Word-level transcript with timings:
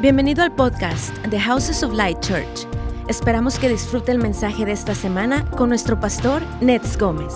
Bienvenido 0.00 0.42
al 0.42 0.54
podcast 0.54 1.14
The 1.28 1.38
Houses 1.38 1.82
of 1.82 1.92
Light 1.92 2.20
Church. 2.20 2.66
Esperamos 3.06 3.58
que 3.58 3.68
disfrute 3.68 4.10
el 4.10 4.16
mensaje 4.16 4.64
de 4.64 4.72
esta 4.72 4.94
semana 4.94 5.44
con 5.50 5.68
nuestro 5.68 6.00
pastor 6.00 6.40
Nets 6.62 6.96
Gómez. 6.96 7.34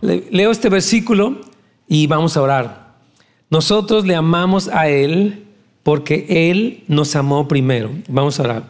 Leo 0.00 0.52
este 0.52 0.68
versículo 0.68 1.40
y 1.88 2.06
vamos 2.06 2.36
a 2.36 2.42
orar. 2.42 2.94
Nosotros 3.50 4.06
le 4.06 4.14
amamos 4.14 4.68
a 4.68 4.86
Él 4.86 5.48
porque 5.82 6.48
Él 6.48 6.84
nos 6.86 7.16
amó 7.16 7.48
primero. 7.48 7.90
Vamos 8.06 8.38
a 8.38 8.44
orar. 8.44 8.62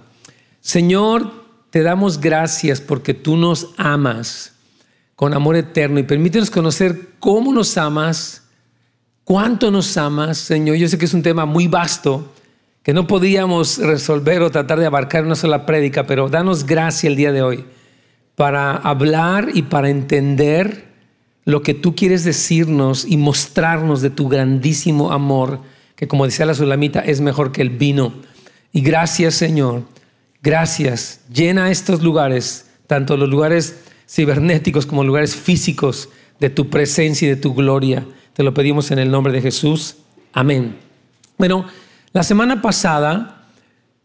Señor, 0.62 1.30
te 1.68 1.82
damos 1.82 2.22
gracias 2.22 2.80
porque 2.80 3.12
tú 3.12 3.36
nos 3.36 3.74
amas 3.76 4.54
con 5.14 5.34
amor 5.34 5.56
eterno 5.56 5.98
y 5.98 6.04
permítenos 6.04 6.50
conocer 6.50 7.10
cómo 7.18 7.52
nos 7.52 7.76
amas 7.76 8.47
cuánto 9.28 9.70
nos 9.70 9.94
amas, 9.98 10.38
Señor. 10.38 10.76
Yo 10.76 10.88
sé 10.88 10.96
que 10.96 11.04
es 11.04 11.12
un 11.12 11.22
tema 11.22 11.44
muy 11.44 11.66
vasto 11.66 12.32
que 12.82 12.94
no 12.94 13.06
podíamos 13.06 13.76
resolver 13.76 14.40
o 14.40 14.50
tratar 14.50 14.80
de 14.80 14.86
abarcar 14.86 15.26
una 15.26 15.34
sola 15.34 15.66
prédica, 15.66 16.06
pero 16.06 16.30
danos 16.30 16.64
gracia 16.64 17.10
el 17.10 17.16
día 17.16 17.30
de 17.30 17.42
hoy 17.42 17.66
para 18.36 18.74
hablar 18.74 19.50
y 19.52 19.64
para 19.64 19.90
entender 19.90 20.86
lo 21.44 21.62
que 21.62 21.74
tú 21.74 21.94
quieres 21.94 22.24
decirnos 22.24 23.04
y 23.06 23.18
mostrarnos 23.18 24.00
de 24.00 24.08
tu 24.08 24.30
grandísimo 24.30 25.12
amor, 25.12 25.60
que 25.94 26.08
como 26.08 26.24
decía 26.24 26.46
la 26.46 26.54
Sulamita, 26.54 27.00
es 27.00 27.20
mejor 27.20 27.52
que 27.52 27.60
el 27.60 27.68
vino. 27.68 28.14
Y 28.72 28.80
gracias, 28.80 29.34
Señor. 29.34 29.82
Gracias. 30.42 31.20
Llena 31.30 31.70
estos 31.70 32.02
lugares, 32.02 32.70
tanto 32.86 33.18
los 33.18 33.28
lugares 33.28 33.78
cibernéticos 34.08 34.86
como 34.86 35.04
lugares 35.04 35.36
físicos, 35.36 36.08
de 36.40 36.48
tu 36.48 36.70
presencia 36.70 37.26
y 37.26 37.28
de 37.28 37.36
tu 37.36 37.52
gloria. 37.52 38.06
Te 38.38 38.44
lo 38.44 38.54
pedimos 38.54 38.92
en 38.92 39.00
el 39.00 39.10
nombre 39.10 39.32
de 39.32 39.42
Jesús. 39.42 39.96
Amén. 40.32 40.76
Bueno, 41.38 41.66
la 42.12 42.22
semana 42.22 42.62
pasada, 42.62 43.48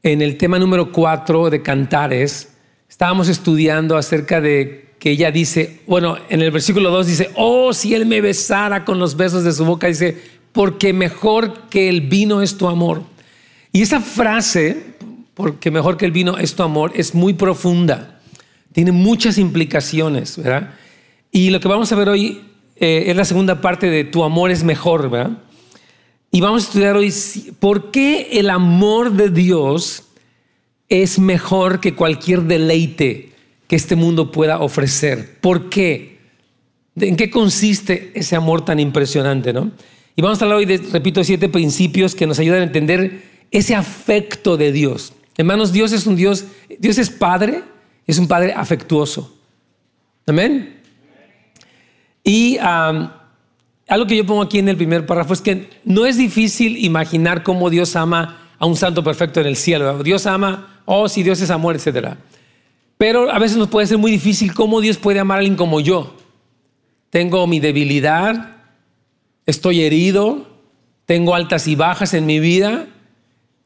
en 0.02 0.24
el 0.24 0.38
tema 0.38 0.58
número 0.58 0.92
4 0.92 1.52
de 1.52 1.62
Cantares, 1.62 2.52
estábamos 2.90 3.30
estudiando 3.30 3.96
acerca 3.96 4.42
de 4.42 4.96
que 4.98 5.12
ella 5.12 5.30
dice, 5.30 5.82
bueno, 5.86 6.18
en 6.30 6.42
el 6.42 6.50
versículo 6.50 6.90
2 6.90 7.06
dice, 7.06 7.30
oh, 7.36 7.74
si 7.74 7.94
él 7.94 8.08
me 8.08 8.22
besara 8.22 8.86
con 8.86 8.98
los 8.98 9.16
besos 9.16 9.44
de 9.44 9.52
su 9.52 9.66
boca, 9.66 9.86
dice, 9.86 10.20
porque 10.52 10.94
mejor 10.94 11.70
que 11.70 11.88
el 11.88 12.02
vino 12.02 12.42
es 12.42 12.58
tu 12.58 12.68
amor. 12.68 13.04
Y 13.72 13.84
esa 13.84 14.02
frase, 14.02 14.96
porque 15.36 15.70
mejor 15.70 15.96
que 15.96 16.06
el 16.06 16.12
vino 16.12 16.40
es 16.40 16.56
tu 16.56 16.64
amor, 16.64 16.92
es 16.96 17.14
muy 17.14 17.34
profunda. 17.36 18.20
Tiene 18.72 18.94
muchas 18.94 19.38
implicaciones, 19.38 20.38
¿verdad? 20.38 20.72
Y 21.32 21.52
lo 21.52 21.60
que 21.60 21.68
vamos 21.68 21.92
a 21.92 21.96
ver 21.96 22.10
hoy 22.10 22.42
eh, 22.76 23.06
es 23.08 23.16
la 23.16 23.26
segunda 23.26 23.62
parte 23.62 23.90
de 23.90 24.04
Tu 24.04 24.24
amor 24.24 24.52
es 24.52 24.64
mejor, 24.64 25.10
¿verdad? 25.10 25.38
Y 26.32 26.42
vamos 26.42 26.64
a 26.64 26.68
estudiar 26.68 26.98
hoy 26.98 27.14
por 27.60 27.92
qué 27.92 28.40
el 28.40 28.50
amor 28.50 29.12
de 29.12 29.30
Dios 29.30 30.04
es 30.90 31.20
mejor 31.20 31.80
que 31.80 31.94
cualquier 31.94 32.42
deleite 32.44 33.32
que 33.68 33.76
este 33.76 33.96
mundo 33.96 34.32
pueda 34.32 34.60
ofrecer. 34.60 35.38
¿Por 35.42 35.70
qué? 35.70 36.18
¿En 36.96 37.16
qué 37.16 37.30
consiste 37.30 38.12
ese 38.16 38.36
amor 38.36 38.66
tan 38.66 38.80
impresionante, 38.80 39.54
no? 39.54 39.72
Y 40.16 40.22
vamos 40.22 40.42
a 40.42 40.46
hablar 40.46 40.60
hoy 40.60 40.66
de, 40.66 40.78
repito, 40.78 41.24
siete 41.24 41.50
principios 41.50 42.14
que 42.14 42.28
nos 42.28 42.40
ayudan 42.40 42.62
a 42.62 42.66
entender 42.66 43.24
ese 43.52 43.76
afecto 43.76 44.58
de 44.58 44.72
Dios. 44.72 45.14
Hermanos, 45.38 45.72
Dios 45.72 45.92
es 45.92 46.06
un 46.06 46.16
Dios, 46.16 46.46
Dios 46.80 46.98
es 46.98 47.10
Padre, 47.10 47.64
es 48.06 48.20
un 48.20 48.28
Padre 48.28 48.54
afectuoso. 48.54 49.36
Amén. 50.28 50.83
Y 52.24 52.58
algo 52.58 54.08
que 54.08 54.16
yo 54.16 54.26
pongo 54.26 54.42
aquí 54.42 54.60
en 54.60 54.70
el 54.70 54.78
primer 54.78 55.06
párrafo 55.06 55.34
es 55.34 55.42
que 55.42 55.70
no 55.84 56.06
es 56.06 56.18
difícil 56.18 56.78
imaginar 56.78 57.44
cómo 57.44 57.70
Dios 57.70 57.96
ama 57.96 58.40
a 58.58 58.66
un 58.66 58.78
santo 58.78 59.04
perfecto 59.04 59.42
en 59.42 59.48
el 59.48 59.58
cielo. 59.58 60.04
Dios 60.04 60.26
ama, 60.26 60.82
oh, 60.86 61.10
si 61.10 61.22
Dios 61.22 61.42
es 61.42 61.50
amor, 61.50 61.76
etc. 61.76 62.16
Pero 62.98 63.30
a 63.32 63.40
veces 63.40 63.58
nos 63.58 63.68
puede 63.68 63.88
ser 63.88 63.98
muy 63.98 64.12
difícil 64.12 64.54
cómo 64.54 64.80
Dios 64.80 64.98
puede 64.98 65.20
amar 65.20 65.38
a 65.38 65.40
alguien 65.40 65.58
como 65.58 65.82
yo. 65.82 66.16
Tengo 67.10 67.46
mi 67.46 67.60
debilidad, 67.60 68.56
estoy 69.46 69.82
herido, 69.82 70.48
tengo 71.06 71.36
altas 71.36 71.68
y 71.68 71.76
bajas 71.76 72.14
en 72.14 72.26
mi 72.26 72.40
vida. 72.40 72.88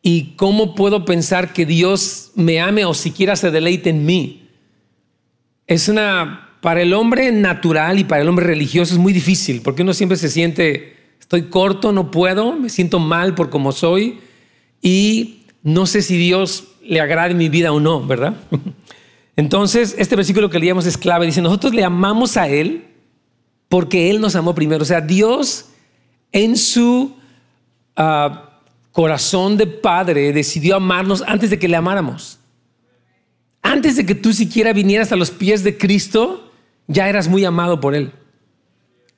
¿Y 0.01 0.35
cómo 0.35 0.73
puedo 0.73 1.06
pensar 1.06 1.53
que 1.53 1.66
Dios 1.66 2.31
me 2.35 2.59
ame 2.59 2.85
o 2.85 2.94
siquiera 2.94 3.35
se 3.35 3.51
deleite 3.51 3.90
en 3.90 4.06
mí? 4.06 4.50
Es 5.67 5.90
una 5.90 6.47
para 6.62 6.81
el 6.81 6.94
hombre 6.94 7.31
natural 7.31 8.00
y 8.00 8.03
para 8.03 8.22
el 8.22 8.29
hombre 8.29 8.45
religioso 8.45 8.94
es 8.94 9.00
muy 9.00 9.13
difícil, 9.13 9.62
porque 9.62 9.84
uno 9.84 9.94
siempre 9.94 10.18
se 10.18 10.29
siente, 10.29 10.95
estoy 11.19 11.44
corto, 11.44 11.91
no 11.91 12.12
puedo, 12.12 12.53
me 12.53 12.69
siento 12.69 13.00
mal 13.00 13.35
por 13.35 13.50
como 13.50 13.72
soy 13.72 14.19
y 14.81 15.44
no 15.63 15.85
sé 15.85 16.01
si 16.01 16.17
Dios 16.17 16.67
le 16.84 17.01
agrade 17.01 17.34
mi 17.34 17.50
vida 17.50 17.72
o 17.72 17.79
no, 17.79 18.06
¿verdad? 18.06 18.35
Entonces, 19.35 19.96
este 19.97 20.16
versículo 20.16 20.50
que 20.50 20.59
leíamos 20.59 20.85
es 20.85 20.97
clave, 20.97 21.25
dice, 21.25 21.41
nosotros 21.41 21.73
le 21.73 21.84
amamos 21.84 22.38
a 22.38 22.47
Él 22.47 22.85
porque 23.69 24.09
Él 24.09 24.19
nos 24.19 24.35
amó 24.35 24.56
primero. 24.56 24.81
O 24.81 24.85
sea, 24.85 25.01
Dios 25.01 25.69
en 26.31 26.57
su 26.57 27.16
ah, 27.96 28.62
corazón 28.91 29.57
de 29.57 29.67
Padre 29.67 30.34
decidió 30.34 30.75
amarnos 30.75 31.23
antes 31.28 31.50
de 31.50 31.59
que 31.59 31.67
le 31.67 31.75
amáramos. 31.75 32.40
Antes 33.62 33.96
de 33.97 34.06
que 34.06 34.16
tú 34.16 34.34
siquiera 34.34 34.73
vinieras 34.73 35.12
a 35.12 35.16
los 35.16 35.29
pies 35.29 35.63
de 35.63 35.78
Cristo, 35.78 36.47
ya 36.88 37.09
eras 37.09 37.28
muy 37.28 37.46
amado 37.46 37.80
por 37.80 37.96
Él. 37.96 38.12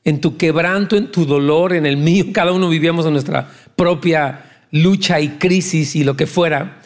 En 0.04 0.22
tu 0.22 0.38
quebranto, 0.38 0.96
en 0.96 1.12
tu 1.12 1.26
dolor, 1.26 1.74
en 1.74 1.86
el 1.86 1.98
mío, 1.98 2.26
cada 2.34 2.52
uno 2.52 2.70
vivíamos 2.70 3.06
en 3.06 3.14
nuestra 3.14 3.50
propia 3.76 4.66
lucha 4.72 5.20
y 5.20 5.30
crisis 5.30 5.96
y 5.96 6.04
lo 6.04 6.16
que 6.16 6.28
fuera. 6.28 6.82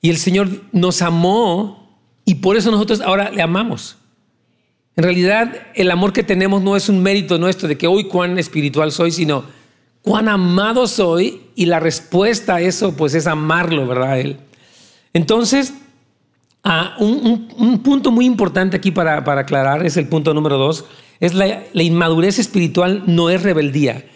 Y 0.00 0.10
el 0.10 0.16
Señor 0.16 0.48
nos 0.72 1.02
amó 1.02 1.98
y 2.24 2.36
por 2.36 2.56
eso 2.56 2.70
nosotros 2.70 3.00
ahora 3.00 3.30
le 3.30 3.42
amamos. 3.42 3.96
En 4.96 5.04
realidad, 5.04 5.54
el 5.74 5.90
amor 5.90 6.12
que 6.12 6.22
tenemos 6.22 6.62
no 6.62 6.76
es 6.76 6.88
un 6.88 7.02
mérito 7.02 7.38
nuestro 7.38 7.68
de 7.68 7.78
que 7.78 7.86
hoy 7.86 8.04
cuán 8.04 8.38
espiritual 8.38 8.92
soy, 8.92 9.12
sino 9.12 9.44
cuán 10.02 10.28
amado 10.28 10.86
soy 10.86 11.42
y 11.54 11.66
la 11.66 11.80
respuesta 11.80 12.56
a 12.56 12.60
eso 12.60 12.96
pues 12.96 13.14
es 13.14 13.26
amarlo, 13.26 13.86
¿verdad? 13.86 14.20
Él. 14.20 14.38
Entonces, 15.12 15.74
Ah, 16.62 16.96
un, 16.98 17.80
punto 17.82 18.10
muy 18.10 18.26
importante 18.26 18.76
aquí 18.76 18.90
para, 18.90 19.18
aclarar 19.18 19.84
es 19.86 19.96
el 19.96 20.08
punto 20.08 20.34
número 20.34 20.58
dos, 20.58 20.84
es 21.18 21.34
la, 21.34 21.64
la 21.72 21.82
inmadurez 21.82 22.38
espiritual 22.38 23.04
no 23.06 23.30
es 23.30 23.42
rebeldía. 23.42 24.06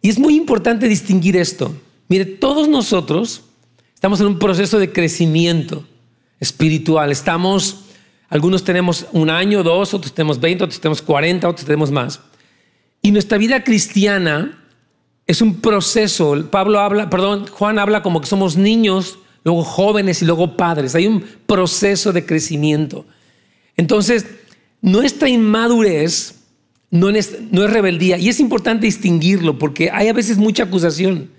Y 0.00 0.08
es 0.08 0.18
muy 0.18 0.36
importante 0.36 0.88
distinguir 0.88 1.36
esto. 1.36 1.74
Mire, 2.08 2.24
todos 2.24 2.68
nosotros 2.68 3.42
estamos 3.94 4.20
en 4.20 4.26
un 4.28 4.38
proceso 4.38 4.78
de 4.78 4.92
crecimiento 4.92 5.84
espiritual. 6.38 7.10
Estamos, 7.10 7.84
algunos 8.28 8.62
tenemos 8.62 9.06
un 9.12 9.28
año, 9.28 9.62
dos, 9.62 9.92
otros 9.92 10.14
tenemos 10.14 10.40
20, 10.40 10.64
otros 10.64 10.80
tenemos 10.80 11.02
40, 11.02 11.48
otros 11.48 11.66
tenemos 11.66 11.90
más. 11.90 12.20
Y 13.02 13.10
nuestra 13.10 13.38
vida 13.38 13.64
cristiana 13.64 14.64
es 15.26 15.42
un 15.42 15.60
proceso. 15.60 16.48
Pablo 16.50 16.80
habla, 16.80 17.10
perdón, 17.10 17.46
Juan 17.46 17.78
habla 17.78 18.02
como 18.02 18.20
que 18.20 18.26
somos 18.26 18.56
niños 18.56 19.18
luego 19.44 19.64
jóvenes 19.64 20.22
y 20.22 20.24
luego 20.24 20.56
padres. 20.56 20.94
Hay 20.94 21.06
un 21.06 21.24
proceso 21.46 22.12
de 22.12 22.26
crecimiento. 22.26 23.06
Entonces, 23.76 24.26
nuestra 24.80 25.28
inmadurez 25.28 26.34
no 26.90 27.10
es, 27.10 27.38
no 27.50 27.64
es 27.64 27.72
rebeldía 27.72 28.18
y 28.18 28.28
es 28.28 28.40
importante 28.40 28.86
distinguirlo 28.86 29.58
porque 29.58 29.90
hay 29.90 30.08
a 30.08 30.12
veces 30.12 30.38
mucha 30.38 30.64
acusación. 30.64 31.30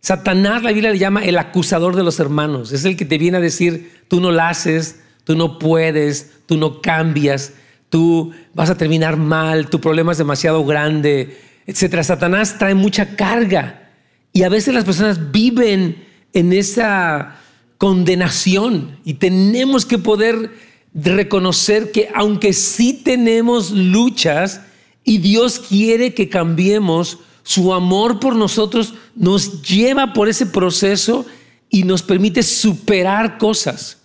Satanás, 0.00 0.62
la 0.62 0.72
Biblia 0.72 0.90
le 0.90 0.98
llama 0.98 1.24
el 1.24 1.38
acusador 1.38 1.94
de 1.94 2.02
los 2.02 2.18
hermanos. 2.18 2.72
Es 2.72 2.84
el 2.84 2.96
que 2.96 3.04
te 3.04 3.18
viene 3.18 3.38
a 3.38 3.40
decir, 3.40 4.02
tú 4.08 4.20
no 4.20 4.32
la 4.32 4.48
haces, 4.48 5.00
tú 5.24 5.36
no 5.36 5.58
puedes, 5.58 6.32
tú 6.46 6.56
no 6.56 6.80
cambias, 6.80 7.52
tú 7.88 8.32
vas 8.52 8.68
a 8.68 8.76
terminar 8.76 9.16
mal, 9.16 9.70
tu 9.70 9.80
problema 9.80 10.12
es 10.12 10.18
demasiado 10.18 10.64
grande, 10.64 11.38
etc. 11.66 12.02
Satanás 12.02 12.58
trae 12.58 12.74
mucha 12.74 13.14
carga 13.14 13.90
y 14.32 14.42
a 14.42 14.48
veces 14.48 14.74
las 14.74 14.84
personas 14.84 15.30
viven 15.30 16.04
en 16.32 16.52
esa 16.52 17.38
condenación 17.78 18.98
y 19.04 19.14
tenemos 19.14 19.84
que 19.84 19.98
poder 19.98 20.50
reconocer 20.94 21.90
que 21.90 22.08
aunque 22.14 22.52
sí 22.52 22.92
tenemos 22.92 23.70
luchas 23.70 24.60
y 25.04 25.18
Dios 25.18 25.58
quiere 25.58 26.14
que 26.14 26.28
cambiemos, 26.28 27.18
su 27.42 27.74
amor 27.74 28.20
por 28.20 28.36
nosotros 28.36 28.94
nos 29.16 29.62
lleva 29.62 30.12
por 30.12 30.28
ese 30.28 30.46
proceso 30.46 31.26
y 31.68 31.82
nos 31.82 32.02
permite 32.02 32.42
superar 32.42 33.38
cosas. 33.38 33.98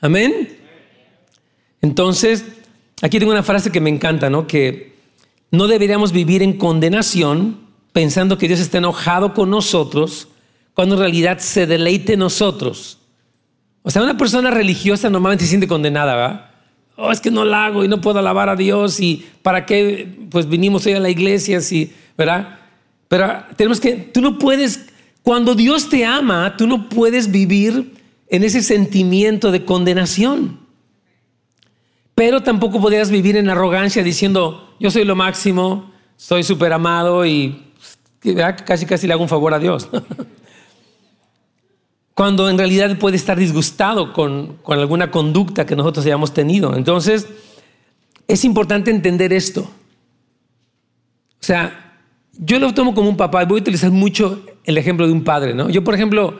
Amén. 0.00 0.56
Entonces, 1.82 2.44
aquí 3.02 3.18
tengo 3.18 3.32
una 3.32 3.42
frase 3.42 3.70
que 3.70 3.80
me 3.80 3.90
encanta, 3.90 4.30
¿no? 4.30 4.46
Que 4.46 4.96
no 5.50 5.66
deberíamos 5.66 6.12
vivir 6.12 6.42
en 6.42 6.56
condenación 6.56 7.60
pensando 7.92 8.38
que 8.38 8.48
Dios 8.48 8.60
está 8.60 8.78
enojado 8.78 9.34
con 9.34 9.50
nosotros 9.50 10.28
cuando 10.74 10.94
en 10.94 11.00
realidad 11.00 11.38
se 11.38 11.66
deleite 11.66 12.14
en 12.14 12.20
nosotros 12.20 12.98
o 13.82 13.90
sea, 13.90 14.02
una 14.02 14.16
persona 14.16 14.50
religiosa 14.50 15.10
normalmente 15.10 15.44
se 15.44 15.50
siente 15.50 15.66
condenada, 15.66 16.14
¿verdad? 16.14 16.50
Oh, 16.96 17.10
es 17.10 17.20
que 17.20 17.30
no 17.30 17.44
la 17.44 17.66
hago 17.66 17.84
y 17.84 17.88
no 17.88 18.00
puedo 18.00 18.18
alabar 18.18 18.48
a 18.48 18.56
Dios 18.56 19.00
y 19.00 19.26
para 19.42 19.66
qué 19.66 20.08
pues 20.30 20.48
vinimos 20.48 20.86
hoy 20.86 20.92
a 20.92 21.00
la 21.00 21.10
iglesia, 21.10 21.60
sí, 21.60 21.92
¿verdad? 22.16 22.60
Pero 23.08 23.44
tenemos 23.56 23.80
que, 23.80 23.94
tú 23.94 24.20
no 24.20 24.38
puedes 24.38 24.86
Cuando 25.22 25.54
Dios 25.54 25.88
te 25.88 26.04
ama, 26.04 26.56
tú 26.56 26.66
no 26.66 26.88
puedes 26.88 27.30
vivir 27.30 27.94
en 28.28 28.44
ese 28.44 28.62
sentimiento 28.62 29.50
de 29.50 29.64
condenación. 29.64 30.60
Pero 32.14 32.42
tampoco 32.42 32.80
podrías 32.80 33.10
vivir 33.10 33.36
en 33.36 33.48
arrogancia 33.48 34.02
diciendo, 34.02 34.74
yo 34.78 34.90
soy 34.90 35.04
lo 35.04 35.16
máximo, 35.16 35.92
soy 36.16 36.42
súper 36.42 36.72
amado 36.72 37.24
y 37.26 37.62
casi 38.64 38.86
casi 38.86 39.06
le 39.06 39.12
hago 39.12 39.22
un 39.22 39.28
favor 39.28 39.54
a 39.54 39.58
Dios. 39.58 39.88
Cuando 42.22 42.48
en 42.48 42.56
realidad 42.56 42.96
puede 42.98 43.16
estar 43.16 43.36
disgustado 43.36 44.12
con, 44.12 44.58
con 44.62 44.78
alguna 44.78 45.10
conducta 45.10 45.66
que 45.66 45.74
nosotros 45.74 46.06
hayamos 46.06 46.32
tenido. 46.32 46.76
Entonces, 46.76 47.26
es 48.28 48.44
importante 48.44 48.92
entender 48.92 49.32
esto. 49.32 49.62
O 49.62 49.68
sea, 51.40 51.98
yo 52.38 52.60
lo 52.60 52.74
tomo 52.74 52.94
como 52.94 53.08
un 53.08 53.16
papá 53.16 53.44
voy 53.44 53.58
a 53.58 53.62
utilizar 53.62 53.90
mucho 53.90 54.40
el 54.62 54.78
ejemplo 54.78 55.04
de 55.08 55.12
un 55.12 55.24
padre, 55.24 55.52
¿no? 55.52 55.68
Yo, 55.68 55.82
por 55.82 55.96
ejemplo, 55.96 56.38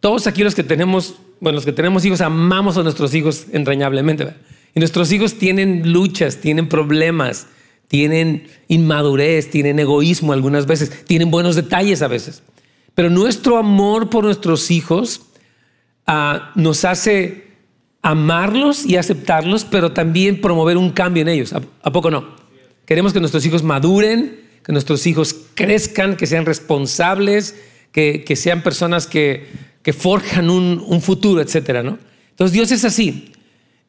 todos 0.00 0.26
aquí 0.26 0.44
los 0.44 0.54
que 0.54 0.64
tenemos, 0.64 1.14
bueno, 1.40 1.56
los 1.56 1.64
que 1.64 1.72
tenemos 1.72 2.04
hijos, 2.04 2.20
amamos 2.20 2.76
a 2.76 2.82
nuestros 2.82 3.14
hijos 3.14 3.46
entrañablemente. 3.52 4.34
Y 4.74 4.80
nuestros 4.80 5.10
hijos 5.12 5.38
tienen 5.38 5.94
luchas, 5.94 6.42
tienen 6.42 6.68
problemas, 6.68 7.46
tienen 7.88 8.48
inmadurez, 8.68 9.48
tienen 9.48 9.78
egoísmo 9.78 10.34
algunas 10.34 10.66
veces, 10.66 11.06
tienen 11.06 11.30
buenos 11.30 11.56
detalles 11.56 12.02
a 12.02 12.08
veces. 12.08 12.42
Pero 12.94 13.10
nuestro 13.10 13.58
amor 13.58 14.10
por 14.10 14.24
nuestros 14.24 14.70
hijos 14.70 15.22
ah, 16.06 16.52
nos 16.54 16.84
hace 16.84 17.52
amarlos 18.02 18.84
y 18.84 18.96
aceptarlos, 18.96 19.64
pero 19.64 19.92
también 19.92 20.40
promover 20.40 20.76
un 20.76 20.90
cambio 20.90 21.22
en 21.22 21.28
ellos. 21.28 21.52
¿A, 21.52 21.92
poco 21.92 22.10
no? 22.10 22.26
Queremos 22.84 23.12
que 23.12 23.20
nuestros 23.20 23.46
hijos 23.46 23.62
maduren, 23.62 24.40
que 24.64 24.72
nuestros 24.72 25.06
hijos 25.06 25.34
crezcan, 25.54 26.16
que 26.16 26.26
sean 26.26 26.44
responsables, 26.44 27.56
que, 27.92 28.24
sean 28.36 28.62
personas 28.62 29.06
que, 29.06 29.46
forjan 29.96 30.50
un, 30.50 30.84
un, 30.86 31.00
futuro, 31.00 31.40
etcétera, 31.40 31.82
¿no? 31.82 31.98
Entonces 32.30 32.52
Dios 32.52 32.72
es 32.72 32.84
así. 32.84 33.32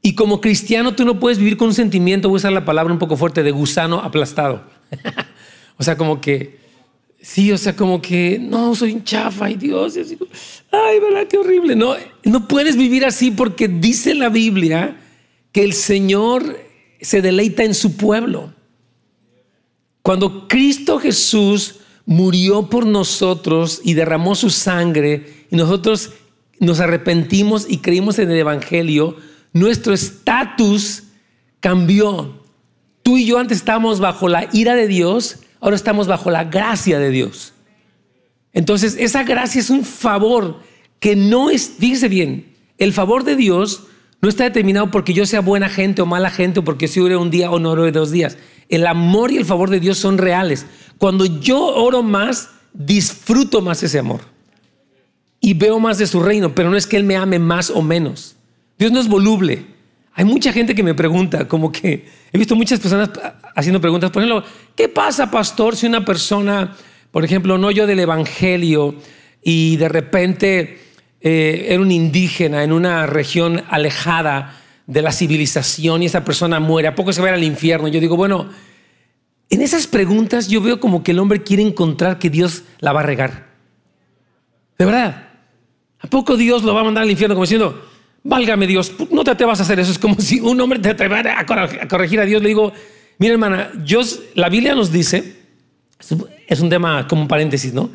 Y 0.01 0.15
como 0.15 0.41
cristiano 0.41 0.93
tú 0.93 1.05
no 1.05 1.19
puedes 1.19 1.39
vivir 1.39 1.57
con 1.57 1.69
un 1.69 1.73
sentimiento, 1.73 2.29
voy 2.29 2.35
a 2.35 2.39
usar 2.39 2.51
la 2.51 2.65
palabra 2.65 2.93
un 2.93 2.99
poco 2.99 3.17
fuerte, 3.17 3.41
de 3.41 3.51
gusano 3.51 3.99
aplastado. 3.99 4.63
o 5.77 5.83
sea, 5.83 5.97
como 5.97 6.21
que, 6.21 6.59
sí, 7.23 7.51
o 7.51 7.57
sea, 7.57 7.75
como 7.75 8.01
que, 8.01 8.37
no, 8.37 8.75
soy 8.75 8.91
un 8.91 9.03
chafa, 9.03 9.49
y 9.49 9.55
Dios, 9.55 9.97
ay, 10.71 10.99
¿verdad? 10.99 11.25
Qué 11.27 11.37
horrible. 11.37 11.75
No, 11.75 11.95
no 12.23 12.47
puedes 12.47 12.75
vivir 12.75 13.05
así 13.05 13.31
porque 13.31 13.67
dice 13.67 14.13
la 14.13 14.29
Biblia 14.29 14.99
que 15.53 15.63
el 15.63 15.73
Señor 15.73 16.59
se 17.01 17.21
deleita 17.21 17.63
en 17.63 17.73
su 17.73 17.95
pueblo. 17.95 18.53
Cuando 20.01 20.47
Cristo 20.49 20.99
Jesús 20.99 21.79
murió 22.05 22.69
por 22.69 22.85
nosotros 22.85 23.79
y 23.83 23.93
derramó 23.93 24.35
su 24.35 24.49
sangre 24.49 25.45
y 25.49 25.55
nosotros 25.55 26.11
nos 26.59 26.81
arrepentimos 26.81 27.65
y 27.69 27.77
creímos 27.77 28.19
en 28.19 28.29
el 28.31 28.37
Evangelio, 28.37 29.15
nuestro 29.53 29.93
estatus 29.93 31.03
cambió. 31.61 32.41
Tú 33.01 33.17
y 33.17 33.25
yo 33.25 33.37
antes 33.37 33.59
estábamos 33.59 34.01
bajo 34.01 34.27
la 34.27 34.49
ira 34.51 34.75
de 34.75 34.87
Dios, 34.87 35.39
ahora 35.63 35.77
estamos 35.77 36.07
bajo 36.07 36.29
la 36.29 36.43
gracia 36.43 36.99
de 36.99 37.09
Dios. 37.09 37.53
Entonces, 38.51 38.97
esa 38.99 39.23
gracia 39.23 39.61
es 39.61 39.69
un 39.69 39.85
favor 39.85 40.59
que 40.99 41.15
no 41.15 41.49
es, 41.49 41.75
fíjese 41.79 42.09
bien, 42.09 42.53
el 42.77 42.91
favor 42.91 43.23
de 43.23 43.37
Dios 43.37 43.83
no 44.21 44.27
está 44.27 44.43
determinado 44.43 44.91
porque 44.91 45.13
yo 45.13 45.25
sea 45.25 45.39
buena 45.39 45.69
gente 45.69 46.01
o 46.01 46.05
mala 46.05 46.29
gente 46.29 46.59
o 46.59 46.65
porque 46.65 46.89
si 46.89 46.99
ore 46.99 47.15
un 47.15 47.31
día 47.31 47.49
o 47.49 47.59
no 47.59 47.71
ore 47.71 47.93
dos 47.93 48.11
días. 48.11 48.37
El 48.67 48.85
amor 48.85 49.31
y 49.31 49.37
el 49.37 49.45
favor 49.45 49.69
de 49.69 49.79
Dios 49.79 49.97
son 49.97 50.17
reales. 50.17 50.65
Cuando 50.97 51.25
yo 51.25 51.59
oro 51.59 52.03
más, 52.03 52.49
disfruto 52.73 53.61
más 53.61 53.81
ese 53.83 53.99
amor. 53.99 54.19
Y 55.39 55.53
veo 55.53 55.79
más 55.79 55.97
de 55.97 56.07
su 56.07 56.21
reino, 56.21 56.53
pero 56.53 56.69
no 56.69 56.75
es 56.75 56.87
que 56.87 56.97
Él 56.97 57.05
me 57.05 57.15
ame 57.15 57.39
más 57.39 57.69
o 57.69 57.81
menos. 57.81 58.35
Dios 58.77 58.91
no 58.91 58.99
es 58.99 59.07
voluble. 59.07 59.65
Hay 60.13 60.25
mucha 60.25 60.51
gente 60.51 60.75
que 60.75 60.83
me 60.83 60.93
pregunta, 60.93 61.47
como 61.47 61.71
que 61.71 62.05
he 62.33 62.37
visto 62.37 62.55
muchas 62.55 62.81
personas 62.81 63.11
haciendo 63.55 63.81
preguntas. 63.81 64.11
Por 64.11 64.23
ejemplo, 64.23 64.43
¿qué 64.75 64.89
pasa, 64.89 65.31
pastor, 65.31 65.75
si 65.75 65.85
una 65.85 66.05
persona, 66.05 66.75
por 67.11 67.25
ejemplo, 67.25 67.57
no 67.57 67.71
yo 67.71 67.87
del 67.87 67.99
Evangelio 67.99 68.95
y 69.41 69.77
de 69.77 69.89
repente 69.89 70.79
eh, 71.21 71.67
era 71.69 71.81
un 71.81 71.91
indígena 71.91 72.63
en 72.63 72.71
una 72.71 73.05
región 73.05 73.63
alejada 73.69 74.59
de 74.87 75.01
la 75.01 75.11
civilización 75.11 76.03
y 76.03 76.07
esa 76.07 76.25
persona 76.25 76.59
muere, 76.59 76.87
¿a 76.87 76.95
poco 76.95 77.13
se 77.13 77.21
va 77.21 77.27
a 77.27 77.31
ir 77.31 77.35
al 77.35 77.43
infierno? 77.43 77.87
Yo 77.87 77.99
digo, 77.99 78.17
bueno, 78.17 78.49
en 79.49 79.61
esas 79.61 79.87
preguntas 79.87 80.47
yo 80.47 80.61
veo 80.61 80.79
como 80.79 81.03
que 81.03 81.11
el 81.11 81.19
hombre 81.19 81.43
quiere 81.43 81.63
encontrar 81.63 82.19
que 82.19 82.29
Dios 82.29 82.63
la 82.79 82.91
va 82.91 83.01
a 83.01 83.03
regar. 83.03 83.53
De 84.77 84.85
verdad. 84.85 85.29
¿A 85.99 86.07
poco 86.07 86.35
Dios 86.35 86.63
lo 86.63 86.73
va 86.73 86.81
a 86.81 86.83
mandar 86.83 87.03
al 87.03 87.11
infierno 87.11 87.33
como 87.33 87.45
diciendo, 87.45 87.81
válgame 88.23 88.67
Dios, 88.67 88.91
no 89.09 89.23
te 89.23 89.31
atrevas 89.31 89.59
a 89.59 89.63
hacer 89.63 89.79
eso? 89.79 89.91
Es 89.91 89.99
como 89.99 90.15
si 90.19 90.41
un 90.41 90.59
hombre 90.59 90.79
te 90.79 90.89
atrevara 90.89 91.39
a 91.39 91.45
corregir 91.87 92.19
a 92.19 92.25
Dios. 92.25 92.41
Le 92.41 92.49
digo, 92.49 92.73
mira 93.17 93.33
hermana, 93.33 93.71
Dios, 93.85 94.21
la 94.35 94.49
Biblia 94.49 94.75
nos 94.75 94.91
dice, 94.91 95.35
es 96.47 96.59
un 96.59 96.69
tema 96.69 97.07
como 97.07 97.23
un 97.23 97.27
paréntesis, 97.27 97.73
¿no? 97.73 97.89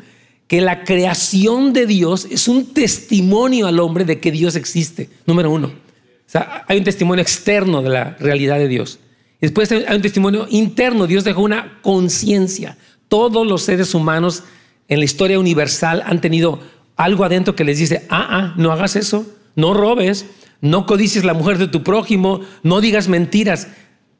Que 0.47 0.61
la 0.61 0.83
creación 0.83 1.73
de 1.73 1.85
Dios 1.85 2.27
es 2.29 2.47
un 2.47 2.73
testimonio 2.73 3.67
al 3.67 3.79
hombre 3.79 4.05
de 4.05 4.19
que 4.19 4.31
Dios 4.31 4.55
existe, 4.55 5.09
número 5.25 5.51
uno. 5.51 5.67
O 5.67 6.31
sea, 6.31 6.63
hay 6.67 6.77
un 6.77 6.83
testimonio 6.83 7.21
externo 7.21 7.81
de 7.81 7.89
la 7.89 8.15
realidad 8.19 8.57
de 8.57 8.67
Dios. 8.67 8.99
Después 9.41 9.71
hay 9.71 9.95
un 9.95 10.01
testimonio 10.01 10.47
interno. 10.49 11.07
Dios 11.07 11.23
dejó 11.23 11.41
una 11.41 11.79
conciencia. 11.81 12.77
Todos 13.07 13.47
los 13.47 13.63
seres 13.63 13.93
humanos 13.95 14.43
en 14.87 14.99
la 14.99 15.05
historia 15.05 15.39
universal 15.39 16.03
han 16.05 16.21
tenido 16.21 16.59
algo 16.97 17.23
adentro 17.23 17.55
que 17.55 17.63
les 17.63 17.79
dice, 17.79 18.05
ah, 18.09 18.27
ah, 18.29 18.53
no 18.57 18.71
hagas 18.71 18.95
eso, 18.95 19.25
no 19.55 19.73
robes, 19.73 20.25
no 20.61 20.85
codicies 20.85 21.23
la 21.23 21.33
mujer 21.33 21.57
de 21.57 21.67
tu 21.67 21.83
prójimo, 21.83 22.41
no 22.61 22.81
digas 22.81 23.07
mentiras. 23.07 23.69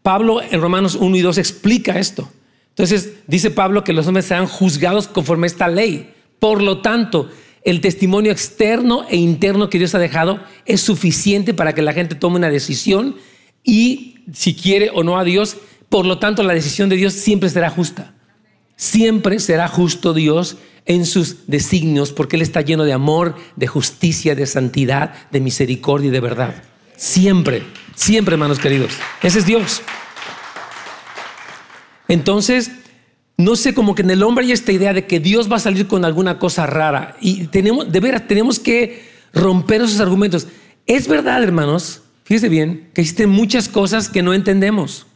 Pablo 0.04 0.42
en 0.42 0.62
Romanos 0.62 0.96
1 0.96 1.16
y 1.16 1.22
2 1.22 1.38
explica 1.38 2.00
esto. 2.00 2.30
Entonces 2.69 3.13
dice 3.28 3.51
Pablo 3.51 3.84
que 3.84 3.94
los 3.94 4.07
hombres 4.07 4.25
serán 4.25 4.48
juzgados 4.48 5.07
conforme 5.07 5.46
a 5.46 5.50
esta 5.50 5.68
ley. 5.68 6.13
Por 6.40 6.62
lo 6.62 6.81
tanto, 6.81 7.30
el 7.63 7.81
testimonio 7.81 8.31
externo 8.31 9.06
e 9.10 9.18
interno 9.18 9.69
que 9.69 9.78
Dios 9.78 9.94
ha 9.96 10.00
dejado 10.00 10.40
es 10.66 10.81
suficiente 10.81 11.54
para 11.54 11.74
que 11.74 11.81
la 11.81 11.94
gente 11.94 12.16
tome 12.16 12.38
una 12.38 12.50
decisión 12.50 13.18
y 13.63 14.16
si 14.34 14.56
quiere 14.56 14.92
o 14.94 15.04
no 15.04 15.19
a 15.19 15.24
Dios. 15.24 15.57
Por 15.90 16.06
lo 16.06 16.19
tanto, 16.19 16.44
la 16.44 16.54
decisión 16.54 16.88
de 16.88 16.95
Dios 16.95 17.13
siempre 17.13 17.50
será 17.50 17.69
justa. 17.69 18.13
Siempre 18.75 19.40
será 19.40 19.68
justo 19.68 20.13
Dios 20.13 20.57
en 20.86 21.06
sus 21.06 21.48
designios 21.48 22.13
porque 22.13 22.38
Él 22.38 22.42
está 22.42 22.62
lleno 22.62 22.86
de 22.86 22.94
amor, 22.94 23.35
de 23.57 23.68
justicia, 23.68 24.35
de 24.35 24.45
santidad, 24.45 25.14
de 25.31 25.42
misericordia 25.42 26.07
y 26.07 26.12
de 26.12 26.21
verdad. 26.21 26.64
Siempre, 26.95 27.64
siempre, 27.95 28.35
hermanos 28.35 28.59
queridos. 28.59 28.94
Ese 29.21 29.40
es 29.40 29.45
Dios. 29.45 29.81
Entonces, 32.09 32.71
no 33.37 33.56
sé, 33.56 33.73
como 33.73 33.95
que 33.95 34.01
en 34.01 34.11
el 34.11 34.23
hombre 34.23 34.45
hay 34.45 34.51
esta 34.51 34.73
idea 34.73 34.92
de 34.92 35.07
que 35.07 35.21
Dios 35.21 35.49
va 35.49 35.56
a 35.56 35.59
salir 35.59 35.87
con 35.87 36.04
alguna 36.04 36.37
cosa 36.37 36.66
rara. 36.66 37.16
Y 37.21 37.47
tenemos, 37.47 37.89
de 37.89 37.99
veras, 38.01 38.28
tenemos 38.28 38.59
que 38.59 39.07
romper 39.33 39.81
esos 39.81 40.01
argumentos. 40.01 40.47
Es 40.85 41.07
verdad, 41.07 41.42
hermanos, 41.42 42.01
Fíjese 42.30 42.47
bien 42.47 42.92
que 42.94 43.01
existen 43.01 43.31
muchas 43.31 43.68
cosas 43.68 44.07
que 44.07 44.21
no 44.21 44.35
entendemos. 44.35 45.07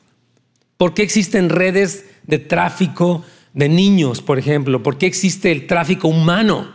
¿Por 0.78 0.96
qué 0.96 1.04
existen 1.04 1.50
redes 1.50 2.06
de 2.26 2.40
tráfico 2.40 3.24
de 3.54 3.70
niños, 3.70 4.24
por 4.24 4.40
ejemplo? 4.40 4.82
¿Por 4.82 4.98
qué 4.98 5.06
existe 5.06 5.52
el 5.52 5.68
tráfico 5.68 6.08
humano? 6.08 6.74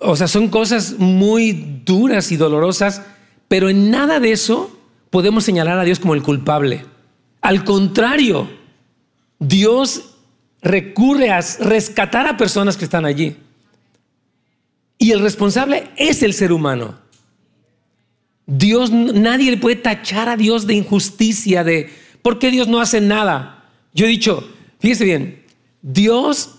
O 0.00 0.16
sea, 0.16 0.26
son 0.26 0.48
cosas 0.48 0.96
muy 0.98 1.82
duras 1.84 2.32
y 2.32 2.36
dolorosas, 2.36 3.02
pero 3.46 3.68
en 3.68 3.92
nada 3.92 4.18
de 4.18 4.32
eso 4.32 4.76
podemos 5.10 5.44
señalar 5.44 5.78
a 5.78 5.84
Dios 5.84 6.00
como 6.00 6.14
el 6.14 6.24
culpable. 6.24 6.84
Al 7.40 7.62
contrario, 7.62 8.50
Dios 9.40 10.14
recurre 10.62 11.30
a 11.30 11.40
rescatar 11.40 12.28
a 12.28 12.36
personas 12.36 12.76
que 12.76 12.84
están 12.84 13.04
allí. 13.04 13.36
Y 14.98 15.12
el 15.12 15.20
responsable 15.20 15.90
es 15.96 16.22
el 16.22 16.34
ser 16.34 16.52
humano. 16.52 16.98
Dios, 18.46 18.90
nadie 18.90 19.50
le 19.50 19.56
puede 19.56 19.76
tachar 19.76 20.28
a 20.28 20.36
Dios 20.36 20.66
de 20.66 20.74
injusticia, 20.74 21.64
de 21.64 21.90
por 22.20 22.38
qué 22.38 22.50
Dios 22.50 22.68
no 22.68 22.80
hace 22.80 23.00
nada. 23.00 23.64
Yo 23.94 24.06
he 24.06 24.08
dicho, 24.10 24.46
fíjese 24.78 25.04
bien, 25.04 25.42
Dios 25.80 26.56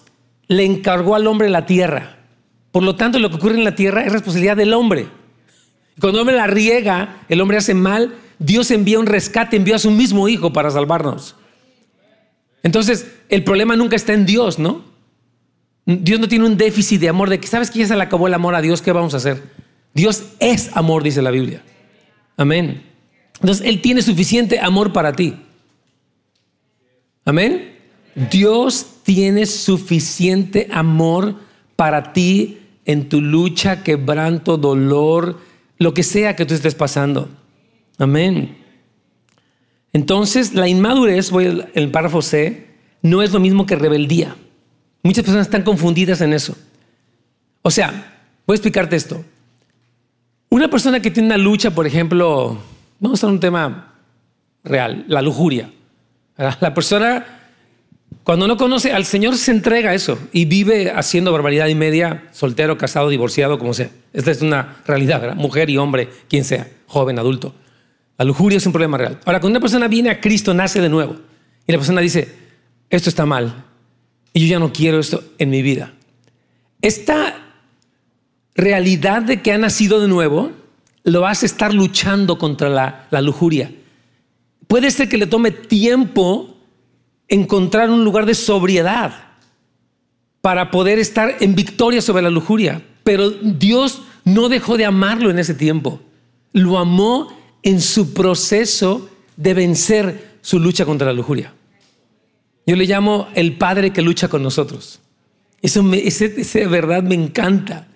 le 0.48 0.66
encargó 0.66 1.16
al 1.16 1.28
hombre 1.28 1.50
la 1.50 1.66
tierra. 1.66 2.18
Por 2.72 2.84
lo 2.84 2.96
tanto, 2.96 3.20
lo 3.20 3.30
que 3.30 3.36
ocurre 3.36 3.56
en 3.56 3.64
la 3.64 3.76
tierra 3.76 4.04
es 4.04 4.12
responsabilidad 4.12 4.58
del 4.58 4.74
hombre. 4.74 5.08
Cuando 6.00 6.18
el 6.18 6.22
hombre 6.22 6.36
la 6.36 6.48
riega, 6.48 7.24
el 7.30 7.42
hombre 7.42 7.58
hace 7.58 7.76
mal, 7.76 8.16
Dios 8.40 8.72
envía 8.72 9.00
un 9.00 9.06
rescate, 9.06 9.58
envió 9.58 9.76
a 9.76 9.80
su 9.80 9.92
mismo 9.92 10.28
hijo 10.28 10.52
para 10.52 10.72
salvarnos. 10.72 11.36
Entonces, 12.64 13.08
el 13.30 13.44
problema 13.44 13.76
nunca 13.76 13.96
está 13.96 14.14
en 14.14 14.26
Dios, 14.26 14.60
¿no? 14.60 14.84
Dios 15.86 16.20
no 16.20 16.28
tiene 16.28 16.46
un 16.46 16.58
déficit 16.58 17.02
de 17.02 17.10
amor, 17.10 17.30
de 17.30 17.40
que 17.40 17.48
sabes 17.48 17.72
que 17.72 17.80
ya 17.80 17.88
se 17.88 17.96
le 17.96 18.04
acabó 18.04 18.28
el 18.28 18.34
amor 18.34 18.56
a 18.56 18.62
Dios, 18.62 18.82
¿qué 18.82 18.92
vamos 18.92 19.14
a 19.14 19.18
hacer? 19.18 19.42
Dios 19.94 20.24
es 20.40 20.76
amor, 20.76 21.04
dice 21.04 21.22
la 21.22 21.32
Biblia. 21.32 21.64
Amén. 22.38 22.84
Entonces, 23.40 23.66
Él 23.66 23.82
tiene 23.82 24.02
suficiente 24.02 24.60
amor 24.60 24.94
para 24.94 25.14
ti. 25.14 25.36
Amén. 27.26 27.78
Dios 28.30 28.86
tiene 29.04 29.46
suficiente 29.46 30.68
amor 30.72 31.36
para 31.76 32.14
ti 32.14 32.60
en 32.86 33.10
tu 33.10 33.22
lucha, 33.22 33.84
quebranto, 33.84 34.58
dolor, 34.58 35.40
lo 35.78 35.94
que 35.94 36.04
sea 36.04 36.36
que 36.36 36.46
tú 36.46 36.54
estés 36.54 36.76
pasando. 36.76 37.30
Amén. 37.98 38.58
Entonces, 39.94 40.54
la 40.54 40.68
inmadurez, 40.68 41.32
voy 41.32 41.66
al 41.76 41.92
párrafo 41.92 42.22
C, 42.22 42.68
no 43.02 43.22
es 43.22 43.32
lo 43.32 43.40
mismo 43.40 43.66
que 43.66 43.76
rebeldía. 43.76 44.36
Muchas 45.04 45.24
personas 45.24 45.48
están 45.48 45.64
confundidas 45.64 46.22
en 46.22 46.34
eso. 46.34 46.56
O 47.62 47.72
sea, 47.72 48.14
voy 48.46 48.54
a 48.54 48.58
explicarte 48.58 48.96
esto. 48.96 49.24
Una 50.50 50.70
persona 50.70 51.00
que 51.02 51.12
tiene 51.12 51.28
una 51.28 51.38
lucha, 51.38 51.72
por 51.72 51.88
ejemplo, 51.88 52.58
vamos 53.00 53.24
a 53.24 53.28
un 53.28 53.40
tema 53.40 53.96
real, 54.64 55.06
la 55.08 55.22
lujuria. 55.22 55.72
La 56.38 56.74
persona, 56.74 57.26
cuando 58.24 58.48
no 58.48 58.58
conoce 58.58 58.92
al 58.94 59.06
Señor, 59.06 59.38
se 59.38 59.52
entrega 59.52 59.92
a 59.92 59.94
eso 59.94 60.18
y 60.32 60.46
vive 60.46 60.92
haciendo 60.92 61.32
barbaridad 61.32 61.68
y 61.68 61.76
media, 61.76 62.30
soltero, 62.32 62.78
casado, 62.78 63.10
divorciado, 63.10 63.60
como 63.60 63.74
sea. 63.74 63.90
Esta 64.14 64.32
es 64.32 64.42
una 64.42 64.78
realidad. 64.86 65.36
Mujer 65.36 65.70
y 65.70 65.78
hombre, 65.78 66.10
quien 66.28 66.44
sea, 66.44 66.68
joven, 66.88 67.20
adulto. 67.20 67.54
La 68.18 68.26
lujuria 68.26 68.58
es 68.58 68.66
un 68.66 68.72
problema 68.72 68.98
real. 68.98 69.20
Ahora, 69.26 69.40
cuando 69.40 69.58
una 69.58 69.62
persona 69.62 69.88
viene 69.88 70.10
a 70.10 70.20
Cristo, 70.20 70.54
nace 70.54 70.82
de 70.82 70.90
nuevo. 70.90 71.18
Y 71.68 71.72
la 71.72 71.78
persona 71.78 72.02
dice, 72.02 72.36
esto 72.90 73.10
está 73.10 73.26
mal. 73.26 73.66
Y 74.34 74.42
yo 74.42 74.48
ya 74.48 74.60
no 74.60 74.72
quiero 74.72 75.00
esto 75.00 75.24
en 75.38 75.50
mi 75.50 75.62
vida. 75.62 75.94
Esta 76.82 77.36
realidad 78.56 79.22
de 79.22 79.42
que 79.42 79.52
ha 79.52 79.58
nacido 79.58 80.00
de 80.00 80.08
nuevo 80.08 80.52
lo 81.04 81.26
hace 81.26 81.46
estar 81.46 81.74
luchando 81.74 82.38
contra 82.38 82.70
la, 82.70 83.08
la 83.10 83.22
lujuria. 83.22 83.72
Puede 84.68 84.92
ser 84.92 85.10
que 85.10 85.18
le 85.18 85.28
tome 85.28 85.52
tiempo 85.52 86.58
encontrar 87.28 87.90
un 87.90 88.04
lugar 88.04 88.26
de 88.26 88.36
sobriedad 88.36 89.14
para 90.42 90.72
poder 90.72 91.00
estar 91.00 91.38
en 91.40 91.56
victoria 91.56 92.02
sobre 92.02 92.24
la 92.24 92.30
lujuria. 92.30 92.84
Pero 93.04 93.30
Dios 93.30 94.04
no 94.26 94.50
dejó 94.50 94.78
de 94.78 94.86
amarlo 94.86 95.30
en 95.30 95.40
ese 95.40 95.54
tiempo. 95.54 96.00
Lo 96.54 96.78
amó 96.78 97.30
en 97.64 97.82
su 97.82 98.14
proceso 98.14 99.10
de 99.36 99.54
vencer 99.54 100.32
su 100.42 100.60
lucha 100.60 100.86
contra 100.86 101.08
la 101.08 101.14
lujuria. 101.14 101.54
Yo 102.66 102.76
le 102.76 102.86
llamo 102.86 103.28
el 103.34 103.58
Padre 103.58 103.92
que 103.92 104.02
lucha 104.02 104.28
con 104.28 104.44
nosotros. 104.44 105.00
Eso 105.62 105.84
me, 105.84 106.00
ese, 106.08 106.68
verdad 106.68 107.04
me 107.04 107.16
encanta. 107.16 107.88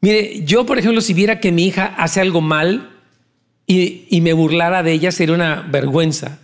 Mire, 0.00 0.44
yo 0.44 0.66
por 0.66 0.78
ejemplo, 0.78 1.00
si 1.00 1.14
viera 1.14 1.40
que 1.40 1.52
mi 1.52 1.66
hija 1.66 1.94
hace 1.96 2.20
algo 2.20 2.40
mal 2.40 2.90
y, 3.66 4.04
y 4.10 4.20
me 4.20 4.32
burlara 4.32 4.82
de 4.82 4.92
ella, 4.92 5.12
sería 5.12 5.34
una 5.34 5.62
vergüenza. 5.62 6.38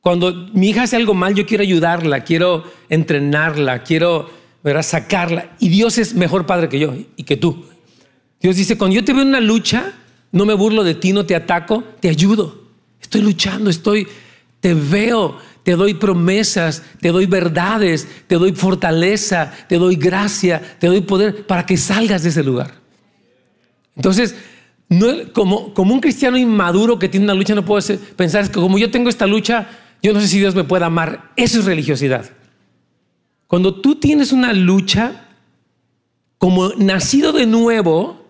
Cuando 0.00 0.32
mi 0.52 0.68
hija 0.70 0.84
hace 0.84 0.96
algo 0.96 1.14
mal, 1.14 1.34
yo 1.34 1.46
quiero 1.46 1.62
ayudarla, 1.62 2.22
quiero 2.22 2.64
entrenarla, 2.88 3.82
quiero 3.82 4.30
¿verdad? 4.62 4.82
sacarla. 4.82 5.56
Y 5.58 5.68
Dios 5.68 5.98
es 5.98 6.14
mejor 6.14 6.46
padre 6.46 6.68
que 6.68 6.78
yo 6.78 6.94
y 7.16 7.24
que 7.24 7.36
tú. 7.36 7.64
Dios 8.40 8.56
dice, 8.56 8.78
cuando 8.78 8.94
yo 8.94 9.04
te 9.04 9.12
veo 9.12 9.22
en 9.22 9.28
una 9.28 9.40
lucha, 9.40 9.92
no 10.32 10.44
me 10.44 10.54
burlo 10.54 10.84
de 10.84 10.94
ti, 10.94 11.12
no 11.12 11.26
te 11.26 11.34
ataco, 11.34 11.84
te 12.00 12.08
ayudo. 12.08 12.66
Estoy 13.00 13.22
luchando, 13.22 13.70
estoy, 13.70 14.06
te 14.60 14.74
veo, 14.74 15.38
te 15.62 15.76
doy 15.76 15.94
promesas, 15.94 16.82
te 17.00 17.10
doy 17.10 17.26
verdades, 17.26 18.06
te 18.26 18.36
doy 18.36 18.52
fortaleza, 18.52 19.52
te 19.68 19.78
doy 19.78 19.96
gracia, 19.96 20.60
te 20.78 20.86
doy 20.86 21.00
poder 21.00 21.46
para 21.46 21.66
que 21.66 21.76
salgas 21.76 22.22
de 22.22 22.28
ese 22.30 22.42
lugar. 22.42 22.74
Entonces, 23.96 24.34
como, 25.32 25.72
un 25.76 26.00
cristiano 26.00 26.36
inmaduro 26.36 26.98
que 26.98 27.08
tiene 27.08 27.24
una 27.24 27.34
lucha, 27.34 27.54
no 27.54 27.64
puedo 27.64 27.84
pensar 28.14 28.42
es 28.42 28.48
que 28.48 28.60
como 28.60 28.78
yo 28.78 28.90
tengo 28.90 29.08
esta 29.08 29.26
lucha, 29.26 29.68
yo 30.02 30.12
no 30.12 30.20
sé 30.20 30.28
si 30.28 30.38
Dios 30.38 30.54
me 30.54 30.64
puede 30.64 30.84
amar. 30.84 31.32
Eso 31.36 31.58
es 31.58 31.64
religiosidad. 31.64 32.30
Cuando 33.46 33.74
tú 33.74 33.96
tienes 33.96 34.32
una 34.32 34.52
lucha, 34.52 35.28
como 36.38 36.70
nacido 36.74 37.32
de 37.32 37.46
nuevo, 37.46 38.25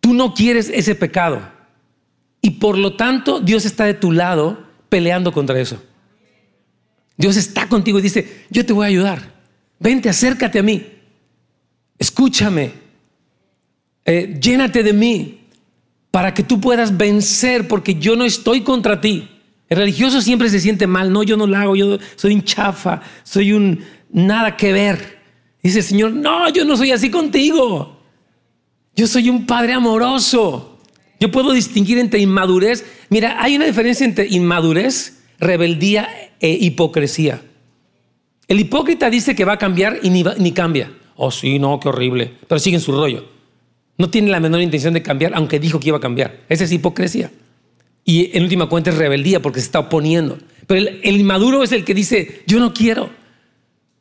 tú 0.00 0.14
no 0.14 0.34
quieres 0.34 0.70
ese 0.72 0.94
pecado. 0.94 1.40
Y 2.40 2.50
por 2.50 2.78
lo 2.78 2.96
tanto, 2.96 3.40
Dios 3.40 3.64
está 3.64 3.84
de 3.84 3.94
tu 3.94 4.12
lado 4.12 4.64
peleando 4.88 5.32
contra 5.32 5.60
eso. 5.60 5.82
Dios 7.16 7.36
está 7.36 7.68
contigo 7.68 7.98
y 7.98 8.02
dice, 8.02 8.44
yo 8.48 8.64
te 8.64 8.72
voy 8.72 8.84
a 8.84 8.88
ayudar. 8.88 9.34
Vente, 9.80 10.08
acércate 10.08 10.60
a 10.60 10.62
mí. 10.62 10.86
Escúchame. 11.98 12.72
Eh, 14.04 14.38
llénate 14.40 14.82
de 14.82 14.92
mí 14.92 15.40
para 16.10 16.32
que 16.32 16.42
tú 16.42 16.60
puedas 16.60 16.96
vencer 16.96 17.68
porque 17.68 17.96
yo 17.96 18.16
no 18.16 18.24
estoy 18.24 18.62
contra 18.62 19.00
ti. 19.00 19.28
El 19.68 19.78
religioso 19.78 20.22
siempre 20.22 20.48
se 20.48 20.60
siente 20.60 20.86
mal. 20.86 21.12
No, 21.12 21.24
yo 21.24 21.36
no 21.36 21.46
lo 21.46 21.56
hago. 21.56 21.76
Yo 21.76 21.98
soy 22.14 22.34
un 22.34 22.44
chafa. 22.44 23.02
Soy 23.24 23.52
un 23.52 23.84
nada 24.10 24.56
que 24.56 24.72
ver. 24.72 25.18
Dice 25.62 25.80
el 25.80 25.84
Señor, 25.84 26.12
no, 26.12 26.48
yo 26.50 26.64
no 26.64 26.76
soy 26.76 26.92
así 26.92 27.10
contigo. 27.10 27.97
Yo 28.98 29.06
soy 29.06 29.30
un 29.30 29.46
padre 29.46 29.74
amoroso. 29.74 30.76
Yo 31.20 31.30
puedo 31.30 31.52
distinguir 31.52 31.98
entre 31.98 32.18
inmadurez. 32.18 32.84
Mira, 33.10 33.40
hay 33.40 33.54
una 33.54 33.64
diferencia 33.64 34.04
entre 34.04 34.26
inmadurez, 34.26 35.22
rebeldía 35.38 36.08
e 36.40 36.50
hipocresía. 36.50 37.40
El 38.48 38.58
hipócrita 38.58 39.08
dice 39.08 39.36
que 39.36 39.44
va 39.44 39.52
a 39.52 39.58
cambiar 39.58 40.00
y 40.02 40.10
ni, 40.10 40.50
cambia. 40.50 40.92
Oh, 41.14 41.30
sí, 41.30 41.60
no, 41.60 41.78
qué 41.78 41.90
horrible. 41.90 42.32
Pero 42.48 42.58
sigue 42.58 42.74
en 42.74 42.80
su 42.80 42.90
rollo. 42.90 43.24
No 43.98 44.10
tiene 44.10 44.32
la 44.32 44.40
menor 44.40 44.62
intención 44.62 44.94
de 44.94 45.02
cambiar, 45.02 45.30
aunque 45.36 45.60
dijo 45.60 45.78
que 45.78 45.90
iba 45.90 45.98
a 45.98 46.00
cambiar. 46.00 46.40
Esa 46.48 46.64
es 46.64 46.72
hipocresía. 46.72 47.30
Y 48.04 48.36
en 48.36 48.42
última 48.42 48.68
cuenta 48.68 48.90
es 48.90 48.96
rebeldía 48.96 49.40
porque 49.40 49.60
se 49.60 49.66
está 49.66 49.78
oponiendo. 49.78 50.38
Pero 50.66 50.90
el, 51.04 51.20
inmaduro 51.20 51.62
es 51.62 51.70
el 51.70 51.84
que 51.84 51.94
dice, 51.94 52.42
yo 52.48 52.58
no 52.58 52.74
quiero. 52.74 53.10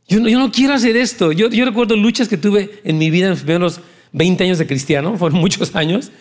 Yo 0.07 0.19
no, 0.19 0.51
quiero 0.51 0.73
hacer 0.73 0.97
esto. 0.97 1.31
Yo, 1.33 1.51
yo, 1.51 1.65
recuerdo 1.65 1.95
luchas 1.95 2.27
que 2.27 2.37
tuve 2.37 2.81
en 2.83 2.97
mi 2.97 3.11
vida 3.11 3.25
en 3.25 3.31
los 3.31 3.43
primeros 3.43 3.81
20 4.17 4.43
años 4.43 4.57
de 4.57 4.67
cristiano, 4.67 5.17
fueron 5.17 5.39
muchos 5.41 5.75
años. 5.75 6.11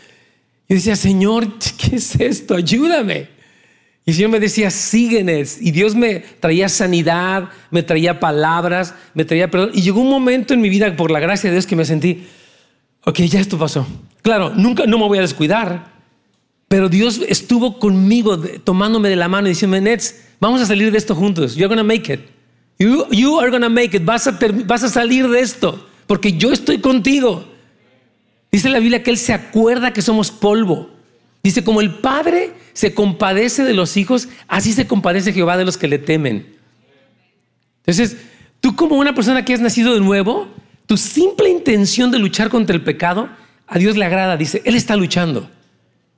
Yo 0.69 0.77
decía, 0.77 0.97
Señor, 0.97 1.59
¿qué 1.59 1.97
es 1.97 2.15
esto? 2.21 2.55
Ayúdame. 2.55 3.29
Y 4.05 4.11
el 4.11 4.17
Señor 4.17 4.31
me 4.31 4.41
decía, 4.41 4.71
síguenes. 4.71 5.59
Y 5.61 5.73
Dios 5.73 5.95
me 5.95 6.21
traía 6.21 6.69
sanidad, 6.69 7.49
me 7.71 7.83
traía 7.83 8.21
palabras, 8.21 8.95
me 9.15 9.25
traía 9.25 9.51
perdón. 9.51 9.71
Y 9.75 9.83
llegó 9.83 10.01
un 10.01 10.11
momento 10.11 10.55
en 10.55 10.61
mi 10.61 10.69
vida, 10.69 10.95
por 10.97 11.11
la 11.11 11.19
gracia 11.19 11.51
de 11.51 11.57
Dios, 11.57 11.67
que 11.67 11.75
me 11.75 11.85
sentí, 11.85 12.27
ok, 13.05 13.19
ya 13.23 13.41
esto 13.41 13.59
pasó. 13.59 13.87
Claro, 14.23 14.53
nunca, 14.55 14.87
no 14.87 14.99
me 14.99 15.07
voy 15.07 15.19
a 15.19 15.23
descuidar. 15.23 15.97
Pero 16.69 16.89
Dios 16.89 17.21
estuvo 17.29 17.79
conmigo, 17.79 18.39
tomándome 18.39 19.09
de 19.09 19.17
la 19.17 19.29
mano 19.29 19.49
y 19.49 19.51
diciendo, 19.51 19.81
Nets, 19.81 20.17
vamos 20.41 20.61
a 20.61 20.67
salir 20.67 20.91
de 20.91 20.99
esto 20.99 21.15
juntos. 21.15 21.55
You're 21.55 21.69
going 21.69 21.79
to 21.79 21.85
make 21.85 22.13
it. 22.13 22.21
You, 22.79 23.07
you 23.11 23.41
are 23.41 23.51
going 23.51 23.63
to 23.63 23.71
make 23.71 23.97
it. 23.97 24.05
Vas 24.05 24.27
a, 24.27 24.39
vas 24.67 24.83
a 24.83 24.89
salir 24.89 25.29
de 25.29 25.41
esto. 25.41 25.85
Porque 26.07 26.33
yo 26.33 26.53
estoy 26.53 26.79
contigo. 26.79 27.56
Dice 28.57 28.71
la 28.71 28.79
Biblia 28.79 29.03
que 29.03 29.11
Él 29.11 29.19
se 29.19 29.35
acuerda 29.35 29.93
que 29.93 30.01
somos 30.01 30.31
polvo. 30.31 30.89
Dice, 31.43 31.63
como 31.63 31.83
el 31.83 31.97
Padre 31.97 32.55
se 32.73 32.95
compadece 32.95 33.65
de 33.65 33.75
los 33.75 33.99
hijos, 33.99 34.31
así 34.49 34.73
se 34.73 34.87
compadece 34.87 35.35
Jehová 35.35 35.59
de 35.59 35.67
los 35.67 35.77
que 35.77 35.87
le 35.87 35.99
temen. 35.99 36.57
Entonces, 37.81 38.17
tú 38.63 38.75
como 38.75 38.97
una 38.97 39.15
persona 39.15 39.45
que 39.45 39.53
has 39.53 39.61
nacido 39.61 39.93
de 39.93 40.01
nuevo, 40.01 40.49
tu 40.87 40.97
simple 40.97 41.51
intención 41.51 42.11
de 42.11 42.19
luchar 42.19 42.49
contra 42.49 42.75
el 42.75 42.83
pecado, 42.83 43.29
a 43.67 43.79
Dios 43.79 43.95
le 43.99 44.07
agrada. 44.07 44.39
Dice, 44.39 44.63
Él 44.65 44.75
está 44.75 44.97
luchando. 44.97 45.51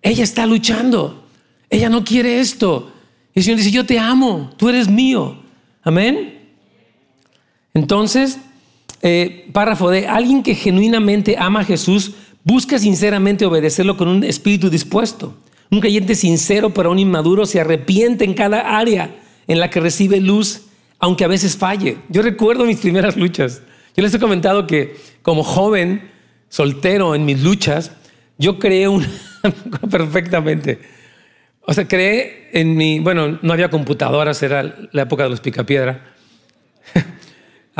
Ella 0.00 0.22
está 0.22 0.46
luchando. 0.46 1.26
Ella 1.68 1.88
no 1.88 2.04
quiere 2.04 2.38
esto. 2.38 2.92
Y 3.34 3.40
el 3.40 3.44
Señor 3.44 3.58
dice, 3.58 3.72
yo 3.72 3.84
te 3.84 3.98
amo, 3.98 4.54
tú 4.56 4.68
eres 4.68 4.88
mío. 4.88 5.42
Amén. 5.82 6.38
Entonces, 7.74 8.38
eh, 9.00 9.48
párrafo 9.52 9.90
de 9.90 10.08
alguien 10.08 10.42
que 10.42 10.56
genuinamente 10.56 11.36
ama 11.38 11.60
a 11.60 11.64
Jesús 11.64 12.14
busca 12.48 12.78
sinceramente 12.78 13.44
obedecerlo 13.44 13.98
con 13.98 14.08
un 14.08 14.24
espíritu 14.24 14.70
dispuesto. 14.70 15.36
Un 15.70 15.80
creyente 15.80 16.14
sincero, 16.14 16.72
pero 16.72 16.90
un 16.90 16.98
inmaduro, 16.98 17.44
se 17.44 17.60
arrepiente 17.60 18.24
en 18.24 18.32
cada 18.32 18.78
área 18.78 19.14
en 19.46 19.60
la 19.60 19.68
que 19.68 19.80
recibe 19.80 20.18
luz, 20.18 20.62
aunque 20.98 21.24
a 21.24 21.28
veces 21.28 21.58
falle. 21.58 21.98
Yo 22.08 22.22
recuerdo 22.22 22.64
mis 22.64 22.78
primeras 22.78 23.18
luchas. 23.18 23.60
Yo 23.94 24.02
les 24.02 24.14
he 24.14 24.18
comentado 24.18 24.66
que 24.66 24.96
como 25.20 25.44
joven, 25.44 26.10
soltero 26.48 27.14
en 27.14 27.26
mis 27.26 27.42
luchas, 27.42 27.92
yo 28.38 28.58
creé 28.58 28.88
un 28.88 29.06
perfectamente. 29.90 30.78
O 31.66 31.74
sea, 31.74 31.86
creé 31.86 32.48
en 32.54 32.78
mi, 32.78 32.98
bueno, 32.98 33.38
no 33.42 33.52
había 33.52 33.68
computadoras, 33.68 34.42
era 34.42 34.74
la 34.92 35.02
época 35.02 35.24
de 35.24 35.28
los 35.28 35.40
picapiedra. 35.40 36.14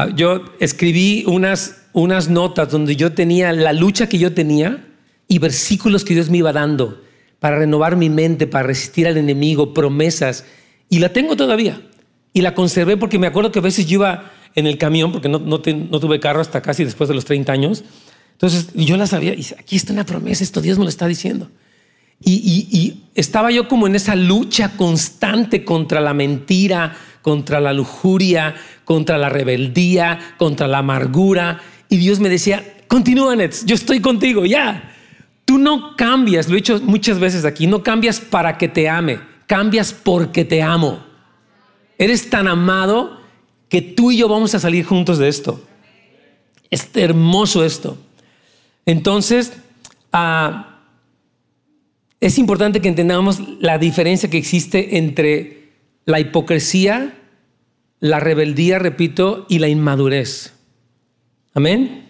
Ah, 0.00 0.10
yo 0.14 0.44
escribí 0.60 1.24
unas, 1.26 1.87
unas 2.02 2.28
notas 2.28 2.70
donde 2.70 2.96
yo 2.96 3.12
tenía 3.12 3.52
la 3.52 3.72
lucha 3.72 4.08
que 4.08 4.18
yo 4.18 4.32
tenía 4.32 4.86
y 5.26 5.38
versículos 5.38 6.04
que 6.04 6.14
Dios 6.14 6.30
me 6.30 6.38
iba 6.38 6.52
dando 6.52 7.02
para 7.40 7.58
renovar 7.58 7.96
mi 7.96 8.10
mente, 8.10 8.46
para 8.46 8.66
resistir 8.66 9.06
al 9.06 9.16
enemigo, 9.16 9.74
promesas. 9.74 10.44
Y 10.88 10.98
la 10.98 11.12
tengo 11.12 11.36
todavía. 11.36 11.80
Y 12.32 12.42
la 12.42 12.54
conservé 12.54 12.96
porque 12.96 13.18
me 13.18 13.26
acuerdo 13.26 13.52
que 13.52 13.58
a 13.58 13.62
veces 13.62 13.86
yo 13.86 14.00
iba 14.00 14.32
en 14.54 14.66
el 14.66 14.78
camión, 14.78 15.12
porque 15.12 15.28
no, 15.28 15.38
no, 15.38 15.60
tuve 15.60 16.20
carro 16.20 16.40
hasta 16.40 16.62
casi 16.62 16.84
después 16.84 17.08
de 17.08 17.14
los 17.14 17.24
30 17.24 17.52
años. 17.52 17.84
Entonces 18.32 18.68
yo 18.74 18.96
la 18.96 19.06
sabía 19.06 19.34
y 19.34 19.44
aquí 19.58 19.76
está 19.76 19.92
una 19.92 20.06
promesa, 20.06 20.44
esto 20.44 20.60
Dios 20.60 20.78
me 20.78 20.84
lo 20.84 20.88
está 20.88 21.06
diciendo. 21.06 21.50
Y, 22.20 22.32
y, 22.70 23.04
estaba 23.14 23.50
yo 23.50 23.68
como 23.68 23.86
en 23.86 23.94
esa 23.94 24.16
lucha 24.16 24.76
constante 24.76 25.64
contra 25.64 26.00
la 26.00 26.14
mentira, 26.14 26.96
contra 27.22 27.60
la 27.60 27.72
lujuria, 27.72 28.54
contra 28.84 29.18
la 29.18 29.28
rebeldía, 29.28 30.18
contra 30.36 30.66
la 30.66 30.78
amargura. 30.78 31.60
Y 31.88 31.96
Dios 31.96 32.20
me 32.20 32.28
decía, 32.28 32.64
continúa, 32.86 33.34
Nets, 33.36 33.64
yo 33.64 33.74
estoy 33.74 34.00
contigo, 34.00 34.44
ya. 34.44 34.94
Tú 35.44 35.58
no 35.58 35.96
cambias, 35.96 36.48
lo 36.48 36.54
he 36.54 36.56
dicho 36.56 36.80
muchas 36.82 37.18
veces 37.18 37.44
aquí, 37.44 37.66
no 37.66 37.82
cambias 37.82 38.20
para 38.20 38.58
que 38.58 38.68
te 38.68 38.88
ame, 38.88 39.20
cambias 39.46 39.92
porque 39.92 40.44
te 40.44 40.62
amo. 40.62 41.02
Eres 41.96 42.28
tan 42.28 42.46
amado 42.46 43.18
que 43.68 43.80
tú 43.82 44.10
y 44.10 44.18
yo 44.18 44.28
vamos 44.28 44.54
a 44.54 44.60
salir 44.60 44.84
juntos 44.84 45.18
de 45.18 45.28
esto. 45.28 45.64
Es 46.70 46.88
hermoso 46.94 47.64
esto. 47.64 47.98
Entonces, 48.84 49.52
ah, 50.12 50.80
es 52.20 52.38
importante 52.38 52.80
que 52.80 52.88
entendamos 52.88 53.40
la 53.60 53.78
diferencia 53.78 54.28
que 54.28 54.38
existe 54.38 54.98
entre 54.98 55.72
la 56.04 56.20
hipocresía, 56.20 57.14
la 58.00 58.20
rebeldía, 58.20 58.78
repito, 58.78 59.46
y 59.48 59.58
la 59.58 59.68
inmadurez. 59.68 60.57
Amén. 61.54 62.06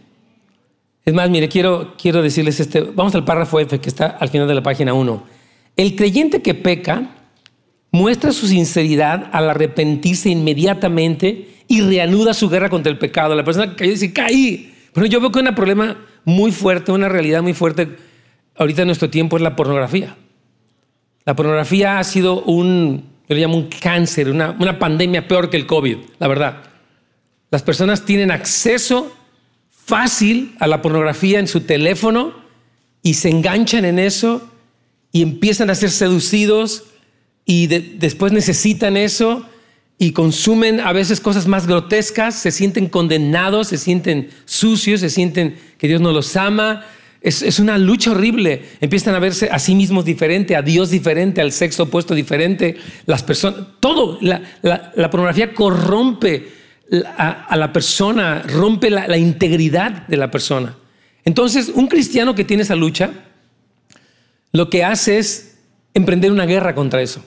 Es 1.05 1.15
más, 1.15 1.31
mire, 1.31 1.49
quiero, 1.49 1.95
quiero 2.01 2.23
decirles 2.23 2.61
este, 2.61 2.83
vamos 2.83 3.15
al 3.15 3.25
párrafo 3.25 3.59
F 3.61 3.81
que 3.81 3.89
está 3.89 4.09
al 4.09 4.29
final 4.29 4.47
de 4.47 4.55
la 4.55 4.63
página 4.63 4.93
1. 4.93 5.25
El 5.77 5.97
creyente 5.97 6.43
que 6.43 6.55
peca 6.55 7.15
muestra 7.91 8.33
su 8.33 8.47
sinceridad 8.47 9.31
al 9.33 9.49
arrepentirse 9.49 10.29
inmediatamente 10.29 11.63
y 11.67 11.81
reanuda 11.81 12.35
su 12.35 12.49
guerra 12.49 12.69
contra 12.69 12.93
el 12.93 12.99
pecado. 12.99 13.35
La 13.35 13.45
persona 13.45 13.71
que 13.71 13.77
cayó 13.77 13.91
dice, 13.93 14.13
caí. 14.13 14.75
Pero 14.93 15.07
yo 15.07 15.21
veo 15.21 15.31
que 15.31 15.39
un 15.39 15.55
problema 15.55 15.97
muy 16.25 16.53
fuerte, 16.53 16.93
una 16.93 17.09
realidad 17.09 17.43
muy 17.43 17.55
fuerte 17.55 17.89
ahorita 18.57 18.83
en 18.83 18.89
nuestro 18.89 19.09
tiempo 19.09 19.37
es 19.37 19.43
la 19.43 19.57
pornografía. 19.57 20.17
La 21.25 21.37
pornografía 21.37 21.99
ha 21.99 22.05
sido 22.05 22.43
un, 22.43 23.05
yo 23.29 23.35
le 23.35 23.41
llamo 23.41 23.57
un 23.57 23.69
cáncer, 23.69 24.29
una, 24.29 24.57
una 24.59 24.79
pandemia 24.79 25.29
peor 25.29 25.49
que 25.49 25.57
el 25.57 25.67
COVID, 25.67 25.97
la 26.19 26.29
verdad. 26.29 26.63
Las 27.51 27.63
personas 27.63 28.05
tienen 28.05 28.31
acceso 28.31 29.15
fácil 29.89 30.55
a 30.61 30.67
la 30.67 30.83
pornografía 30.83 31.39
en 31.39 31.49
su 31.49 31.63
teléfono 31.63 32.35
y 33.03 33.15
se 33.15 33.31
enganchan 33.31 33.87
en 33.87 33.99
eso 33.99 34.47
y 35.13 35.23
empiezan 35.23 35.71
a 35.71 35.75
ser 35.75 35.91
seducidos 35.91 36.85
y 37.47 37.69
después 37.69 38.31
necesitan 38.31 38.99
eso 38.99 39.49
y 39.99 40.13
consumen 40.13 40.81
a 40.81 40.93
veces 40.93 41.21
cosas 41.21 41.47
más 41.47 41.67
grotescas, 41.67 42.35
se 42.35 42.51
sienten 42.51 42.91
condenados, 42.91 43.69
se 43.69 43.79
sienten 43.79 44.29
sucios, 44.45 45.01
se 45.01 45.09
sienten 45.09 45.57
que 45.79 45.89
Dios 45.89 46.03
no 46.03 46.13
los 46.13 46.37
ama. 46.37 46.85
Es, 47.23 47.59
una 47.59 47.79
lucha 47.79 48.11
horrible. 48.11 48.65
Empiezan 48.83 49.15
a 49.15 49.21
verse 49.21 49.49
a 49.51 49.59
sí 49.59 49.75
mismos 49.75 50.05
diferente, 50.05 50.55
a 50.55 50.61
Dios 50.61 50.91
diferente, 50.91 51.41
al 51.41 51.51
sexo 51.51 51.85
opuesto 51.85 52.15
diferente. 52.15 52.77
Las 53.07 53.23
personas, 53.23 53.61
todo, 53.81 54.19
la, 54.21 54.43
la 54.63 55.11
pornografía 55.11 55.55
corrompe 55.55 56.58
a, 57.17 57.57
la 57.57 57.73
persona, 57.73 58.43
rompe 58.43 58.91
la, 58.91 59.17
integridad 59.19 60.07
de 60.07 60.17
la 60.17 60.31
persona. 60.31 60.77
Entonces, 61.25 61.69
un 61.69 61.87
cristiano 61.87 62.35
que 62.35 62.45
tiene 62.45 62.63
esa 62.63 62.75
lucha, 62.75 63.11
lo 64.53 64.71
que 64.71 64.85
hace 64.85 65.19
es 65.19 65.59
emprender 65.95 66.33
una 66.33 66.47
guerra 66.47 66.75
contra 66.75 67.03
eso. 67.03 67.23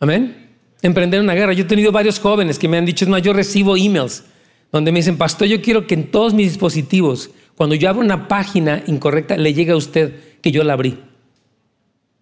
Amén. 0.00 0.48
Emprender 0.80 1.20
una 1.20 1.34
guerra. 1.34 1.52
Yo 1.52 1.64
he 1.64 1.68
tenido 1.68 1.92
varios 1.92 2.18
jóvenes 2.18 2.58
que 2.58 2.68
me 2.68 2.78
han 2.78 2.86
dicho, 2.86 3.06
más, 3.08 3.22
yo 3.22 3.32
recibo 3.32 3.76
emails 3.76 4.24
donde 4.70 4.92
me 4.92 4.98
dicen, 4.98 5.16
pastor, 5.16 5.48
yo 5.48 5.60
quiero 5.62 5.86
que 5.86 5.94
en 5.94 6.10
todos 6.10 6.34
mis 6.34 6.48
dispositivos, 6.48 7.30
cuando 7.56 7.74
yo 7.74 7.88
abro 7.88 8.02
una 8.02 8.28
página 8.28 8.82
incorrecta, 8.86 9.36
le 9.36 9.54
llegue 9.54 9.72
a 9.72 9.76
usted 9.76 10.14
que 10.40 10.52
yo 10.52 10.62
la 10.62 10.74
abrí. 10.74 10.98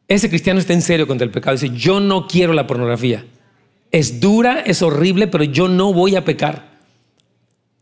Ese 0.08 0.28
cristiano 0.28 0.60
está 0.60 0.72
en 0.72 0.82
serio 0.82 1.06
contra 1.06 1.24
el 1.24 1.32
pecado. 1.32 1.56
Dice, 1.56 1.74
yo 1.76 1.98
no 2.00 2.28
quiero 2.28 2.52
la 2.52 2.66
pornografía. 2.66 3.24
Es 3.96 4.20
dura, 4.20 4.60
es 4.60 4.82
horrible, 4.82 5.26
pero 5.26 5.42
yo 5.42 5.68
no 5.68 5.90
voy 5.90 6.16
a 6.16 6.24
pecar. 6.26 6.68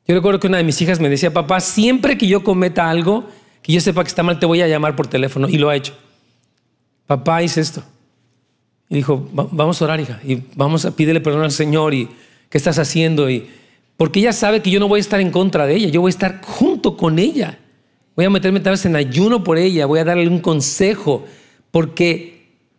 Yo 0.07 0.15
recuerdo 0.15 0.39
que 0.39 0.47
una 0.47 0.59
de 0.59 0.63
mis 0.63 0.81
hijas 0.81 1.01
me 1.01 1.09
decía, 1.09 1.33
papá, 1.33 1.59
siempre 1.59 2.17
que 2.17 2.29
yo 2.29 2.45
cometa 2.45 2.89
algo, 2.89 3.29
que 3.63 3.73
yo 3.73 3.81
sepa 3.81 4.05
que 4.05 4.11
está 4.11 4.23
mal, 4.23 4.39
te 4.39 4.47
voy 4.47 4.61
a 4.63 4.69
llamar 4.69 4.95
por 4.95 5.09
teléfono. 5.09 5.49
Y 5.49 5.59
lo 5.59 5.71
ha 5.71 5.75
hecho. 5.75 5.93
Papá 7.09 7.43
hice 7.43 7.61
esto. 7.61 7.83
Y 8.89 8.95
dijo, 8.95 9.29
vamos 9.33 9.83
a 9.83 9.87
orar, 9.87 9.99
hija. 9.99 10.21
Y 10.23 10.39
vamos 10.55 10.85
a 10.85 10.95
pídele 10.95 11.21
perdón 11.21 11.43
al 11.43 11.51
Señor. 11.51 11.95
¿Y 11.95 12.09
qué 12.49 12.59
estás 12.59 12.79
haciendo? 12.79 13.29
Y 13.29 13.49
porque 13.97 14.21
ella 14.21 14.33
sabe 14.33 14.63
que 14.63 14.71
yo 14.71 14.79
no 14.79 14.87
voy 14.87 14.99
a 14.99 15.01
estar 15.01 15.19
en 15.19 15.33
contra 15.33 15.67
de 15.67 15.75
ella. 15.75 15.89
Yo 15.89 16.01
voy 16.01 16.11
a 16.11 16.15
estar 16.15 16.41
junto 16.43 16.97
con 16.97 17.19
ella. 17.19 17.59
Voy 18.15 18.25
a 18.25 18.31
meterme 18.31 18.61
tal 18.61 18.75
vez 18.75 18.87
en 18.87 18.95
ayuno 18.95 19.43
por 19.43 19.59
ella. 19.59 19.87
Voy 19.87 19.99
a 19.99 20.05
darle 20.05 20.29
un 20.29 20.39
consejo. 20.39 21.25
Porque 21.73 22.34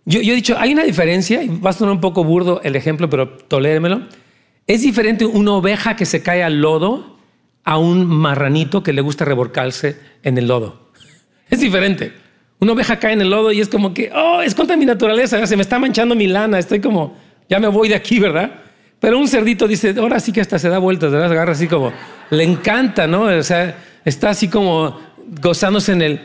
yo, 0.06 0.20
he 0.20 0.36
dicho, 0.36 0.56
hay 0.58 0.74
una 0.74 0.84
diferencia, 0.84 1.42
y 1.44 1.48
va 1.48 1.72
a 1.72 1.74
sonar 1.74 1.94
un 1.94 2.02
poco 2.02 2.24
burdo 2.24 2.62
el 2.64 2.76
ejemplo, 2.76 3.10
pero 3.10 3.30
tolérmelo. 3.30 4.02
Es 4.68 4.82
diferente 4.82 5.26
una 5.26 5.54
oveja 5.54 5.96
que 5.96 6.06
se 6.06 6.22
cae 6.22 6.44
al 6.44 6.62
lodo 6.62 7.18
a 7.64 7.78
un 7.78 8.06
marranito 8.06 8.84
que 8.84 8.94
le 8.94 9.02
gusta 9.02 9.26
revolcarse 9.26 9.98
en 10.24 10.38
el 10.38 10.48
lodo. 10.48 10.92
Es 11.50 11.60
diferente. 11.60 12.14
Una 12.60 12.74
oveja 12.74 12.98
cae 12.98 13.14
en 13.14 13.22
el 13.22 13.30
lodo 13.30 13.52
y 13.52 13.60
es 13.60 13.68
como 13.68 13.94
que, 13.94 14.12
oh, 14.14 14.42
es 14.42 14.56
contra 14.56 14.78
mi 14.78 14.86
naturaleza, 14.86 15.46
se 15.46 15.56
me 15.56 15.62
está 15.62 15.80
manchando 15.80 16.16
mi 16.16 16.28
lana, 16.28 16.58
estoy 16.58 16.80
como, 16.80 17.16
ya 17.50 17.60
me 17.60 17.68
voy 17.68 17.90
de 17.90 17.96
aquí, 17.96 18.20
¿verdad? 18.20 18.62
Pero 19.00 19.20
un 19.20 19.28
cerdito 19.28 19.68
dice, 19.68 19.94
ahora 19.98 20.20
sí 20.20 20.32
que 20.32 20.42
hasta 20.42 20.58
se 20.58 20.70
da 20.70 20.78
vueltas, 20.78 21.12
¿verdad? 21.12 21.28
Se 21.28 21.34
agarra 21.34 21.52
así 21.52 21.68
como, 21.68 21.92
le 22.30 22.44
encanta, 22.44 23.08
¿no? 23.08 23.24
O 23.24 23.44
sea, 23.44 23.78
está 24.06 24.30
así 24.30 24.48
como 24.48 25.00
gozándose 25.42 25.92
en 25.92 26.02
el... 26.02 26.22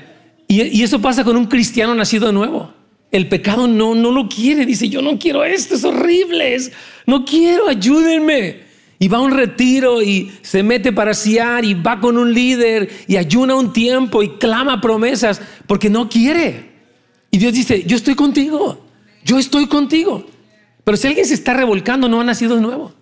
Y, 0.46 0.82
eso 0.82 1.00
pasa 1.00 1.24
con 1.24 1.36
un 1.36 1.46
cristiano 1.46 1.94
nacido 1.94 2.32
nuevo. 2.32 2.72
El 3.10 3.28
pecado 3.28 3.66
no, 3.66 3.94
no 3.94 4.12
lo 4.12 4.28
quiere. 4.28 4.66
Dice, 4.66 4.88
yo 4.88 5.02
no 5.02 5.18
quiero 5.18 5.44
esto, 5.44 5.74
es 5.74 5.84
horrible. 5.84 6.56
no 7.06 7.24
quiero, 7.24 7.68
ayúdenme. 7.68 8.70
Y 8.98 9.08
va 9.08 9.18
a 9.18 9.22
un 9.22 9.32
retiro 9.32 10.02
y 10.02 10.30
se 10.42 10.62
mete 10.62 10.92
para 10.92 11.14
siar 11.14 11.64
y 11.64 11.74
va 11.74 12.00
con 12.00 12.18
un 12.18 12.34
líder 12.34 12.90
y 13.08 13.16
ayuna 13.16 13.54
un 13.54 13.72
tiempo 13.72 14.22
y 14.22 14.36
clama 14.36 14.80
promesas 14.80 15.40
porque 15.66 15.88
no 15.88 16.08
quiere. 16.08 16.70
Y 17.30 17.38
Dios 17.38 17.54
dice, 17.54 17.82
yo 17.86 17.96
estoy 17.96 18.14
contigo, 18.14 18.84
yo 19.24 19.38
estoy 19.38 19.66
contigo. 19.66 20.26
Pero 20.84 20.96
si 20.98 21.06
alguien 21.08 21.24
se 21.24 21.34
está 21.34 21.54
revolcando, 21.54 22.08
no 22.08 22.20
ha 22.20 22.24
nacido 22.24 22.56
de 22.56 22.60
nuevo. 22.60 22.92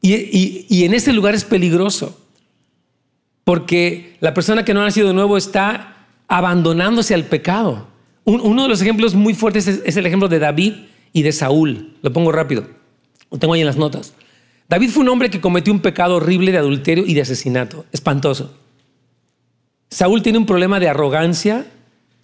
Y, 0.00 0.66
y 0.68 0.84
en 0.84 0.94
ese 0.94 1.12
lugar 1.12 1.34
es 1.34 1.44
peligroso. 1.44 2.18
Porque 3.44 4.16
la 4.20 4.32
persona 4.32 4.64
que 4.64 4.72
no 4.72 4.80
ha 4.80 4.84
nacido 4.84 5.08
de 5.08 5.14
nuevo 5.14 5.36
está 5.36 6.06
abandonándose 6.26 7.12
al 7.12 7.24
pecado 7.24 7.91
uno 8.24 8.62
de 8.62 8.68
los 8.68 8.80
ejemplos 8.80 9.14
muy 9.14 9.34
fuertes 9.34 9.66
es, 9.66 9.96
el 9.96 10.06
ejemplo 10.06 10.28
de 10.28 10.38
David 10.38 10.74
y 11.12 11.22
de 11.22 11.32
Saúl. 11.32 11.96
Lo 12.02 12.12
pongo 12.12 12.32
rápido. 12.32 12.66
Lo 13.30 13.38
tengo 13.38 13.54
ahí 13.54 13.60
en 13.60 13.66
las 13.66 13.76
notas. 13.76 14.14
David 14.68 14.90
fue 14.90 15.02
un 15.02 15.08
hombre 15.08 15.30
que 15.30 15.40
cometió 15.40 15.72
un 15.72 15.80
pecado 15.80 16.16
horrible 16.16 16.52
de 16.52 16.58
adulterio 16.58 17.04
y 17.06 17.14
de 17.14 17.22
asesinato. 17.22 17.84
Espantoso. 17.92 18.56
Saúl 19.90 20.22
tiene 20.22 20.38
un 20.38 20.46
problema 20.46 20.80
de 20.80 20.88
arrogancia, 20.88 21.66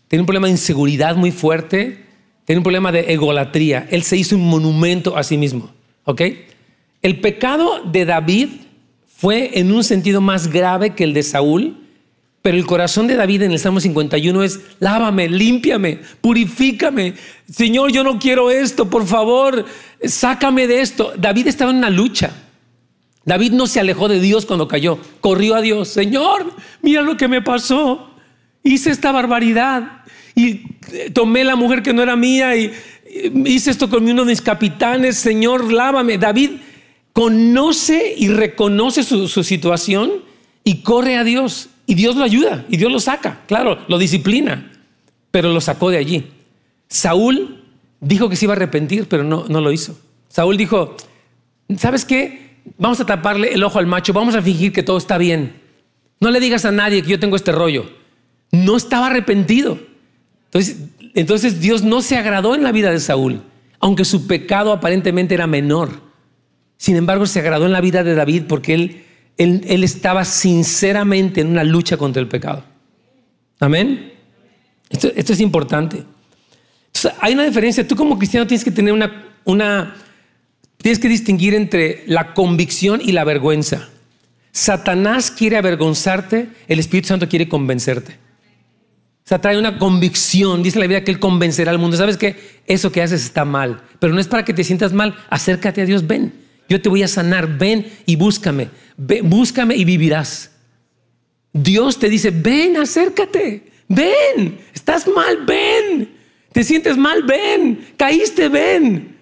tiene 0.08 0.22
un 0.22 0.26
problema 0.26 0.46
de 0.46 0.52
inseguridad 0.52 1.16
muy 1.16 1.30
fuerte, 1.30 2.04
tiene 2.44 2.58
un 2.58 2.64
problema 2.64 2.92
de 2.92 3.12
egolatría. 3.12 3.86
Él 3.90 4.02
se 4.02 4.16
hizo 4.16 4.36
un 4.36 4.48
monumento 4.48 5.16
a 5.16 5.22
sí 5.22 5.36
mismo. 5.36 5.70
¿Ok? 6.04 6.22
El 7.02 7.20
pecado 7.20 7.82
de 7.84 8.06
David 8.06 8.48
fue 9.06 9.58
en 9.58 9.72
un 9.72 9.84
sentido 9.84 10.20
más 10.20 10.48
grave 10.48 10.94
que 10.94 11.04
el 11.04 11.12
de 11.12 11.22
Saúl 11.22 11.87
pero 12.42 12.56
el 12.56 12.66
corazón 12.66 13.06
de 13.06 13.16
David 13.16 13.42
en 13.42 13.52
el 13.52 13.58
Salmo 13.58 13.80
51 13.80 14.42
es, 14.42 14.60
lávame, 14.78 15.28
límpiame, 15.28 15.98
purifícame. 16.20 17.14
Señor, 17.50 17.90
yo 17.90 18.04
no 18.04 18.18
quiero 18.18 18.50
esto, 18.50 18.88
por 18.88 19.06
favor, 19.06 19.64
sácame 20.04 20.66
de 20.66 20.80
esto. 20.80 21.12
David 21.16 21.48
estaba 21.48 21.72
en 21.72 21.78
una 21.78 21.90
lucha. 21.90 22.32
David 23.24 23.52
no 23.52 23.66
se 23.66 23.80
alejó 23.80 24.08
de 24.08 24.20
Dios 24.20 24.46
cuando 24.46 24.68
cayó, 24.68 24.98
corrió 25.20 25.56
a 25.56 25.60
Dios. 25.60 25.88
Señor, 25.88 26.50
mira 26.80 27.02
lo 27.02 27.16
que 27.16 27.28
me 27.28 27.42
pasó. 27.42 28.10
Hice 28.62 28.90
esta 28.90 29.12
barbaridad 29.12 30.04
y 30.34 30.62
tomé 31.12 31.44
la 31.44 31.56
mujer 31.56 31.82
que 31.82 31.92
no 31.92 32.02
era 32.02 32.16
mía 32.16 32.56
y 32.56 32.72
hice 33.44 33.70
esto 33.70 33.90
con 33.90 34.08
uno 34.08 34.24
de 34.24 34.30
mis 34.30 34.40
capitanes. 34.40 35.16
Señor, 35.16 35.70
lávame. 35.72 36.16
David 36.18 36.52
conoce 37.12 38.14
y 38.16 38.28
reconoce 38.28 39.02
su, 39.02 39.28
su 39.28 39.42
situación 39.42 40.22
y 40.64 40.82
corre 40.82 41.16
a 41.16 41.24
Dios. 41.24 41.68
Y 41.88 41.94
Dios 41.94 42.16
lo 42.16 42.22
ayuda 42.22 42.66
y 42.68 42.76
Dios 42.76 42.92
lo 42.92 43.00
saca, 43.00 43.40
claro, 43.46 43.78
lo 43.88 43.96
disciplina, 43.96 44.70
pero 45.30 45.50
lo 45.50 45.58
sacó 45.58 45.88
de 45.88 45.96
allí. 45.96 46.26
Saúl 46.86 47.64
dijo 47.98 48.28
que 48.28 48.36
se 48.36 48.44
iba 48.44 48.52
a 48.52 48.56
arrepentir, 48.56 49.08
pero 49.08 49.24
no, 49.24 49.46
no 49.48 49.62
lo 49.62 49.72
hizo. 49.72 49.98
Saúl 50.28 50.58
dijo, 50.58 50.96
¿sabes 51.78 52.04
qué? 52.04 52.56
Vamos 52.76 53.00
a 53.00 53.06
taparle 53.06 53.54
el 53.54 53.64
ojo 53.64 53.78
al 53.78 53.86
macho, 53.86 54.12
vamos 54.12 54.34
a 54.34 54.42
fingir 54.42 54.70
que 54.70 54.82
todo 54.82 54.98
está 54.98 55.16
bien. 55.16 55.62
No 56.20 56.30
le 56.30 56.40
digas 56.40 56.66
a 56.66 56.72
nadie 56.72 57.02
que 57.02 57.08
yo 57.08 57.18
tengo 57.18 57.36
este 57.36 57.52
rollo. 57.52 57.90
No 58.52 58.76
estaba 58.76 59.06
arrepentido. 59.06 59.78
Entonces, 60.44 60.76
entonces 61.14 61.58
Dios 61.62 61.84
no 61.84 62.02
se 62.02 62.18
agradó 62.18 62.54
en 62.54 62.64
la 62.64 62.72
vida 62.72 62.90
de 62.90 63.00
Saúl, 63.00 63.40
aunque 63.80 64.04
su 64.04 64.26
pecado 64.26 64.72
aparentemente 64.72 65.32
era 65.32 65.46
menor. 65.46 66.02
Sin 66.76 66.96
embargo, 66.96 67.24
se 67.24 67.40
agradó 67.40 67.64
en 67.64 67.72
la 67.72 67.80
vida 67.80 68.04
de 68.04 68.14
David 68.14 68.42
porque 68.46 68.74
él 68.74 69.04
él, 69.38 69.84
estaba 69.84 70.24
sinceramente 70.24 71.40
en 71.40 71.48
una 71.48 71.64
lucha 71.64 71.96
contra 71.96 72.20
el 72.20 72.28
pecado. 72.28 72.64
Amén. 73.60 74.12
Esto, 74.90 75.32
es 75.32 75.40
importante. 75.40 76.04
hay 77.20 77.34
una 77.34 77.44
diferencia. 77.44 77.86
Tú 77.86 77.94
como 77.94 78.18
cristiano 78.18 78.46
tienes 78.46 78.64
que 78.64 78.72
tener 78.72 78.92
una, 78.92 79.96
tienes 80.78 80.98
que 80.98 81.08
distinguir 81.08 81.54
entre 81.54 82.02
la 82.06 82.34
convicción 82.34 83.00
y 83.02 83.12
la 83.12 83.24
vergüenza. 83.24 83.88
Satanás 84.50 85.30
quiere 85.30 85.56
avergonzarte, 85.56 86.48
el 86.66 86.80
Espíritu 86.80 87.08
Santo 87.08 87.28
quiere 87.28 87.48
convencerte. 87.48 88.12
O 89.24 89.28
sea, 89.28 89.40
trae 89.40 89.58
una 89.58 89.78
convicción, 89.78 90.62
dice 90.62 90.78
la 90.78 90.86
Biblia 90.86 91.04
que 91.04 91.12
Él 91.12 91.20
convencerá 91.20 91.70
al 91.70 91.78
mundo. 91.78 91.96
¿Sabes 91.96 92.16
que 92.16 92.60
Eso 92.66 92.90
que 92.90 93.02
haces 93.02 93.24
está 93.24 93.44
mal, 93.44 93.82
pero 94.00 94.12
no 94.12 94.20
es 94.20 94.26
para 94.26 94.44
que 94.44 94.52
te 94.52 94.64
sientas 94.64 94.92
mal, 94.92 95.14
acércate 95.30 95.82
a 95.82 95.84
Dios, 95.84 96.06
ven. 96.06 96.47
Yo 96.68 96.80
te 96.80 96.88
voy 96.88 97.02
a 97.02 97.08
sanar, 97.08 97.58
ven 97.58 97.86
y 98.04 98.16
búscame, 98.16 98.68
búscame 99.22 99.74
y 99.74 99.84
vivirás. 99.84 100.50
Dios 101.52 101.98
te 101.98 102.08
dice, 102.08 102.30
ven, 102.30 102.76
acércate, 102.76 103.64
ven, 103.88 104.58
estás 104.74 105.08
mal, 105.08 105.44
ven, 105.46 106.10
te 106.52 106.62
sientes 106.62 106.96
mal, 106.96 107.22
ven, 107.22 107.88
caíste, 107.96 108.48
ven. 108.48 109.16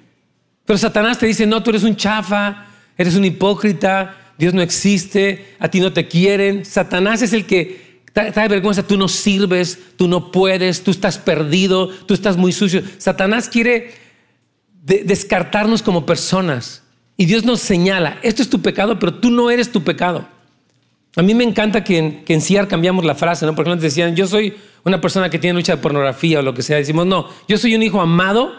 Pero 0.64 0.76
Satanás 0.76 1.18
te 1.18 1.26
dice, 1.26 1.46
no, 1.46 1.62
tú 1.62 1.70
eres 1.70 1.84
un 1.84 1.94
chafa, 1.94 2.66
eres 2.98 3.14
un 3.14 3.24
hipócrita, 3.24 4.32
Dios 4.36 4.52
no 4.52 4.60
existe, 4.60 5.54
a 5.60 5.68
ti 5.68 5.80
no 5.80 5.92
te 5.92 6.08
quieren. 6.08 6.64
Satanás 6.64 7.22
es 7.22 7.32
el 7.32 7.46
que 7.46 8.02
trae 8.12 8.48
vergüenza, 8.48 8.86
tú 8.86 8.96
no 8.96 9.08
sirves, 9.08 9.78
tú 9.96 10.08
no 10.08 10.32
puedes, 10.32 10.82
tú 10.82 10.90
estás 10.90 11.18
perdido, 11.18 11.88
tú 11.88 12.14
estás 12.14 12.36
muy 12.36 12.50
sucio. 12.50 12.82
Satanás 12.98 13.48
quiere 13.48 13.94
descartarnos 14.82 15.82
como 15.82 16.06
personas. 16.06 16.82
Y 17.16 17.26
Dios 17.26 17.44
nos 17.44 17.60
señala, 17.60 18.18
esto 18.22 18.42
es 18.42 18.50
tu 18.50 18.60
pecado, 18.60 18.98
pero 18.98 19.14
tú 19.14 19.30
no 19.30 19.50
eres 19.50 19.72
tu 19.72 19.82
pecado. 19.82 20.26
A 21.16 21.22
mí 21.22 21.34
me 21.34 21.44
encanta 21.44 21.82
que 21.82 21.98
en, 21.98 22.24
que 22.24 22.34
en 22.34 22.66
cambiamos 22.66 23.04
la 23.04 23.14
frase, 23.14 23.46
¿no? 23.46 23.54
Porque 23.54 23.70
antes 23.70 23.84
decían, 23.84 24.14
yo 24.14 24.26
soy 24.26 24.54
una 24.84 25.00
persona 25.00 25.30
que 25.30 25.38
tiene 25.38 25.58
lucha 25.58 25.76
de 25.76 25.82
pornografía 25.82 26.40
o 26.40 26.42
lo 26.42 26.52
que 26.52 26.62
sea. 26.62 26.76
Decimos, 26.76 27.06
no, 27.06 27.28
yo 27.48 27.56
soy 27.56 27.74
un 27.74 27.82
hijo 27.82 28.00
amado 28.00 28.52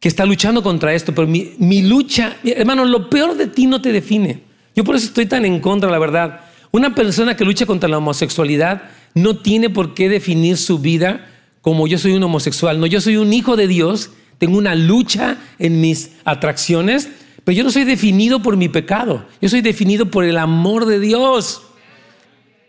que 0.00 0.08
está 0.08 0.24
luchando 0.24 0.62
contra 0.62 0.94
esto, 0.94 1.14
pero 1.14 1.28
mi, 1.28 1.52
mi 1.58 1.82
lucha, 1.82 2.38
hermano, 2.42 2.86
lo 2.86 3.10
peor 3.10 3.36
de 3.36 3.46
ti 3.46 3.66
no 3.66 3.82
te 3.82 3.92
define. 3.92 4.42
Yo 4.74 4.82
por 4.82 4.96
eso 4.96 5.06
estoy 5.06 5.26
tan 5.26 5.44
en 5.44 5.60
contra, 5.60 5.90
la 5.90 5.98
verdad. 5.98 6.40
Una 6.70 6.94
persona 6.94 7.36
que 7.36 7.44
lucha 7.44 7.66
contra 7.66 7.88
la 7.88 7.98
homosexualidad 7.98 8.82
no 9.14 9.36
tiene 9.36 9.68
por 9.68 9.92
qué 9.92 10.08
definir 10.08 10.56
su 10.56 10.78
vida 10.78 11.26
como 11.60 11.86
yo 11.86 11.98
soy 11.98 12.12
un 12.12 12.22
homosexual. 12.22 12.80
No, 12.80 12.86
yo 12.86 13.00
soy 13.00 13.16
un 13.16 13.32
hijo 13.32 13.56
de 13.56 13.66
Dios, 13.66 14.10
tengo 14.40 14.56
una 14.56 14.74
lucha 14.74 15.36
en 15.58 15.82
mis 15.82 16.12
atracciones, 16.24 17.10
pero 17.44 17.58
yo 17.58 17.62
no 17.62 17.70
soy 17.70 17.84
definido 17.84 18.40
por 18.40 18.56
mi 18.56 18.70
pecado, 18.70 19.26
yo 19.38 19.50
soy 19.50 19.60
definido 19.60 20.10
por 20.10 20.24
el 20.24 20.38
amor 20.38 20.86
de 20.86 20.98
Dios. 20.98 21.62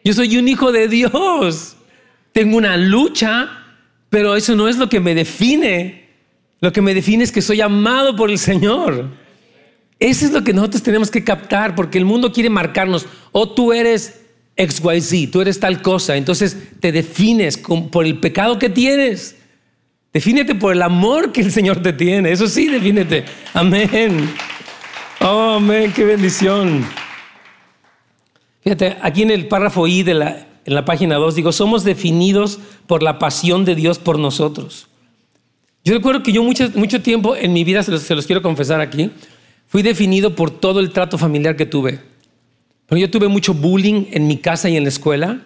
Yo 0.03 0.13
soy 0.13 0.36
un 0.36 0.49
hijo 0.49 0.73
de 0.73 0.89
Dios. 0.89 1.77
Tengo 2.34 2.57
una 2.57 2.75
lucha, 2.75 3.49
pero 4.10 4.36
eso 4.36 4.53
no 4.53 4.67
es 4.67 4.77
lo 4.77 4.89
que 4.89 4.99
me 4.99 5.15
define. 5.15 6.10
Lo 6.60 6.73
que 6.73 6.81
me 6.81 6.93
define 6.93 7.23
es 7.23 7.31
que 7.31 7.41
soy 7.41 7.62
amado 7.62 8.17
por 8.17 8.29
el 8.29 8.38
Señor. 8.38 9.10
Eso 9.97 10.25
es 10.25 10.34
lo 10.34 10.43
que 10.43 10.51
nosotros 10.51 10.84
tenemos 10.84 11.10
que 11.10 11.23
captar, 11.23 11.73
porque 11.73 11.97
el 11.97 12.05
mundo 12.05 12.34
quiere 12.34 12.49
marcarnos. 12.49 13.05
O 13.31 13.49
tú 13.53 13.71
eres 13.71 14.19
XYZ, 14.57 15.31
tú 15.31 15.39
eres 15.39 15.57
tal 15.62 15.81
cosa. 15.81 16.17
Entonces 16.17 16.57
te 16.81 16.91
defines 16.91 17.57
por 17.57 18.05
el 18.05 18.19
pecado 18.19 18.60
que 18.60 18.67
tienes. 18.67 19.38
Defínete 20.13 20.56
por 20.56 20.74
el 20.74 20.82
amor 20.82 21.32
que 21.32 21.41
el 21.41 21.52
Señor 21.52 21.82
te 21.82 21.93
tiene. 21.93 22.32
Eso 22.32 22.47
sí, 22.47 22.67
defínete. 22.67 23.24
Amén. 23.54 24.30
Oh, 25.21 25.54
amén, 25.56 25.93
qué 25.95 26.04
bendición. 26.04 26.86
Fíjate, 28.62 28.97
aquí 29.02 29.21
en 29.21 29.32
el 29.32 29.47
párrafo 29.47 29.88
I 29.88 30.04
de 30.04 30.13
la, 30.13 30.47
en 30.65 30.76
la 30.76 30.84
página 30.84 31.15
2 31.15 31.36
digo, 31.36 31.52
somos 31.52 31.84
definidos 31.84 32.60
por 32.88 33.04
la 33.04 33.19
pasión 33.19 33.65
de 33.65 33.76
Dios 33.76 34.00
por 34.00 34.19
nosotros. 34.19 34.88
Yo 35.84 35.93
recuerdo 35.93 36.21
que 36.21 36.32
yo 36.32 36.43
mucho, 36.43 36.69
mucho 36.76 37.02
tiempo 37.02 37.36
en 37.36 37.54
mi 37.54 37.63
vida, 37.63 37.82
se 37.82 37.91
los, 37.91 38.04
se 38.04 38.13
los 38.13 38.28
quiero 38.28 38.41
confesar 38.41 38.82
aquí, 38.82 39.12
fui 39.67 39.82
definido 39.82 40.36
por 40.36 40.52
todo 40.52 40.80
el 40.80 40.91
trato 40.91 41.17
familiar 41.17 41.56
que 41.56 41.65
tuve. 41.65 42.02
Pero 42.86 43.00
yo 43.00 43.10
tuve 43.10 43.30
mucho 43.30 43.54
bullying 43.54 44.08
en 44.12 44.28
mi 44.28 44.38
casa 44.38 44.69
y 44.69 44.76
en 44.76 44.84
la 44.84 44.89
escuela. 44.89 45.41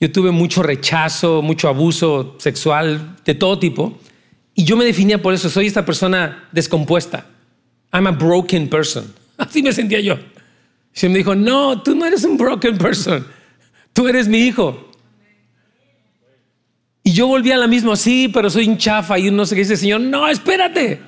Yo 0.00 0.12
tuve 0.12 0.30
mucho 0.30 0.62
rechazo, 0.62 1.42
mucho 1.42 1.68
abuso 1.68 2.36
sexual 2.38 3.16
de 3.24 3.34
todo 3.34 3.58
tipo. 3.58 3.98
Y 4.54 4.64
yo 4.64 4.76
me 4.76 4.84
definía 4.84 5.20
por 5.20 5.34
eso, 5.34 5.50
soy 5.50 5.66
esta 5.66 5.84
persona 5.84 6.48
descompuesta. 6.52 7.26
I'm 7.92 8.06
a 8.06 8.12
broken 8.12 8.68
person. 8.68 9.12
Así 9.36 9.62
me 9.62 9.72
sentía 9.72 10.00
yo. 10.00 10.18
Y 11.00 11.08
me 11.08 11.18
dijo, 11.18 11.34
no, 11.34 11.82
tú 11.82 11.94
no 11.94 12.04
eres 12.04 12.24
un 12.24 12.36
broken 12.36 12.76
person. 12.76 13.26
Tú 13.92 14.08
eres 14.08 14.28
mi 14.28 14.38
hijo. 14.38 14.88
Y 17.02 17.12
yo 17.12 17.26
volví 17.26 17.52
a 17.52 17.56
la 17.56 17.66
misma, 17.66 17.96
sí, 17.96 18.28
pero 18.32 18.50
soy 18.50 18.68
un 18.68 18.76
chafa. 18.76 19.18
Y 19.18 19.28
uno 19.28 19.46
se 19.46 19.54
dice, 19.54 19.76
Señor, 19.76 20.00
no, 20.00 20.28
espérate. 20.28 21.00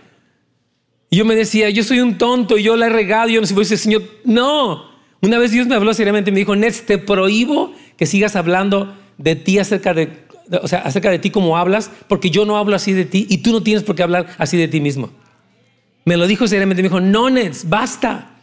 Y 1.11 1.17
yo 1.17 1.25
me 1.25 1.35
decía, 1.35 1.69
yo 1.71 1.83
soy 1.83 2.01
un 2.01 2.17
tonto 2.19 2.57
y 2.57 2.63
yo 2.63 2.77
la 2.77 2.87
he 2.87 2.89
regado. 2.89 3.29
Y 3.29 3.35
yo 3.35 3.41
no 3.41 3.47
sé, 3.47 3.55
dice, 3.55 3.77
Señor, 3.77 4.03
no. 4.25 4.91
Una 5.21 5.39
vez 5.39 5.51
Dios 5.51 5.67
me 5.67 5.75
habló 5.75 5.93
seriamente 5.93 6.31
y 6.31 6.33
me 6.33 6.39
dijo, 6.39 6.57
Nets, 6.57 6.87
te 6.87 6.97
prohíbo 6.97 7.75
que 8.01 8.07
sigas 8.07 8.35
hablando 8.35 8.97
de 9.19 9.37
ti 9.37 9.59
acerca 9.59 9.93
de, 9.93 10.11
o 10.63 10.67
sea, 10.67 10.79
acerca 10.79 11.11
de 11.11 11.19
ti 11.19 11.29
como 11.29 11.59
hablas, 11.59 11.91
porque 12.09 12.31
yo 12.31 12.47
no 12.47 12.57
hablo 12.57 12.75
así 12.75 12.95
de 12.95 13.05
ti 13.05 13.27
y 13.29 13.39
tú 13.39 13.53
no 13.53 13.63
tienes 13.63 13.83
por 13.83 13.95
qué 13.95 14.03
hablar 14.03 14.27
así 14.39 14.57
de 14.57 14.69
ti 14.69 14.81
mismo. 14.81 15.11
Me 16.07 16.17
lo 16.17 16.27
dijo 16.27 16.49
seriamente, 16.49 16.83
me 16.83 16.89
dijo, 16.89 16.99
no, 16.99 17.29
Nets, 17.29 17.69
basta. 17.69 18.39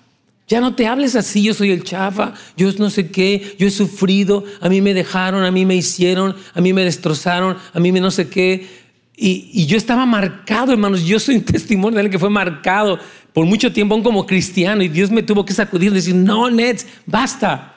Ya 0.47 0.61
no 0.61 0.75
te 0.75 0.85
hables 0.85 1.15
así, 1.15 1.41
yo 1.41 1.55
soy 1.55 1.71
el 1.71 1.83
chafa, 1.83 2.35
yo 2.55 2.71
no 2.77 2.91
sé 2.91 3.09
qué, 3.09 3.55
yo 3.57 3.67
he 3.67 3.71
sufrido, 3.71 4.45
a 4.61 4.69
mí 4.69 4.79
me 4.79 4.93
dejaron, 4.93 5.43
a 5.43 5.49
mí 5.49 5.65
me 5.65 5.75
hicieron, 5.75 6.35
a 6.53 6.61
mí 6.61 6.71
me 6.71 6.83
destrozaron, 6.83 7.57
a 7.73 7.79
mí 7.79 7.91
me 7.91 7.99
no 7.99 8.11
sé 8.11 8.29
qué. 8.29 8.67
Y, 9.15 9.65
yo 9.65 9.75
estaba 9.75 10.05
marcado, 10.05 10.71
hermanos, 10.71 11.03
yo 11.03 11.19
soy 11.19 11.37
un 11.37 11.41
testimonio 11.45 11.95
de 11.95 12.01
alguien 12.01 12.11
que 12.11 12.19
fue 12.19 12.29
marcado 12.29 12.99
por 13.33 13.47
mucho 13.47 13.73
tiempo 13.73 13.95
aún 13.95 14.03
como 14.03 14.27
cristiano 14.27 14.83
y 14.83 14.87
Dios 14.87 15.09
me 15.09 15.23
tuvo 15.23 15.43
que 15.43 15.53
sacudir 15.53 15.91
y 15.91 15.95
decir, 15.95 16.13
no, 16.13 16.47
Nets, 16.51 16.85
basta, 17.07 17.73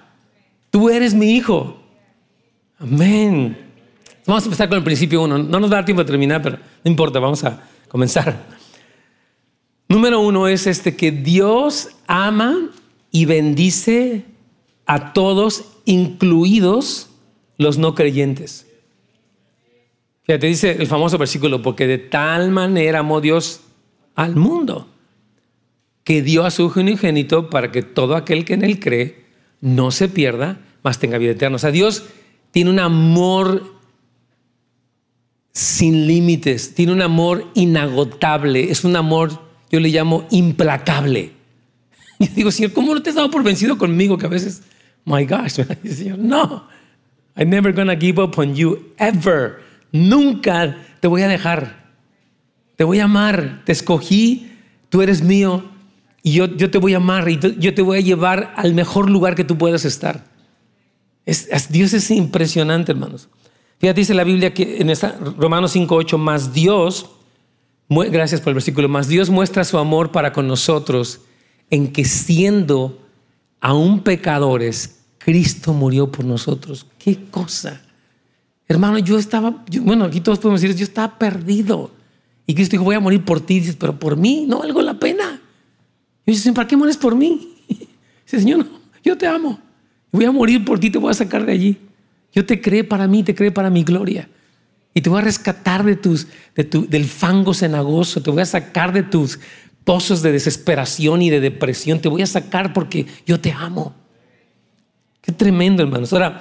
tú 0.71 0.89
eres 0.89 1.15
mi 1.15 1.33
hijo. 1.33 1.77
Amén. 2.79 3.57
Vamos 4.27 4.45
a 4.45 4.47
empezar 4.47 4.69
con 4.69 4.79
el 4.79 4.85
principio 4.85 5.23
uno. 5.23 5.39
No 5.39 5.61
nos 5.61 5.71
va 5.71 5.75
a 5.75 5.79
dar 5.79 5.85
tiempo 5.85 6.03
de 6.03 6.11
terminar, 6.11 6.41
pero 6.43 6.57
no 6.57 6.91
importa, 6.91 7.19
vamos 7.19 7.45
a 7.45 7.63
comenzar. 7.89 8.47
Número 9.89 10.21
uno 10.21 10.47
es 10.47 10.67
este 10.67 10.95
que 10.95 11.11
Dios 11.11 11.89
ama 12.07 12.71
y 13.11 13.25
bendice 13.25 14.25
a 14.87 15.13
todos, 15.13 15.65
incluidos 15.85 17.11
los 17.59 17.77
no 17.77 17.95
creyentes. 17.95 18.67
Fíjate, 20.23 20.47
dice 20.47 20.77
el 20.79 20.87
famoso 20.87 21.19
versículo, 21.19 21.61
porque 21.61 21.89
de 21.89 21.99
tal 21.99 22.51
manera 22.51 23.01
amó 23.01 23.21
Dios 23.21 23.63
al 24.15 24.37
mundo, 24.37 24.89
que 26.05 26.23
dio 26.23 26.45
a 26.45 26.51
su 26.51 26.73
unigénito 26.75 27.51
para 27.51 27.73
que 27.73 27.83
todo 27.83 28.15
aquel 28.15 28.45
que 28.45 28.55
en 28.55 28.65
él 28.65 28.79
cree 28.79 29.25
no 29.61 29.91
se 29.91 30.09
pierda, 30.09 30.59
mas 30.83 30.99
tenga 30.99 31.19
vida 31.19 31.33
eterna. 31.33 31.57
O 31.57 31.59
sea, 31.59 31.71
Dios 31.71 32.05
tiene 32.51 32.71
un 32.71 32.79
amor 32.79 33.75
sin 35.53 36.07
límites, 36.07 36.75
tiene 36.75 36.93
un 36.93 37.03
amor 37.03 37.47
inagotable, 37.55 38.71
es 38.71 38.85
un 38.85 38.97
amor 38.97 39.51
yo 39.71 39.79
le 39.81 39.89
llamo 39.89 40.27
implacable. 40.31 41.33
Y 42.19 42.29
digo, 42.29 42.51
Señor, 42.51 42.75
¿cómo 42.75 42.95
no 42.95 43.03
te 43.03 43.09
has 43.09 43.17
dado 43.17 43.31
por 43.31 43.43
vencido 43.43 43.79
conmigo? 43.79 44.19
Que 44.19 44.27
a 44.27 44.29
veces, 44.29 44.63
my 45.07 45.25
gosh, 45.25 45.53
Señor, 45.85 46.19
no, 46.19 46.67
I'm 47.35 47.49
never 47.49 47.73
gonna 47.73 47.97
give 47.97 48.21
up 48.23 48.39
on 48.39 48.55
you 48.55 48.93
ever. 48.99 49.61
Nunca 49.91 50.77
te 51.01 51.09
voy 51.09 51.23
a 51.23 51.29
dejar. 51.29 51.95
Te 52.77 52.85
voy 52.85 52.99
a 52.99 53.05
amar. 53.05 53.63
Te 53.65 53.73
escogí, 53.73 54.53
tú 54.91 55.01
eres 55.01 55.23
mío 55.23 55.70
y 56.23 56.33
yo, 56.33 56.47
yo 56.47 56.71
te 56.71 56.79
voy 56.79 56.95
a 56.95 56.99
amar 56.99 57.29
y 57.29 57.39
yo 57.59 57.75
te 57.75 57.83
voy 57.83 57.99
a 57.99 58.01
llevar 58.01 58.53
al 58.57 58.75
mejor 58.75 59.11
lugar 59.11 59.35
que 59.35 59.45
tú 59.45 59.57
puedas 59.59 59.85
estar. 59.85 60.25
Dios 61.71 61.93
es 61.93 62.11
impresionante, 62.11 62.93
hermanos. 62.93 63.29
Fíjate, 63.79 64.01
dice 64.01 64.15
la 64.15 64.25
Biblia 64.25 64.53
que 64.53 64.79
en 64.79 64.91
esta, 64.91 65.19
Romanos 65.39 65.75
5.8, 65.75 66.19
más 66.19 66.53
Dios 66.53 67.09
Gracias 67.91 68.41
por 68.41 68.51
el 68.51 68.55
versículo 68.55 68.89
más. 68.89 69.09
Dios 69.09 69.31
muestra 69.31 69.65
su 69.65 69.77
amor 69.77 70.13
para 70.13 70.33
con 70.33 70.47
nosotros 70.47 71.23
en 71.71 71.93
que 71.93 72.05
siendo 72.05 73.01
aún 73.61 74.01
pecadores, 74.01 75.01
Cristo 75.19 75.73
murió 75.73 76.11
por 76.11 76.25
nosotros. 76.25 76.87
¿Qué 76.99 77.25
cosa? 77.31 77.83
Hermano, 78.69 78.99
yo 78.99 79.19
estaba, 79.19 79.65
bueno, 79.83 80.05
aquí 80.05 80.21
todos 80.21 80.39
podemos 80.39 80.61
decir, 80.61 80.77
yo 80.77 80.85
estaba 80.85 81.19
perdido. 81.19 81.91
Y 82.47 82.55
Cristo 82.55 82.73
dijo, 82.73 82.85
voy 82.85 82.95
a 82.95 83.01
morir 83.01 83.25
por 83.25 83.41
ti. 83.41 83.59
Dices, 83.59 83.77
pero 83.77 83.99
por 83.99 84.17
mí 84.17 84.45
no 84.49 84.61
valgo 84.61 84.83
la 84.83 84.95
pena. 84.95 85.40
Y 86.27 86.33
dice, 86.33 86.53
¿para 86.53 86.69
qué 86.69 86.77
mueres 86.77 86.97
por 86.97 87.15
mí? 87.15 87.49
Dice, 87.69 88.41
Señor, 88.41 88.59
no, 88.59 88.67
yo 89.03 89.17
te 89.17 89.27
amo. 89.27 89.59
Voy 90.13 90.25
a 90.25 90.33
morir 90.33 90.65
por 90.65 90.79
ti, 90.79 90.91
te 90.91 90.99
voy 90.99 91.11
a 91.11 91.15
sacar 91.15 91.45
de 91.45 91.53
allí. 91.53 91.79
Yo 92.33 92.47
te 92.47 92.61
creé 92.61 92.85
para 92.85 93.07
mí, 93.07 93.23
te 93.23 93.35
creé 93.35 93.51
para 93.51 93.71
mi 93.71 93.83
gloria. 93.83 94.29
Y 94.95 95.01
te 95.01 95.11
voy 95.11 95.21
a 95.21 95.25
rescatar 95.25 95.85
de 95.85 95.97
tus, 95.97 96.27
de 96.55 96.65
tu, 96.65 96.89
del 96.89 97.05
fango 97.05 97.55
cenagoso, 97.55 98.23
te 98.23 98.31
voy 98.31 98.43
a 98.43 98.47
sacar 98.47 98.93
de 98.93 99.03
tus 99.03 99.39
pozos 99.85 100.23
de 100.23 100.33
desesperación 100.33 101.23
y 101.23 101.31
de 101.31 101.41
depresión, 101.41 102.01
te 102.01 102.09
voy 102.09 102.23
a 102.23 102.27
sacar 102.27 102.73
porque 102.73 103.07
yo 103.27 103.41
te 103.41 103.53
amo. 103.53 103.95
Qué 105.21 105.33
tremendo, 105.33 105.83
hermanos. 105.83 106.13
Ahora, 106.13 106.41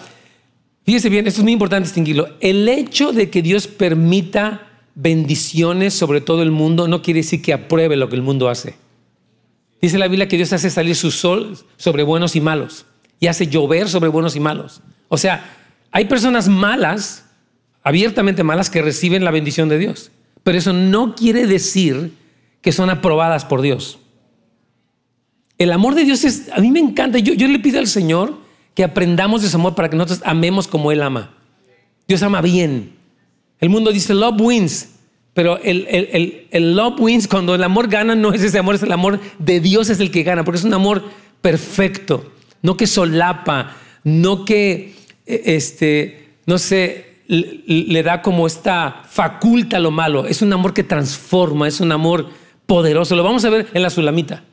fíjese 0.84 1.10
bien, 1.10 1.28
esto 1.28 1.42
es 1.42 1.44
muy 1.44 1.54
importante 1.54 1.88
distinguirlo. 1.88 2.28
El 2.40 2.68
hecho 2.68 3.12
de 3.12 3.30
que 3.30 3.42
Dios 3.42 3.68
permita 3.68 4.68
bendiciones 4.96 5.94
sobre 5.94 6.20
todo 6.20 6.42
el 6.42 6.52
mundo 6.52 6.88
no 6.88 7.02
quiere 7.02 7.22
decir 7.22 7.42
que 7.42 7.54
apruebe 7.54 7.96
lo 7.96 8.10
que 8.10 8.16
el 8.16 8.22
mundo 8.22 8.50
hace. 8.50 8.76
Dice 9.82 9.98
la 9.98 10.08
Biblia 10.08 10.28
que 10.28 10.38
Dios 10.38 10.52
hace 10.54 10.70
salir 10.70 10.96
su 10.96 11.12
sol 11.12 11.58
sobre 11.78 12.04
buenos 12.04 12.36
y 12.36 12.42
malos 12.42 12.86
y 13.20 13.28
hace 13.28 13.48
llover 13.48 13.90
sobre 13.90 14.10
buenos 14.10 14.36
y 14.36 14.40
malos. 14.40 14.82
O 15.08 15.18
sea, 15.18 15.56
hay 15.92 16.06
personas 16.06 16.48
malas, 16.48 17.26
abiertamente 17.84 18.44
malas, 18.44 18.70
que 18.70 18.82
reciben 18.82 19.24
la 19.24 19.32
bendición 19.32 19.70
de 19.70 19.78
Dios. 19.78 20.12
Pero 20.44 20.58
eso 20.58 20.74
no 20.74 21.16
quiere 21.16 21.48
decir 21.48 22.14
que 22.62 22.72
son 22.72 22.90
aprobadas 22.90 23.46
por 23.46 23.62
Dios. 23.62 24.00
El 25.58 25.72
amor 25.72 25.96
de 25.96 26.06
Dios 26.06 26.24
es, 26.24 26.50
a 26.54 26.60
mí 26.60 26.72
me 26.72 26.80
encanta. 26.80 27.20
Yo, 27.20 27.34
yo 27.34 27.48
le 27.48 27.60
pido 27.60 27.80
al 27.80 27.88
Señor 27.88 28.38
que 28.74 28.84
aprendamos 28.84 29.42
de 29.42 29.50
su 29.50 29.58
amor 29.58 29.76
para 29.76 29.90
que 29.90 29.98
nosotros 29.98 30.22
amemos 30.26 30.68
como 30.68 30.92
Él 30.92 31.02
ama. 31.02 31.36
Dios 32.08 32.24
ama 32.24 32.42
bien. 32.42 32.96
El 33.60 33.70
mundo 33.70 33.92
dice 33.92 34.14
love 34.14 34.40
wins, 34.40 34.90
pero 35.40 35.58
el, 35.64 35.88
el, 35.90 36.48
el, 36.52 36.76
love 36.76 37.00
wins 37.00 37.26
cuando 37.26 37.56
el 37.56 37.64
amor 37.64 37.88
gana 37.88 38.14
no 38.14 38.34
es 38.34 38.44
ese 38.44 38.60
amor, 38.60 38.76
es 38.76 38.84
el 38.84 38.92
amor 38.92 39.22
de 39.38 39.62
Dios 39.62 39.90
es 39.90 40.02
el 40.02 40.12
que 40.12 40.24
gana, 40.24 40.44
porque 40.44 40.58
es 40.58 40.66
un 40.66 40.74
amor 40.74 41.02
perfecto, 41.40 42.34
no 42.62 42.76
que 42.76 42.86
solapa, 42.86 43.78
no 44.04 44.44
que, 44.44 44.96
e, 45.26 45.42
este, 45.56 46.32
no 46.46 46.58
sé, 46.58 47.22
le 47.30 48.04
da 48.04 48.22
como 48.22 48.48
esta 48.48 49.04
faculta 49.08 49.80
lo 49.80 49.92
malo. 49.92 50.26
Es 50.26 50.42
un 50.42 50.52
amor 50.52 50.74
que 50.74 50.84
transforma, 50.84 51.70
es 51.70 51.80
un 51.80 51.94
amor 51.94 52.28
poderoso. 52.66 53.16
Lo 53.16 53.24
vamos 53.24 53.46
a 53.46 53.50
ver 53.50 53.68
en 53.74 53.82
la 53.82 53.90
Sulamita. 53.90 54.44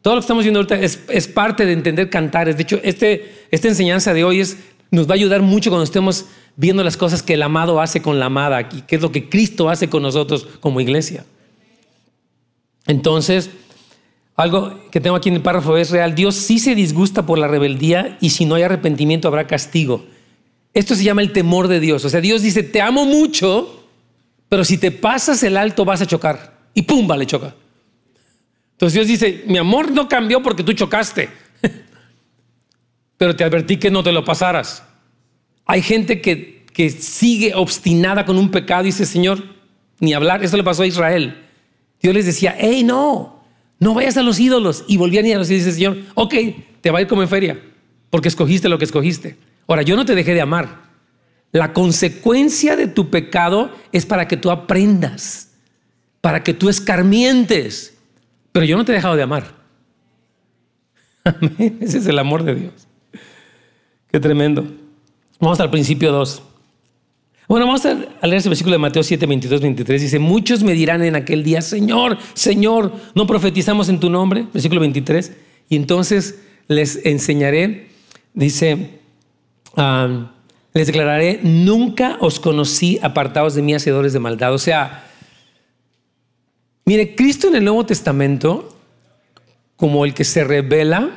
Todo 0.00 0.16
lo 0.16 0.20
que 0.22 0.24
estamos 0.24 0.42
viendo 0.42 0.58
ahorita 0.58 0.80
es, 0.80 1.04
es 1.08 1.28
parte 1.28 1.66
de 1.66 1.72
entender 1.72 2.10
cantares. 2.10 2.56
De 2.56 2.64
hecho, 2.64 2.80
este, 2.82 3.46
esta 3.52 3.68
enseñanza 3.68 4.12
de 4.12 4.24
hoy 4.24 4.40
es, 4.40 4.58
nos 4.90 5.06
va 5.06 5.12
a 5.12 5.14
ayudar 5.14 5.40
mucho 5.40 5.70
cuando 5.70 5.84
estemos 5.84 6.26
viendo 6.56 6.84
las 6.84 6.96
cosas 6.96 7.22
que 7.22 7.34
el 7.34 7.42
amado 7.42 7.80
hace 7.80 8.02
con 8.02 8.18
la 8.18 8.26
amada 8.26 8.68
y 8.72 8.82
qué 8.82 8.96
es 8.96 9.02
lo 9.02 9.12
que 9.12 9.28
Cristo 9.28 9.68
hace 9.68 9.88
con 9.88 10.02
nosotros 10.02 10.46
como 10.60 10.80
iglesia. 10.80 11.24
Entonces, 12.86 13.50
algo 14.36 14.80
que 14.90 15.00
tengo 15.00 15.16
aquí 15.16 15.28
en 15.28 15.36
el 15.36 15.42
párrafo 15.42 15.76
es 15.76 15.90
real. 15.90 16.14
Dios 16.14 16.34
sí 16.34 16.58
se 16.58 16.74
disgusta 16.74 17.26
por 17.26 17.38
la 17.38 17.48
rebeldía 17.48 18.18
y 18.20 18.30
si 18.30 18.44
no 18.44 18.54
hay 18.54 18.62
arrepentimiento 18.62 19.28
habrá 19.28 19.46
castigo. 19.46 20.04
Esto 20.74 20.94
se 20.94 21.04
llama 21.04 21.22
el 21.22 21.32
temor 21.32 21.68
de 21.68 21.80
Dios. 21.80 22.04
O 22.04 22.08
sea, 22.08 22.20
Dios 22.20 22.42
dice, 22.42 22.62
te 22.62 22.80
amo 22.80 23.04
mucho, 23.04 23.86
pero 24.48 24.64
si 24.64 24.78
te 24.78 24.90
pasas 24.90 25.42
el 25.42 25.56
alto 25.56 25.84
vas 25.84 26.00
a 26.00 26.06
chocar. 26.06 26.60
Y 26.74 26.82
pum, 26.82 27.06
le 27.16 27.26
choca. 27.26 27.54
Entonces 28.72 28.94
Dios 28.94 29.06
dice, 29.06 29.44
mi 29.46 29.58
amor 29.58 29.92
no 29.92 30.08
cambió 30.08 30.42
porque 30.42 30.64
tú 30.64 30.72
chocaste, 30.72 31.28
pero 33.16 33.36
te 33.36 33.44
advertí 33.44 33.76
que 33.76 33.90
no 33.90 34.02
te 34.02 34.10
lo 34.10 34.24
pasaras. 34.24 34.82
Hay 35.66 35.82
gente 35.82 36.20
que, 36.20 36.64
que 36.72 36.90
sigue 36.90 37.54
obstinada 37.54 38.24
con 38.24 38.38
un 38.38 38.50
pecado 38.50 38.82
y 38.82 38.86
dice, 38.86 39.06
Señor, 39.06 39.42
ni 40.00 40.12
hablar. 40.12 40.42
Eso 40.44 40.56
le 40.56 40.64
pasó 40.64 40.82
a 40.82 40.86
Israel. 40.86 41.36
Dios 42.00 42.14
les 42.14 42.26
decía, 42.26 42.54
hey, 42.58 42.82
no, 42.82 43.44
no 43.78 43.94
vayas 43.94 44.16
a 44.16 44.22
los 44.22 44.40
ídolos. 44.40 44.84
Y 44.88 44.96
volvían 44.96 45.24
a 45.26 45.34
a 45.34 45.38
los 45.38 45.48
ídolos 45.48 45.50
y 45.50 45.54
dice, 45.54 45.72
Señor, 45.72 45.98
ok, 46.14 46.34
te 46.80 46.90
va 46.90 46.98
a 46.98 47.02
ir 47.02 47.08
como 47.08 47.22
en 47.22 47.28
feria, 47.28 47.60
porque 48.10 48.28
escogiste 48.28 48.68
lo 48.68 48.78
que 48.78 48.84
escogiste. 48.84 49.36
Ahora, 49.68 49.82
yo 49.82 49.96
no 49.96 50.04
te 50.04 50.14
dejé 50.14 50.34
de 50.34 50.40
amar. 50.40 50.82
La 51.52 51.72
consecuencia 51.72 52.76
de 52.76 52.88
tu 52.88 53.10
pecado 53.10 53.70
es 53.92 54.06
para 54.06 54.26
que 54.26 54.36
tú 54.36 54.50
aprendas, 54.50 55.52
para 56.20 56.42
que 56.42 56.54
tú 56.54 56.68
escarmientes. 56.68 57.96
Pero 58.50 58.66
yo 58.66 58.76
no 58.76 58.84
te 58.84 58.92
he 58.92 58.94
dejado 58.96 59.16
de 59.16 59.22
amar. 59.22 59.54
Amén. 61.24 61.78
Ese 61.80 61.98
es 61.98 62.06
el 62.06 62.18
amor 62.18 62.42
de 62.42 62.54
Dios. 62.54 62.88
Qué 64.10 64.18
tremendo. 64.18 64.66
Vamos 65.42 65.58
al 65.58 65.70
principio 65.70 66.12
2. 66.12 66.40
Bueno, 67.48 67.66
vamos 67.66 67.84
a 67.84 67.94
leer 67.94 68.34
ese 68.36 68.48
versículo 68.48 68.74
de 68.74 68.78
Mateo 68.78 69.02
7, 69.02 69.26
22, 69.26 69.60
23. 69.60 70.00
Dice, 70.00 70.20
muchos 70.20 70.62
me 70.62 70.72
dirán 70.72 71.02
en 71.02 71.16
aquel 71.16 71.42
día, 71.42 71.60
Señor, 71.62 72.16
Señor, 72.34 72.92
¿no 73.16 73.26
profetizamos 73.26 73.88
en 73.88 73.98
tu 73.98 74.08
nombre? 74.08 74.46
Versículo 74.52 74.80
23. 74.80 75.32
Y 75.68 75.74
entonces 75.74 76.38
les 76.68 77.04
enseñaré, 77.04 77.88
dice, 78.34 79.00
les 80.74 80.86
declararé, 80.86 81.40
nunca 81.42 82.18
os 82.20 82.38
conocí 82.38 83.00
apartados 83.02 83.56
de 83.56 83.62
mí, 83.62 83.74
hacedores 83.74 84.12
de 84.12 84.20
maldad. 84.20 84.54
O 84.54 84.58
sea, 84.58 85.10
mire, 86.84 87.16
Cristo 87.16 87.48
en 87.48 87.56
el 87.56 87.64
Nuevo 87.64 87.84
Testamento, 87.84 88.78
como 89.74 90.04
el 90.04 90.14
que 90.14 90.22
se 90.22 90.44
revela, 90.44 91.10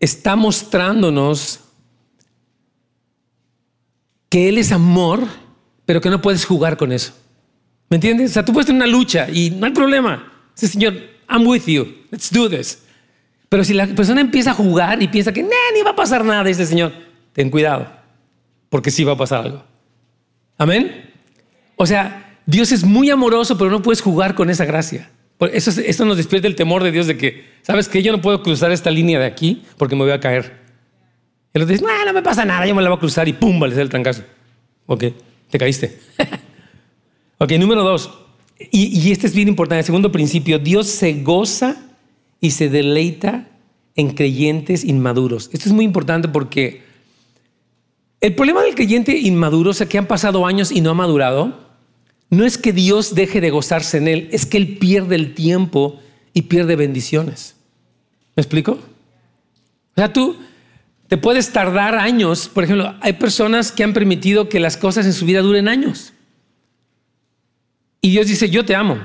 está 0.00 0.36
mostrándonos 0.36 1.63
que 4.34 4.48
Él 4.48 4.58
es 4.58 4.72
amor, 4.72 5.20
pero 5.86 6.00
que 6.00 6.10
no 6.10 6.20
puedes 6.20 6.44
jugar 6.44 6.76
con 6.76 6.90
eso. 6.90 7.12
¿Me 7.88 7.98
entiendes? 7.98 8.32
O 8.32 8.34
sea, 8.34 8.44
tú 8.44 8.52
puedes 8.52 8.66
tener 8.66 8.82
una 8.82 8.90
lucha 8.90 9.28
y 9.32 9.50
no 9.50 9.64
hay 9.64 9.70
problema. 9.70 10.28
Dice, 10.56 10.72
Señor, 10.72 10.94
I'm 11.30 11.46
with 11.46 11.66
you. 11.66 11.86
Let's 12.10 12.32
do 12.32 12.50
this. 12.50 12.82
Pero 13.48 13.62
si 13.62 13.74
la 13.74 13.86
persona 13.86 14.20
empieza 14.20 14.50
a 14.50 14.54
jugar 14.54 15.00
y 15.00 15.06
piensa 15.06 15.32
que 15.32 15.44
ni 15.44 15.82
va 15.84 15.90
a 15.90 15.94
pasar 15.94 16.24
nada, 16.24 16.42
dice 16.42 16.66
Señor, 16.66 16.92
ten 17.32 17.48
cuidado, 17.48 17.86
porque 18.70 18.90
sí 18.90 19.04
va 19.04 19.12
a 19.12 19.16
pasar 19.16 19.44
algo. 19.44 19.64
Amén. 20.58 21.12
O 21.76 21.86
sea, 21.86 22.40
Dios 22.44 22.72
es 22.72 22.82
muy 22.82 23.10
amoroso, 23.10 23.56
pero 23.56 23.70
no 23.70 23.82
puedes 23.82 24.02
jugar 24.02 24.34
con 24.34 24.50
esa 24.50 24.64
gracia. 24.64 25.12
Eso, 25.52 25.80
esto 25.80 26.04
nos 26.04 26.16
despierta 26.16 26.48
el 26.48 26.56
temor 26.56 26.82
de 26.82 26.90
Dios 26.90 27.06
de 27.06 27.16
que, 27.16 27.44
¿sabes 27.62 27.88
que 27.88 28.02
Yo 28.02 28.10
no 28.10 28.20
puedo 28.20 28.42
cruzar 28.42 28.72
esta 28.72 28.90
línea 28.90 29.20
de 29.20 29.26
aquí 29.26 29.62
porque 29.78 29.94
me 29.94 30.02
voy 30.02 30.10
a 30.10 30.18
caer. 30.18 30.63
El 31.54 31.62
otro 31.62 31.72
dice, 31.72 31.84
no, 31.84 32.04
no 32.04 32.12
me 32.12 32.22
pasa 32.22 32.44
nada, 32.44 32.66
yo 32.66 32.74
me 32.74 32.82
la 32.82 32.90
voy 32.90 32.96
a 32.96 33.00
cruzar 33.00 33.28
y 33.28 33.32
pum, 33.32 33.60
vale, 33.60 33.80
el 33.80 33.88
trancazo. 33.88 34.22
Ok, 34.86 35.04
te 35.48 35.58
caíste. 35.58 36.00
ok, 37.38 37.52
número 37.52 37.84
dos. 37.84 38.10
Y, 38.72 38.98
y 38.98 39.12
este 39.12 39.28
es 39.28 39.34
bien 39.34 39.46
importante. 39.46 39.78
El 39.78 39.84
segundo 39.86 40.10
principio, 40.10 40.58
Dios 40.58 40.88
se 40.88 41.22
goza 41.22 41.76
y 42.40 42.50
se 42.50 42.68
deleita 42.68 43.48
en 43.94 44.14
creyentes 44.14 44.84
inmaduros. 44.84 45.48
Esto 45.52 45.68
es 45.68 45.72
muy 45.72 45.84
importante 45.84 46.28
porque 46.28 46.82
el 48.20 48.34
problema 48.34 48.62
del 48.62 48.74
creyente 48.74 49.16
inmaduro, 49.16 49.70
o 49.70 49.74
sea, 49.74 49.88
que 49.88 49.98
han 49.98 50.06
pasado 50.06 50.46
años 50.46 50.72
y 50.72 50.80
no 50.80 50.90
ha 50.90 50.94
madurado, 50.94 51.60
no 52.30 52.44
es 52.44 52.58
que 52.58 52.72
Dios 52.72 53.14
deje 53.14 53.40
de 53.40 53.50
gozarse 53.50 53.98
en 53.98 54.08
él, 54.08 54.28
es 54.32 54.44
que 54.44 54.56
él 54.56 54.78
pierde 54.78 55.14
el 55.14 55.34
tiempo 55.34 56.00
y 56.32 56.42
pierde 56.42 56.74
bendiciones. 56.74 57.54
¿Me 58.34 58.40
explico? 58.40 58.72
O 58.72 59.94
sea, 59.94 60.12
tú 60.12 60.36
te 61.14 61.18
puedes 61.18 61.52
tardar 61.52 61.94
años. 61.94 62.50
Por 62.52 62.64
ejemplo, 62.64 62.92
hay 63.00 63.12
personas 63.12 63.70
que 63.70 63.84
han 63.84 63.92
permitido 63.92 64.48
que 64.48 64.58
las 64.58 64.76
cosas 64.76 65.06
en 65.06 65.12
su 65.12 65.24
vida 65.24 65.42
duren 65.42 65.68
años. 65.68 66.12
Y 68.00 68.10
Dios 68.10 68.26
dice, 68.26 68.50
yo 68.50 68.64
te 68.64 68.74
amo, 68.74 68.98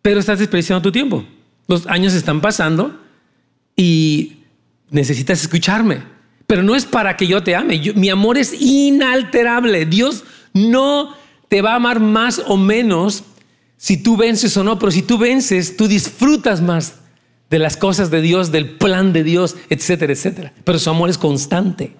pero 0.00 0.18
estás 0.18 0.38
desperdiciando 0.38 0.80
tu 0.80 0.90
tiempo. 0.90 1.22
Los 1.68 1.86
años 1.88 2.14
están 2.14 2.40
pasando 2.40 2.98
y 3.76 4.44
necesitas 4.88 5.42
escucharme. 5.42 6.04
Pero 6.46 6.62
no 6.62 6.74
es 6.74 6.86
para 6.86 7.18
que 7.18 7.26
yo 7.26 7.42
te 7.42 7.54
ame. 7.54 7.92
mi 7.94 8.08
amor 8.08 8.38
es 8.38 8.58
inalterable. 8.58 9.84
Dios 9.84 10.24
no 10.54 11.14
te 11.50 11.60
va 11.60 11.72
a 11.72 11.76
amar 11.76 12.00
más 12.00 12.40
o 12.46 12.56
menos 12.56 13.24
si 13.76 14.02
tú 14.02 14.16
vences 14.16 14.56
o 14.56 14.64
no, 14.64 14.78
pero 14.78 14.90
si 14.90 15.02
tú 15.02 15.18
vences, 15.18 15.76
tú 15.76 15.86
disfrutas 15.86 16.62
más 16.62 17.03
de 17.54 17.60
las 17.60 17.76
cosas 17.76 18.10
de 18.10 18.20
Dios, 18.20 18.50
del 18.50 18.68
plan 18.68 19.12
de 19.12 19.22
Dios, 19.22 19.54
etcétera, 19.70 20.12
etcétera. 20.12 20.52
Pero 20.64 20.76
su 20.80 20.90
amor 20.90 21.08
es 21.08 21.18
constante. 21.18 21.94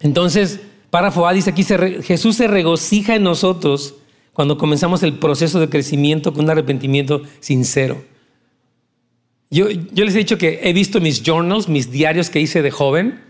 Entonces, 0.00 0.58
párrafo 0.90 1.28
A 1.28 1.32
dice 1.32 1.50
aquí, 1.50 1.62
Jesús 2.02 2.34
se 2.34 2.48
regocija 2.48 3.14
en 3.14 3.22
nosotros 3.22 3.94
cuando 4.32 4.58
comenzamos 4.58 5.04
el 5.04 5.20
proceso 5.20 5.60
de 5.60 5.68
crecimiento 5.68 6.32
con 6.32 6.42
un 6.42 6.50
arrepentimiento 6.50 7.22
sincero. 7.38 8.04
Yo, 9.48 9.68
les 9.68 10.14
he 10.16 10.18
dicho 10.18 10.38
que 10.38 10.58
he 10.64 10.72
visto 10.72 11.00
mis 11.00 11.22
journals, 11.22 11.68
mis 11.68 11.92
diarios 11.92 12.30
que 12.30 12.40
hice 12.40 12.62
de 12.62 12.72
joven. 12.72 13.20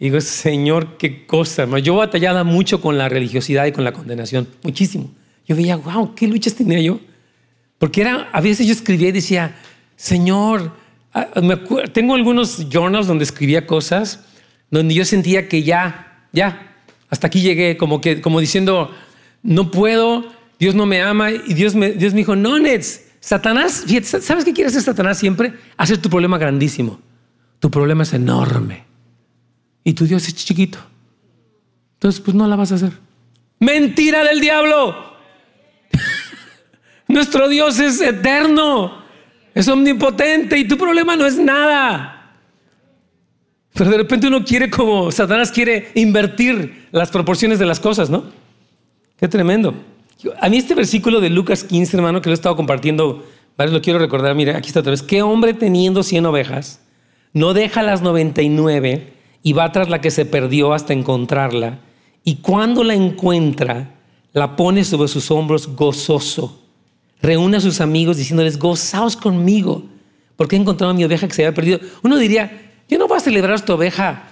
Y 0.00 0.06
digo, 0.06 0.20
Señor, 0.20 0.96
qué 0.96 1.24
cosa. 1.24 1.68
Yo 1.78 1.94
batallaba 1.94 2.42
mucho 2.42 2.80
con 2.80 2.98
la 2.98 3.08
religiosidad 3.08 3.66
y 3.66 3.70
con 3.70 3.84
la 3.84 3.92
condenación, 3.92 4.48
muchísimo. 4.64 5.12
Yo 5.46 5.54
veía, 5.54 5.76
wow, 5.76 6.16
qué 6.16 6.26
luchas 6.26 6.56
tenía 6.56 6.80
yo. 6.80 6.98
Porque 7.78 8.00
era, 8.00 8.28
a 8.32 8.40
veces 8.40 8.66
yo 8.66 8.72
escribía 8.72 9.10
y 9.10 9.12
decía, 9.12 9.54
Señor, 9.96 10.72
ah, 11.12 11.28
tengo 11.92 12.14
algunos 12.14 12.68
journals 12.68 13.06
donde 13.06 13.24
escribía 13.24 13.66
cosas 13.66 14.20
donde 14.74 14.94
yo 14.94 15.04
sentía 15.04 15.48
que 15.48 15.62
ya, 15.62 16.26
ya, 16.32 16.74
hasta 17.08 17.28
aquí 17.28 17.40
llegué, 17.40 17.76
como 17.76 18.00
que, 18.00 18.20
como 18.20 18.40
diciendo, 18.40 18.90
no 19.42 19.70
puedo, 19.70 20.32
Dios 20.58 20.74
no 20.74 20.84
me 20.84 21.00
ama 21.00 21.30
y 21.30 21.54
Dios 21.54 21.76
me, 21.76 21.92
Dios 21.92 22.12
me 22.12 22.18
dijo, 22.18 22.34
no, 22.34 22.58
Nets, 22.58 23.02
Satanás, 23.20 23.84
¿sabes 24.02 24.44
qué 24.44 24.52
quiere 24.52 24.68
hacer 24.68 24.82
Satanás 24.82 25.18
siempre? 25.18 25.54
Hacer 25.76 25.98
tu 25.98 26.10
problema 26.10 26.38
grandísimo. 26.38 27.00
Tu 27.60 27.70
problema 27.70 28.02
es 28.02 28.12
enorme. 28.12 28.84
Y 29.84 29.94
tu 29.94 30.06
Dios 30.06 30.26
es 30.26 30.34
chiquito. 30.34 30.78
Entonces, 31.94 32.20
pues 32.20 32.34
no 32.34 32.46
la 32.48 32.56
vas 32.56 32.72
a 32.72 32.74
hacer. 32.74 32.92
Mentira 33.60 34.24
del 34.24 34.40
diablo. 34.40 35.14
Nuestro 37.08 37.48
Dios 37.48 37.78
es 37.78 38.00
eterno. 38.00 39.03
Es 39.54 39.68
omnipotente 39.68 40.58
y 40.58 40.66
tu 40.66 40.76
problema 40.76 41.16
no 41.16 41.26
es 41.26 41.38
nada. 41.38 42.36
Pero 43.72 43.90
de 43.90 43.96
repente 43.96 44.26
uno 44.26 44.44
quiere 44.44 44.68
como 44.70 45.10
Satanás 45.10 45.50
quiere 45.50 45.92
invertir 45.94 46.88
las 46.90 47.10
proporciones 47.10 47.58
de 47.58 47.66
las 47.66 47.80
cosas, 47.80 48.10
¿no? 48.10 48.24
Qué 49.18 49.28
tremendo. 49.28 49.74
A 50.40 50.48
mí 50.48 50.56
este 50.56 50.74
versículo 50.74 51.20
de 51.20 51.30
Lucas 51.30 51.64
15, 51.64 51.96
hermano, 51.96 52.20
que 52.20 52.28
lo 52.28 52.34
he 52.34 52.34
estado 52.34 52.56
compartiendo 52.56 53.24
Vale, 53.56 53.70
lo 53.70 53.80
quiero 53.80 53.98
recordar, 53.98 54.34
mire, 54.34 54.56
aquí 54.56 54.68
está 54.68 54.80
otra 54.80 54.90
vez. 54.90 55.02
¿Qué 55.02 55.22
hombre 55.22 55.54
teniendo 55.54 56.02
100 56.02 56.26
ovejas 56.26 56.80
no 57.32 57.54
deja 57.54 57.82
las 57.82 58.02
99 58.02 59.12
y 59.42 59.52
va 59.52 59.70
tras 59.72 59.88
la 59.88 60.00
que 60.00 60.10
se 60.10 60.26
perdió 60.26 60.72
hasta 60.72 60.92
encontrarla? 60.92 61.78
Y 62.24 62.36
cuando 62.36 62.82
la 62.82 62.94
encuentra, 62.94 63.94
la 64.32 64.56
pone 64.56 64.82
sobre 64.82 65.08
sus 65.08 65.30
hombros 65.30 65.68
gozoso. 65.76 66.63
Reúne 67.24 67.56
a 67.56 67.60
sus 67.60 67.80
amigos 67.80 68.18
diciéndoles, 68.18 68.58
gozaos 68.58 69.16
conmigo, 69.16 69.82
porque 70.36 70.56
he 70.56 70.58
encontrado 70.58 70.90
a 70.90 70.94
mi 70.94 71.04
oveja 71.04 71.26
que 71.26 71.32
se 71.32 71.42
había 71.42 71.54
perdido. 71.54 71.80
Uno 72.02 72.18
diría, 72.18 72.74
yo 72.86 72.98
no 72.98 73.08
voy 73.08 73.16
a 73.16 73.20
celebrar 73.20 73.54
esta 73.54 73.72
oveja. 73.72 74.24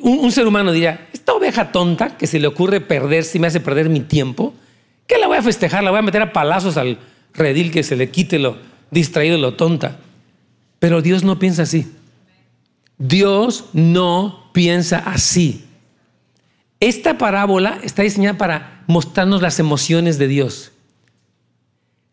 Un, 0.00 0.32
ser 0.32 0.48
humano 0.48 0.72
diría, 0.72 1.06
esta 1.12 1.34
oveja 1.34 1.70
tonta 1.70 2.16
que 2.16 2.26
se 2.26 2.40
le 2.40 2.48
ocurre 2.48 2.80
perder, 2.80 3.22
si 3.22 3.38
me 3.38 3.46
hace 3.46 3.60
perder 3.60 3.88
mi 3.88 4.00
tiempo, 4.00 4.54
¿qué 5.06 5.18
la 5.18 5.28
voy 5.28 5.36
a 5.36 5.42
festejar? 5.42 5.84
La 5.84 5.92
voy 5.92 6.00
a 6.00 6.02
meter 6.02 6.20
a 6.20 6.32
palazos 6.32 6.76
al 6.76 6.98
redil 7.32 7.70
que 7.70 7.84
se 7.84 7.94
le 7.94 8.10
quite 8.10 8.40
lo 8.40 8.56
distraído, 8.90 9.38
lo 9.38 9.54
tonta. 9.54 9.98
Pero 10.80 11.00
Dios 11.00 11.22
no 11.22 11.38
piensa 11.38 11.62
así. 11.62 11.92
Dios 12.98 13.66
no 13.72 14.50
piensa 14.52 14.98
así. 14.98 15.64
Esta 16.80 17.18
parábola 17.18 17.78
está 17.84 18.02
diseñada 18.02 18.36
para 18.36 18.82
mostrarnos 18.88 19.42
las 19.42 19.60
emociones 19.60 20.18
de 20.18 20.26
Dios. 20.26 20.72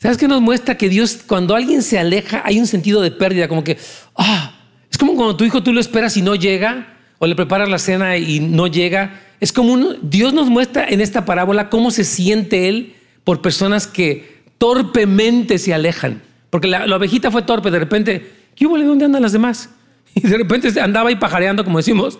¿Sabes 0.01 0.17
qué 0.17 0.29
nos 0.29 0.41
muestra 0.41 0.77
que 0.77 0.87
Dios, 0.87 1.19
cuando 1.27 1.55
alguien 1.55 1.83
se 1.83 1.99
aleja, 1.99 2.41
hay 2.45 2.57
un 2.57 2.67
sentido 2.67 3.01
de 3.01 3.11
pérdida, 3.11 3.49
como 3.49 3.65
que, 3.65 3.77
ah, 4.15 4.53
es 4.89 4.97
como 4.97 5.15
cuando 5.15 5.35
tu 5.35 5.43
hijo 5.43 5.61
tú 5.61 5.73
lo 5.73 5.81
esperas 5.81 6.15
y 6.15 6.21
no 6.21 6.35
llega, 6.35 6.95
o 7.19 7.27
le 7.27 7.35
preparas 7.35 7.67
la 7.67 7.79
cena 7.79 8.15
y 8.17 8.39
no 8.39 8.67
llega. 8.67 9.19
Es 9.41 9.51
como 9.51 9.73
un, 9.73 9.97
Dios 10.01 10.33
nos 10.33 10.49
muestra 10.49 10.87
en 10.87 11.01
esta 11.01 11.25
parábola 11.25 11.69
cómo 11.69 11.91
se 11.91 12.05
siente 12.05 12.69
Él 12.69 12.95
por 13.25 13.41
personas 13.41 13.87
que 13.87 14.39
torpemente 14.57 15.57
se 15.57 15.73
alejan. 15.73 16.21
Porque 16.49 16.69
la, 16.69 16.85
ovejita 16.95 17.29
fue 17.29 17.41
torpe, 17.41 17.69
de 17.69 17.79
repente, 17.79 18.31
¿qué 18.55 18.65
hubo? 18.65 18.77
¿Dónde 18.77 19.03
andan 19.05 19.21
las 19.21 19.33
demás? 19.33 19.69
Y 20.15 20.21
de 20.21 20.37
repente 20.37 20.81
andaba 20.81 21.09
ahí 21.09 21.17
pajareando, 21.17 21.63
como 21.63 21.77
decimos, 21.77 22.17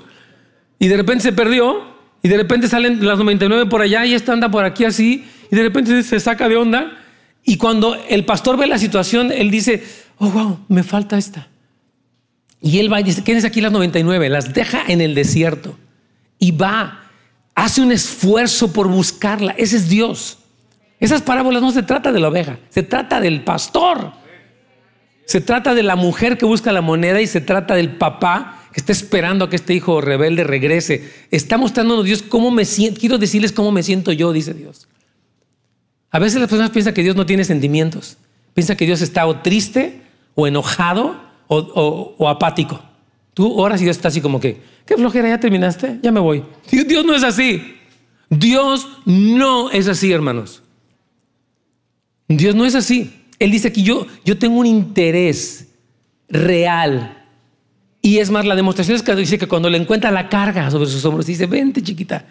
y 0.78 0.88
de 0.90 0.98
repente 0.98 1.24
se 1.24 1.34
perdió, 1.34 1.82
y 2.22 2.28
de 2.28 2.38
repente 2.38 2.68
salen 2.68 3.04
las 3.04 3.18
99 3.18 3.66
por 3.66 3.82
allá, 3.82 4.06
y 4.06 4.14
esta 4.14 4.32
anda 4.32 4.52
por 4.52 4.64
aquí 4.64 4.86
así, 4.86 5.26
y 5.50 5.56
de 5.56 5.64
repente 5.64 6.04
se 6.04 6.20
saca 6.20 6.48
de 6.48 6.56
onda. 6.56 6.92
Y 7.44 7.58
cuando 7.58 7.96
el 8.10 8.26
pastor 8.26 8.58
ve 8.58 8.68
la 8.68 8.78
situación, 8.78 9.32
él 9.32 9.50
dice, 9.50 9.84
oh, 10.18 10.30
wow, 10.30 10.60
me 10.68 10.84
falta 10.84 11.18
esta. 11.18 11.48
Y 12.62 12.80
él 12.80 12.92
va 12.92 13.00
y 13.00 13.04
dice, 13.04 13.24
¿quiénes 13.24 13.46
aquí 13.46 13.62
las 13.62 13.72
99? 13.72 14.30
Las 14.30 14.54
deja 14.54 14.84
en 14.88 15.02
el 15.02 15.16
desierto. 15.16 15.78
Y 16.38 16.52
va, 16.52 17.04
hace 17.56 17.82
un 17.82 17.92
esfuerzo 17.92 18.74
por 18.74 18.88
buscarla. 18.88 19.54
Ese 19.58 19.78
es 19.78 19.90
Dios. 19.90 20.40
Esas 21.00 21.22
parábolas 21.22 21.62
no 21.62 21.72
se 21.72 21.84
trata 21.84 22.12
de 22.12 22.20
la 22.20 22.28
oveja, 22.28 22.60
se 22.70 22.84
trata 22.84 23.22
del 23.22 23.44
pastor. 23.44 24.12
Se 25.26 25.42
trata 25.42 25.76
de 25.76 25.84
la 25.84 25.96
mujer 25.96 26.38
que 26.38 26.46
busca 26.46 26.72
la 26.72 26.82
moneda 26.82 27.22
y 27.22 27.28
se 27.28 27.40
trata 27.40 27.76
del 27.76 27.98
papá 27.98 28.64
que 28.74 28.80
está 28.80 28.92
esperando 28.92 29.46
a 29.46 29.50
que 29.50 29.56
este 29.56 29.76
hijo 29.76 30.02
rebelde 30.02 30.44
regrese. 30.44 31.08
Está 31.30 31.58
mostrándonos 31.58 32.04
Dios 32.04 32.24
cómo 32.24 32.52
me 32.52 32.66
siento. 32.66 33.00
Quiero 33.00 33.18
decirles 33.18 33.52
cómo 33.52 33.72
me 33.72 33.84
siento 33.84 34.12
yo, 34.12 34.34
dice 34.34 34.54
Dios. 34.54 34.89
A 36.12 36.20
veces 36.20 36.40
las 36.40 36.50
personas 36.50 36.72
piensan 36.72 36.94
que 36.94 37.04
Dios 37.04 37.16
no 37.16 37.26
tiene 37.26 37.44
sentimientos. 37.44 38.18
Piensa 38.54 38.76
que 38.76 38.86
Dios 38.86 39.02
está 39.02 39.26
o 39.28 39.38
triste 39.38 40.02
o 40.36 40.48
enojado 40.48 41.20
o, 41.48 42.28
apático. 42.28 42.82
Tú 43.34 43.54
oras 43.60 43.82
y 43.82 43.86
Dios 43.86 43.98
está 43.98 44.10
así 44.10 44.22
como 44.22 44.40
que, 44.40 44.62
qué 44.86 44.96
flojera, 44.96 45.30
ya 45.30 45.40
terminaste, 45.40 46.00
ya 46.02 46.12
me 46.12 46.20
voy. 46.20 46.44
Dios 46.72 47.06
no 47.06 47.16
es 47.16 47.24
así. 47.24 47.76
Dios 48.30 48.88
no 49.06 49.72
es 49.72 49.88
así, 49.88 50.12
hermanos. 50.12 50.62
Dios 52.28 52.56
no 52.56 52.66
es 52.66 52.76
así. 52.76 53.24
Él 53.40 53.52
dice 53.52 53.72
que 53.72 53.82
yo, 53.82 54.06
yo 54.26 54.38
tengo 54.38 54.60
un 54.60 54.66
interés 54.66 55.68
real. 56.28 57.26
Y 58.02 58.20
es 58.20 58.30
más, 58.30 58.46
la 58.46 58.56
demostración 58.56 58.96
es 58.96 59.04
que 59.04 59.16
dice 59.16 59.38
que 59.38 59.48
cuando 59.48 59.70
le 59.70 59.78
encuentra 59.78 60.12
la 60.12 60.30
carga 60.30 60.70
sobre 60.70 60.90
sus 60.90 61.04
hombros, 61.06 61.26
dice, 61.26 61.48
vente 61.48 61.82
chiquita, 61.82 62.26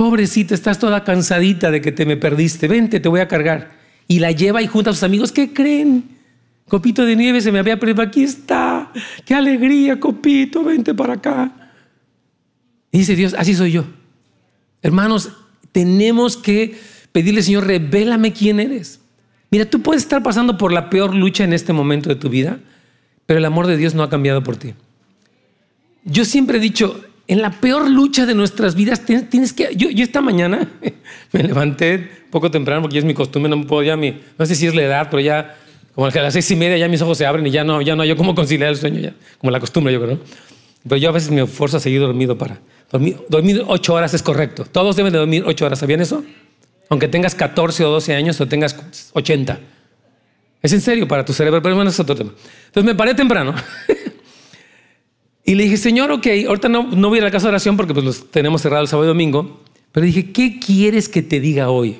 pobrecita, 0.00 0.54
estás 0.54 0.78
toda 0.78 1.04
cansadita 1.04 1.70
de 1.70 1.82
que 1.82 1.92
te 1.92 2.06
me 2.06 2.16
perdiste, 2.16 2.68
vente, 2.68 3.00
te 3.00 3.08
voy 3.10 3.20
a 3.20 3.28
cargar. 3.28 3.72
Y 4.08 4.20
la 4.20 4.32
lleva 4.32 4.62
y 4.62 4.66
junta 4.66 4.88
a 4.88 4.92
sus 4.94 5.02
amigos, 5.02 5.30
¿qué 5.30 5.52
creen? 5.52 6.16
Copito 6.70 7.04
de 7.04 7.16
nieve 7.16 7.42
se 7.42 7.52
me 7.52 7.58
había 7.58 7.78
perdido, 7.78 8.00
aquí 8.00 8.22
está, 8.22 8.90
qué 9.26 9.34
alegría, 9.34 10.00
Copito, 10.00 10.64
vente 10.64 10.94
para 10.94 11.12
acá. 11.12 11.74
Y 12.90 13.00
dice 13.00 13.14
Dios, 13.14 13.34
así 13.36 13.54
soy 13.54 13.72
yo. 13.72 13.84
Hermanos, 14.80 15.32
tenemos 15.70 16.38
que 16.38 16.80
pedirle, 17.12 17.42
Señor, 17.42 17.66
revélame 17.66 18.32
quién 18.32 18.58
eres. 18.58 19.02
Mira, 19.50 19.66
tú 19.66 19.82
puedes 19.82 20.04
estar 20.04 20.22
pasando 20.22 20.56
por 20.56 20.72
la 20.72 20.88
peor 20.88 21.14
lucha 21.14 21.44
en 21.44 21.52
este 21.52 21.74
momento 21.74 22.08
de 22.08 22.16
tu 22.16 22.30
vida, 22.30 22.58
pero 23.26 23.36
el 23.36 23.44
amor 23.44 23.66
de 23.66 23.76
Dios 23.76 23.94
no 23.94 24.02
ha 24.02 24.08
cambiado 24.08 24.42
por 24.42 24.56
ti. 24.56 24.72
Yo 26.04 26.24
siempre 26.24 26.56
he 26.56 26.60
dicho, 26.62 27.04
en 27.32 27.42
la 27.42 27.50
peor 27.50 27.88
lucha 27.88 28.26
de 28.26 28.34
nuestras 28.34 28.74
vidas 28.74 29.02
tienes 29.04 29.52
que... 29.52 29.70
Yo, 29.76 29.88
esta 29.88 30.20
mañana 30.20 30.68
me 31.32 31.42
levanté 31.42 32.08
poco 32.30 32.50
temprano 32.50 32.82
porque 32.82 32.94
ya 32.94 32.98
es 32.98 33.04
mi 33.04 33.14
costumbre, 33.14 33.48
no 33.48 33.56
me 33.56 33.64
puedo 33.64 33.82
ya 33.82 33.96
mi... 33.96 34.20
No 34.38 34.46
sé 34.46 34.54
si 34.54 34.66
es 34.66 34.74
la 34.74 34.82
edad, 34.82 35.08
pero 35.10 35.20
ya 35.20 35.56
como 35.94 36.06
a 36.06 36.10
las 36.10 36.32
seis 36.32 36.50
y 36.50 36.56
media 36.56 36.76
ya 36.76 36.88
mis 36.88 37.02
ojos 37.02 37.18
se 37.18 37.26
abren 37.26 37.46
y 37.46 37.50
ya 37.50 37.64
no, 37.64 37.82
ya 37.82 37.96
no 37.96 38.02
hay 38.02 38.14
cómo 38.14 38.34
conciliar 38.34 38.70
el 38.70 38.76
sueño, 38.76 39.00
ya, 39.00 39.14
como 39.38 39.50
la 39.50 39.60
costumbre 39.60 39.92
yo 39.92 40.02
creo. 40.02 40.18
Pero 40.84 40.96
yo 40.96 41.08
a 41.08 41.12
veces 41.12 41.30
me 41.30 41.42
esfuerzo 41.42 41.76
a 41.76 41.80
seguir 41.80 42.00
dormido 42.00 42.36
para... 42.36 42.60
Dormir, 42.90 43.18
dormir 43.28 43.62
ocho 43.66 43.94
horas 43.94 44.12
es 44.14 44.22
correcto. 44.22 44.64
Todos 44.64 44.96
deben 44.96 45.12
de 45.12 45.18
dormir 45.18 45.44
ocho 45.46 45.64
horas. 45.66 45.78
¿Sabían 45.78 46.00
eso? 46.00 46.24
aunque 46.90 47.08
tengas 47.08 47.34
14 47.34 47.84
o 47.84 47.90
12 47.90 48.14
años 48.14 48.40
o 48.40 48.48
tengas 48.48 48.76
80. 49.14 49.58
Es 50.60 50.72
en 50.72 50.80
serio 50.82 51.08
para 51.08 51.24
tu 51.24 51.32
cerebro, 51.32 51.62
pero 51.62 51.76
bueno, 51.76 51.88
es 51.88 51.98
otro 51.98 52.14
tema. 52.14 52.32
Entonces 52.66 52.84
me 52.84 52.94
paré 52.94 53.14
temprano 53.14 53.54
y 55.44 55.54
le 55.54 55.64
dije, 55.64 55.76
Señor, 55.76 56.10
ok, 56.10 56.26
ahorita 56.46 56.68
no, 56.68 56.88
no 56.94 57.08
voy 57.08 57.18
a 57.18 57.22
la 57.22 57.30
casa 57.30 57.46
de 57.46 57.50
oración 57.50 57.76
porque 57.76 57.94
pues 57.94 58.04
los 58.04 58.30
tenemos 58.30 58.62
cerrados 58.62 58.88
el 58.88 58.90
sábado 58.90 59.06
y 59.06 59.08
domingo, 59.08 59.60
pero 59.92 60.06
dije, 60.06 60.32
¿qué 60.32 60.60
quieres 60.60 61.08
que 61.08 61.22
te 61.22 61.40
diga 61.40 61.70
hoy? 61.70 61.98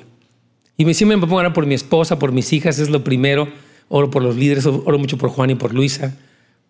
Y 0.77 0.85
me, 0.85 0.93
siempre 0.93 1.17
me 1.17 1.21
pongo 1.21 1.37
a 1.37 1.41
orar 1.41 1.53
por 1.53 1.65
mi 1.65 1.75
esposa, 1.75 2.17
por 2.17 2.31
mis 2.31 2.53
hijas, 2.53 2.79
es 2.79 2.89
lo 2.89 3.03
primero. 3.03 3.49
Oro 3.89 4.09
por 4.09 4.23
los 4.23 4.35
líderes, 4.35 4.65
oro 4.65 4.97
mucho 4.97 5.17
por 5.17 5.29
Juan 5.29 5.49
y 5.49 5.55
por 5.55 5.73
Luisa. 5.73 6.17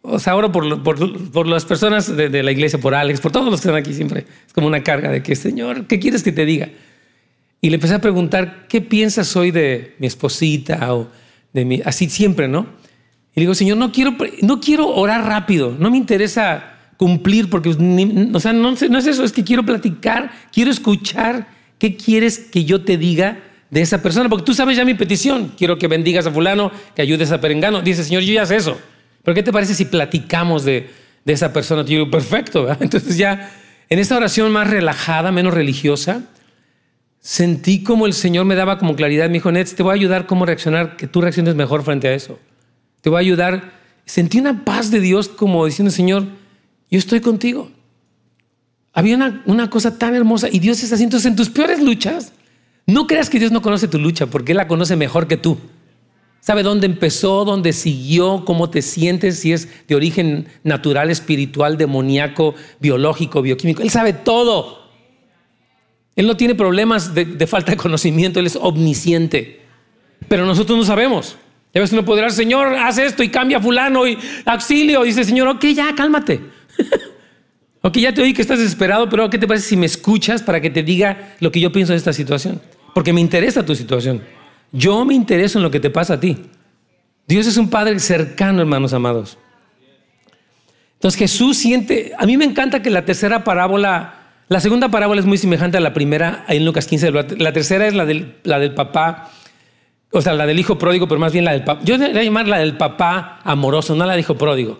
O 0.01 0.17
sea, 0.17 0.35
oro 0.35 0.51
por, 0.51 0.81
por, 0.81 1.31
por 1.31 1.47
las 1.47 1.65
personas 1.65 2.15
de, 2.15 2.29
de, 2.29 2.41
la 2.41 2.51
iglesia, 2.51 2.79
por 2.79 2.95
Alex, 2.95 3.21
por 3.21 3.31
todos 3.31 3.51
los 3.51 3.61
que 3.61 3.67
están 3.67 3.75
aquí 3.79 3.93
siempre. 3.93 4.25
Es 4.47 4.53
como 4.53 4.65
una 4.65 4.83
carga 4.83 5.11
de 5.11 5.21
que, 5.21 5.35
Señor, 5.35 5.85
¿qué 5.85 5.99
quieres 5.99 6.23
que 6.23 6.31
te 6.31 6.45
diga? 6.45 6.69
Y 7.61 7.69
le 7.69 7.75
empecé 7.75 7.93
a 7.93 8.01
preguntar, 8.01 8.65
¿qué 8.67 8.81
piensas 8.81 9.35
hoy 9.35 9.51
de 9.51 9.95
mi 9.99 10.07
esposita 10.07 10.93
o 10.95 11.09
de 11.53 11.63
mi... 11.63 11.81
Así 11.85 12.09
siempre, 12.09 12.47
¿no? 12.47 12.65
Y 13.33 13.39
le 13.39 13.43
digo, 13.43 13.55
Señor, 13.55 13.77
no 13.77 13.91
quiero, 13.91 14.15
no 14.41 14.59
quiero 14.59 14.87
orar 14.89 15.25
rápido, 15.25 15.75
no 15.77 15.89
me 15.89 15.97
interesa 15.97 16.73
cumplir 16.97 17.49
porque, 17.49 17.69
o 17.69 18.39
sea, 18.39 18.53
no, 18.53 18.71
no 18.71 18.97
es 18.99 19.07
eso, 19.07 19.23
es 19.23 19.31
que 19.31 19.43
quiero 19.43 19.65
platicar, 19.65 20.31
quiero 20.51 20.69
escuchar 20.69 21.47
qué 21.79 21.95
quieres 21.95 22.37
que 22.39 22.65
yo 22.65 22.83
te 22.83 22.97
diga 22.97 23.39
de 23.69 23.81
esa 23.81 24.01
persona, 24.01 24.29
porque 24.29 24.45
tú 24.45 24.53
sabes 24.53 24.77
ya 24.77 24.85
mi 24.85 24.93
petición, 24.93 25.53
quiero 25.57 25.79
que 25.79 25.87
bendigas 25.87 26.27
a 26.27 26.31
fulano, 26.31 26.71
que 26.93 27.01
ayudes 27.01 27.31
a 27.31 27.39
Perengano. 27.39 27.81
Dice, 27.81 28.03
Señor, 28.03 28.21
yo 28.21 28.33
ya 28.33 28.45
sé 28.45 28.57
eso, 28.57 28.77
pero 29.23 29.33
¿qué 29.33 29.43
te 29.43 29.53
parece 29.53 29.73
si 29.73 29.85
platicamos 29.85 30.65
de, 30.65 30.89
de 31.23 31.33
esa 31.33 31.53
persona? 31.53 31.81
Yo 31.83 31.87
digo, 31.87 32.11
perfecto, 32.11 32.67
entonces 32.79 33.17
ya 33.17 33.51
en 33.89 33.97
esta 33.97 34.17
oración 34.17 34.51
más 34.51 34.69
relajada, 34.69 35.31
menos 35.31 35.53
religiosa, 35.53 36.23
sentí 37.19 37.83
como 37.83 38.05
el 38.05 38.13
Señor 38.13 38.45
me 38.45 38.55
daba 38.55 38.77
como 38.77 38.95
claridad. 38.95 39.27
Me 39.27 39.33
dijo, 39.33 39.51
Nets, 39.51 39.75
te 39.75 39.83
voy 39.83 39.91
a 39.91 39.95
ayudar 39.95 40.27
cómo 40.27 40.45
reaccionar, 40.45 40.97
que 40.97 41.07
tú 41.07 41.21
reacciones 41.21 41.55
mejor 41.55 41.83
frente 41.83 42.07
a 42.07 42.13
eso. 42.13 42.39
Te 43.01 43.09
voy 43.09 43.17
a 43.17 43.21
ayudar. 43.21 43.73
Sentí 44.05 44.39
una 44.39 44.65
paz 44.65 44.91
de 44.91 44.99
Dios 44.99 45.27
como 45.27 45.65
diciendo, 45.65 45.91
Señor, 45.91 46.25
yo 46.89 46.99
estoy 46.99 47.21
contigo. 47.21 47.71
Había 48.93 49.15
una, 49.15 49.43
una 49.45 49.69
cosa 49.69 49.97
tan 49.97 50.15
hermosa 50.15 50.47
y 50.51 50.59
Dios 50.59 50.81
está 50.83 50.95
haciendo. 50.95 51.17
en 51.17 51.35
tus 51.35 51.49
peores 51.49 51.81
luchas, 51.81 52.33
no 52.85 53.07
creas 53.07 53.29
que 53.29 53.39
Dios 53.39 53.51
no 53.51 53.61
conoce 53.61 53.87
tu 53.87 53.99
lucha, 53.99 54.25
porque 54.25 54.51
Él 54.51 54.57
la 54.57 54.67
conoce 54.67 54.95
mejor 54.95 55.27
que 55.27 55.37
tú. 55.37 55.57
Sabe 56.41 56.63
dónde 56.63 56.87
empezó, 56.87 57.45
dónde 57.45 57.71
siguió, 57.71 58.43
cómo 58.45 58.71
te 58.71 58.81
sientes, 58.81 59.39
si 59.39 59.53
es 59.53 59.69
de 59.87 59.95
origen 59.95 60.47
natural, 60.63 61.11
espiritual, 61.11 61.77
demoníaco, 61.77 62.55
biológico, 62.79 63.43
bioquímico. 63.43 63.83
Él 63.83 63.91
sabe 63.91 64.11
todo. 64.13 64.81
Él 66.15 66.25
no 66.25 66.35
tiene 66.35 66.55
problemas 66.55 67.13
de, 67.13 67.47
falta 67.47 67.71
de 67.71 67.77
conocimiento, 67.77 68.39
Él 68.39 68.47
es 68.47 68.57
omnisciente. 68.59 69.61
Pero 70.27 70.45
nosotros 70.45 70.77
no 70.77 70.83
sabemos. 70.83 71.37
A 71.73 71.79
veces 71.79 71.93
uno 71.93 72.03
podrá, 72.03 72.29
Señor, 72.29 72.75
haz 72.75 72.97
esto 72.97 73.23
y 73.23 73.29
cambia 73.29 73.57
a 73.57 73.61
fulano 73.61 74.05
y 74.05 74.17
auxilio. 74.45 75.03
dice, 75.03 75.23
Señor, 75.23 75.47
ok, 75.47 75.65
ya, 75.67 75.95
cálmate. 75.95 76.41
ok, 77.81 77.97
ya 77.97 78.13
te 78.13 78.21
oí 78.21 78.33
que 78.33 78.41
estás 78.41 78.59
desesperado, 78.59 79.07
pero 79.09 79.29
¿qué 79.29 79.37
te 79.37 79.47
parece 79.47 79.69
si 79.69 79.77
me 79.77 79.85
escuchas 79.85 80.43
para 80.43 80.59
que 80.59 80.69
te 80.69 80.83
diga 80.83 81.35
lo 81.39 81.51
que 81.51 81.61
yo 81.61 81.71
pienso 81.71 81.93
de 81.93 81.97
esta 81.97 82.11
situación? 82.11 82.61
Porque 82.93 83.13
me 83.13 83.21
interesa 83.21 83.65
tu 83.65 83.73
situación. 83.73 84.21
Yo 84.73 85.05
me 85.05 85.13
intereso 85.13 85.59
en 85.59 85.63
lo 85.63 85.71
que 85.71 85.79
te 85.79 85.89
pasa 85.89 86.15
a 86.15 86.19
ti. 86.19 86.37
Dios 87.25 87.47
es 87.47 87.55
un 87.55 87.69
Padre 87.69 87.97
cercano, 87.99 88.59
hermanos 88.59 88.91
amados. 88.91 89.37
Entonces 90.95 91.17
Jesús 91.17 91.57
siente, 91.57 92.11
a 92.17 92.25
mí 92.25 92.35
me 92.35 92.45
encanta 92.45 92.81
que 92.81 92.89
la 92.89 93.05
tercera 93.05 93.43
parábola 93.43 94.21
la 94.51 94.59
segunda 94.59 94.89
parábola 94.89 95.21
es 95.21 95.25
muy 95.25 95.37
semejante 95.37 95.77
a 95.77 95.79
la 95.79 95.93
primera 95.93 96.43
en 96.49 96.65
Lucas 96.65 96.85
15. 96.85 97.11
La 97.37 97.53
tercera 97.53 97.87
es 97.87 97.93
la 97.93 98.05
del, 98.05 98.35
la 98.43 98.59
del 98.59 98.73
papá 98.73 99.31
O 100.11 100.21
sea, 100.21 100.33
la 100.33 100.45
del 100.45 100.59
hijo 100.59 100.77
pródigo, 100.77 101.07
pero 101.07 101.19
más 101.19 101.31
bien 101.31 101.45
la 101.45 101.53
del 101.53 101.63
papá. 101.63 101.81
Yo 101.83 101.97
debería 101.97 102.23
llamar 102.23 102.47
la 102.47 102.59
del 102.59 102.77
papá 102.77 103.39
amoroso, 103.43 103.95
no 103.95 104.05
la 104.05 104.11
del 104.11 104.21
hijo 104.21 104.35
pródigo. 104.35 104.79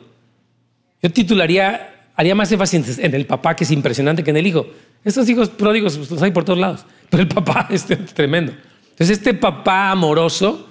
Yo 1.02 1.12
titularía, 1.12 2.10
haría 2.16 2.36
más 2.36 2.52
énfasis 2.52 3.00
en 3.00 3.16
el 3.16 3.26
papá, 3.26 3.56
que 3.56 3.64
es 3.64 3.72
impresionante, 3.72 4.24
que 4.24 4.32
en 4.32 4.38
el 4.38 4.46
hijo. 4.46 4.68
Estos 5.04 5.28
hijos 5.30 5.50
pródigos 5.50 5.98
los 6.12 6.22
hay 6.22 6.32
por 6.32 6.44
todos 6.44 6.60
lados, 6.60 6.86
pero 7.10 7.24
el 7.24 7.30
papá 7.30 7.68
es 7.72 7.86
tremendo. 8.14 8.54
Entonces, 8.92 9.18
este 9.18 9.34
papá 9.34 9.92
amoroso, 9.92 10.68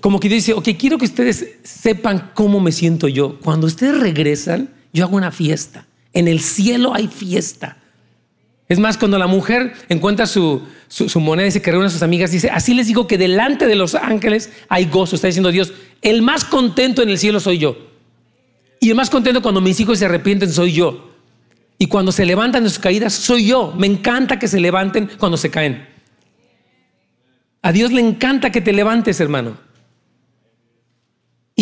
como 0.00 0.20
que 0.20 0.28
dice, 0.28 0.52
ok, 0.52 0.68
quiero 0.78 0.98
que 0.98 1.04
ustedes 1.04 1.58
sepan 1.62 2.32
cómo 2.34 2.60
me 2.60 2.72
siento 2.72 3.08
yo. 3.08 3.38
Cuando 3.40 3.66
ustedes 3.66 3.98
regresan, 3.98 4.70
yo 4.92 5.04
hago 5.04 5.16
una 5.16 5.30
fiesta. 5.30 5.86
En 6.12 6.28
el 6.28 6.40
cielo 6.40 6.92
hay 6.92 7.06
fiesta. 7.06 7.76
Es 8.70 8.78
más, 8.78 8.96
cuando 8.96 9.18
la 9.18 9.26
mujer 9.26 9.72
encuentra 9.88 10.28
su, 10.28 10.62
moneda 11.16 11.48
y 11.48 11.50
se 11.50 11.58
reúne 11.58 11.86
a 11.86 11.90
sus 11.90 12.04
amigas, 12.04 12.30
dice, 12.30 12.50
así 12.50 12.72
les 12.72 12.86
digo 12.86 13.08
que 13.08 13.18
delante 13.18 13.66
de 13.66 13.74
los 13.74 13.96
ángeles 13.96 14.52
hay 14.68 14.84
gozo. 14.84 15.16
Está 15.16 15.26
diciendo 15.26 15.50
Dios, 15.50 15.72
el 16.02 16.22
más 16.22 16.44
contento 16.44 17.02
en 17.02 17.08
el 17.08 17.18
cielo 17.18 17.40
soy 17.40 17.58
yo. 17.58 17.76
Y 18.78 18.90
el 18.90 18.94
más 18.94 19.10
contento 19.10 19.42
cuando 19.42 19.60
mis 19.60 19.80
hijos 19.80 19.98
se 19.98 20.04
arrepienten 20.04 20.52
soy 20.52 20.72
yo. 20.72 21.10
Y 21.78 21.88
cuando 21.88 22.12
se 22.12 22.24
levantan 22.24 22.62
de 22.62 22.70
sus 22.70 22.78
caídas 22.78 23.12
soy 23.12 23.46
yo. 23.46 23.74
Me 23.76 23.88
encanta 23.88 24.38
que 24.38 24.46
se 24.46 24.60
levanten 24.60 25.10
cuando 25.18 25.36
se 25.36 25.50
caen. 25.50 25.88
A 27.62 27.72
Dios 27.72 27.90
le 27.90 28.00
encanta 28.00 28.52
que 28.52 28.60
te 28.60 28.72
levantes, 28.72 29.18
hermano 29.20 29.69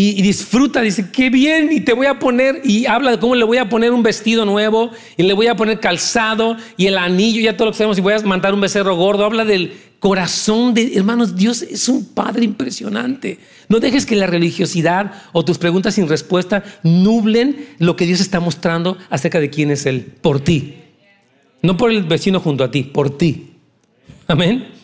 y, 0.01 0.23
disfruta, 0.23 0.81
dice, 0.81 1.11
qué 1.11 1.29
bien, 1.29 1.71
y 1.73 1.81
te 1.81 1.93
voy 1.93 2.07
a 2.07 2.21
poner, 2.21 2.61
y 2.63 2.87
habla 2.87 3.11
de 3.11 3.19
cómo 3.19 3.35
le 3.35 3.43
voy 3.45 3.59
a 3.59 3.69
poner 3.69 3.91
un 3.91 4.05
vestido 4.05 4.45
nuevo, 4.45 4.93
y 5.17 5.25
le 5.25 5.33
voy 5.33 5.49
a 5.49 5.57
poner 5.57 5.81
calzado, 5.81 6.57
y 6.77 6.87
el 6.87 6.97
anillo, 6.97 7.41
ya 7.41 7.57
todo 7.57 7.67
lo 7.67 7.73
que 7.73 7.79
sabemos, 7.79 7.99
y 7.99 8.01
voy 8.01 8.13
a 8.13 8.21
mandar 8.21 8.55
un 8.55 8.61
becerro 8.61 8.95
gordo, 8.95 9.25
habla 9.25 9.45
del 9.45 9.73
corazón 9.99 10.73
de, 10.73 10.95
hermanos, 10.95 11.35
Dios 11.35 11.63
es 11.63 11.89
un 11.89 12.05
Padre 12.05 12.45
impresionante. 12.45 13.41
No 13.69 13.81
dejes 13.81 14.07
que 14.07 14.15
la 14.15 14.29
religiosidad 14.29 15.11
o 15.33 15.45
tus 15.45 15.59
preguntas 15.59 15.97
sin 15.97 16.09
respuesta 16.09 16.63
nublen 16.85 17.67
lo 17.81 17.97
que 17.97 18.07
Dios 18.07 18.21
está 18.21 18.39
mostrando 18.39 18.97
acerca 19.11 19.41
de 19.41 19.51
quién 19.51 19.73
es 19.73 19.85
Él, 19.85 20.13
por 20.21 20.39
ti. 20.39 20.77
No 21.61 21.77
por 21.77 21.91
el 21.91 22.05
vecino 22.05 22.39
junto 22.39 22.63
a 22.63 22.71
ti, 22.71 22.85
por 22.85 23.19
ti. 23.19 23.55
Amén. 24.29 24.78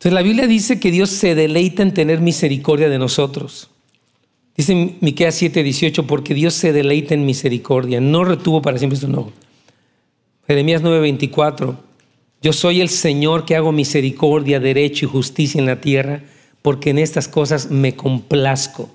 Entonces 0.00 0.14
la 0.14 0.22
Biblia 0.22 0.46
dice 0.46 0.80
que 0.80 0.90
Dios 0.90 1.10
se 1.10 1.34
deleita 1.34 1.82
en 1.82 1.92
tener 1.92 2.22
misericordia 2.22 2.88
de 2.88 2.98
nosotros. 2.98 3.68
Dice 4.56 4.96
Miqueas 5.02 5.34
7:18, 5.42 6.06
porque 6.06 6.32
Dios 6.32 6.54
se 6.54 6.72
deleita 6.72 7.12
en 7.12 7.26
misericordia, 7.26 8.00
no 8.00 8.24
retuvo 8.24 8.62
para 8.62 8.78
siempre 8.78 8.98
su 8.98 9.04
enojo. 9.04 9.30
Jeremías 10.46 10.80
9:24, 10.82 11.76
yo 12.40 12.54
soy 12.54 12.80
el 12.80 12.88
Señor 12.88 13.44
que 13.44 13.56
hago 13.56 13.72
misericordia, 13.72 14.58
derecho 14.58 15.04
y 15.04 15.08
justicia 15.10 15.58
en 15.58 15.66
la 15.66 15.82
tierra, 15.82 16.22
porque 16.62 16.88
en 16.88 16.98
estas 16.98 17.28
cosas 17.28 17.70
me 17.70 17.94
complazco. 17.94 18.88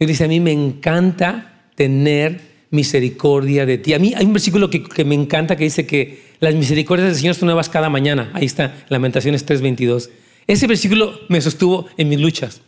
Y 0.00 0.06
dice, 0.06 0.24
a 0.24 0.28
mí 0.28 0.40
me 0.40 0.50
encanta 0.50 1.70
tener 1.76 2.40
misericordia 2.70 3.66
de 3.66 3.78
ti. 3.78 3.94
A 3.94 3.98
mí 3.98 4.12
hay 4.16 4.26
un 4.26 4.32
versículo 4.32 4.70
que, 4.70 5.04
me 5.04 5.14
encanta 5.14 5.56
que 5.56 5.64
dice 5.64 5.86
que 5.86 6.22
las 6.40 6.54
misericordias 6.54 7.08
del 7.08 7.16
Señor 7.16 7.34
son 7.34 7.46
nuevas 7.46 7.68
cada 7.68 7.88
mañana. 7.88 8.30
Ahí 8.34 8.46
está, 8.46 8.74
Lamentaciones 8.88 9.46
3:22. 9.46 10.10
Ese 10.46 10.66
versículo 10.66 11.20
me 11.28 11.40
sostuvo 11.40 11.86
en 11.96 12.08
mis 12.08 12.20
luchas. 12.20 12.60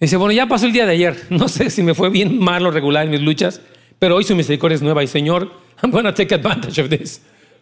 Dice, 0.00 0.16
bueno, 0.16 0.32
ya 0.32 0.46
pasó 0.46 0.66
el 0.66 0.72
día 0.72 0.86
de 0.86 0.92
ayer. 0.92 1.16
No 1.30 1.48
sé 1.48 1.70
si 1.70 1.82
me 1.82 1.94
fue 1.94 2.10
bien, 2.10 2.38
mal 2.38 2.66
o 2.66 2.70
regular 2.70 3.04
en 3.04 3.10
mis 3.10 3.20
luchas, 3.20 3.60
pero 3.98 4.16
hoy 4.16 4.24
su 4.24 4.34
misericordia 4.34 4.76
es 4.76 4.82
nueva. 4.82 5.02
Y 5.02 5.06
Señor, 5.06 5.52
I'm 5.82 5.90
going 5.90 6.04
to 6.04 6.14
take 6.14 6.34
advantage 6.34 6.80
of 6.80 6.88
this. 6.88 7.20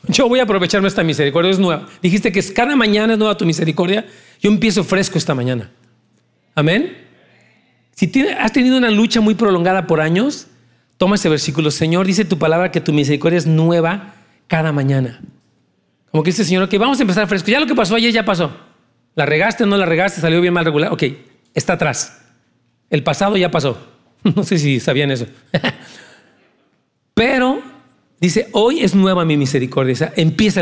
Yo 0.08 0.28
voy 0.28 0.40
a 0.40 0.44
aprovecharme 0.44 0.88
esta 0.88 1.02
misericordia, 1.02 1.50
es 1.50 1.58
nueva. 1.58 1.86
Dijiste 2.00 2.32
que 2.32 2.42
cada 2.54 2.74
mañana 2.74 3.12
es 3.14 3.18
nueva 3.18 3.36
tu 3.36 3.44
misericordia. 3.44 4.06
Yo 4.40 4.50
empiezo 4.50 4.82
fresco 4.82 5.18
esta 5.18 5.34
mañana. 5.34 5.70
Amén. 6.54 6.96
Si 7.94 8.10
has 8.38 8.52
tenido 8.52 8.78
una 8.78 8.90
lucha 8.90 9.20
muy 9.20 9.34
prolongada 9.34 9.86
por 9.86 10.00
años, 10.00 10.46
toma 11.00 11.14
ese 11.14 11.30
versículo. 11.30 11.70
Señor, 11.70 12.06
dice 12.06 12.26
tu 12.26 12.38
palabra 12.38 12.70
que 12.70 12.82
tu 12.82 12.92
misericordia 12.92 13.38
es 13.38 13.46
nueva 13.46 14.16
cada 14.48 14.70
mañana. 14.70 15.22
Como 16.10 16.22
que 16.22 16.28
dice 16.28 16.44
Señor, 16.44 16.64
ok, 16.64 16.74
vamos 16.78 16.98
a 16.98 17.02
empezar 17.02 17.26
fresco. 17.26 17.50
Ya 17.50 17.58
lo 17.58 17.66
que 17.66 17.74
pasó 17.74 17.94
ayer 17.94 18.12
ya 18.12 18.26
pasó. 18.26 18.54
La 19.14 19.24
regaste, 19.24 19.64
no 19.64 19.78
la 19.78 19.86
regaste, 19.86 20.20
salió 20.20 20.42
bien 20.42 20.52
mal 20.52 20.66
regular. 20.66 20.92
Ok, 20.92 21.04
está 21.54 21.72
atrás. 21.72 22.20
El 22.90 23.02
pasado 23.02 23.36
ya 23.38 23.50
pasó. 23.50 23.78
No 24.36 24.44
sé 24.44 24.58
si 24.58 24.78
sabían 24.78 25.10
eso. 25.10 25.24
Pero 27.14 27.62
dice, 28.20 28.48
hoy 28.52 28.80
es 28.80 28.94
nueva 28.94 29.24
mi 29.24 29.38
misericordia. 29.38 29.94
O 29.94 29.96
sea, 29.96 30.12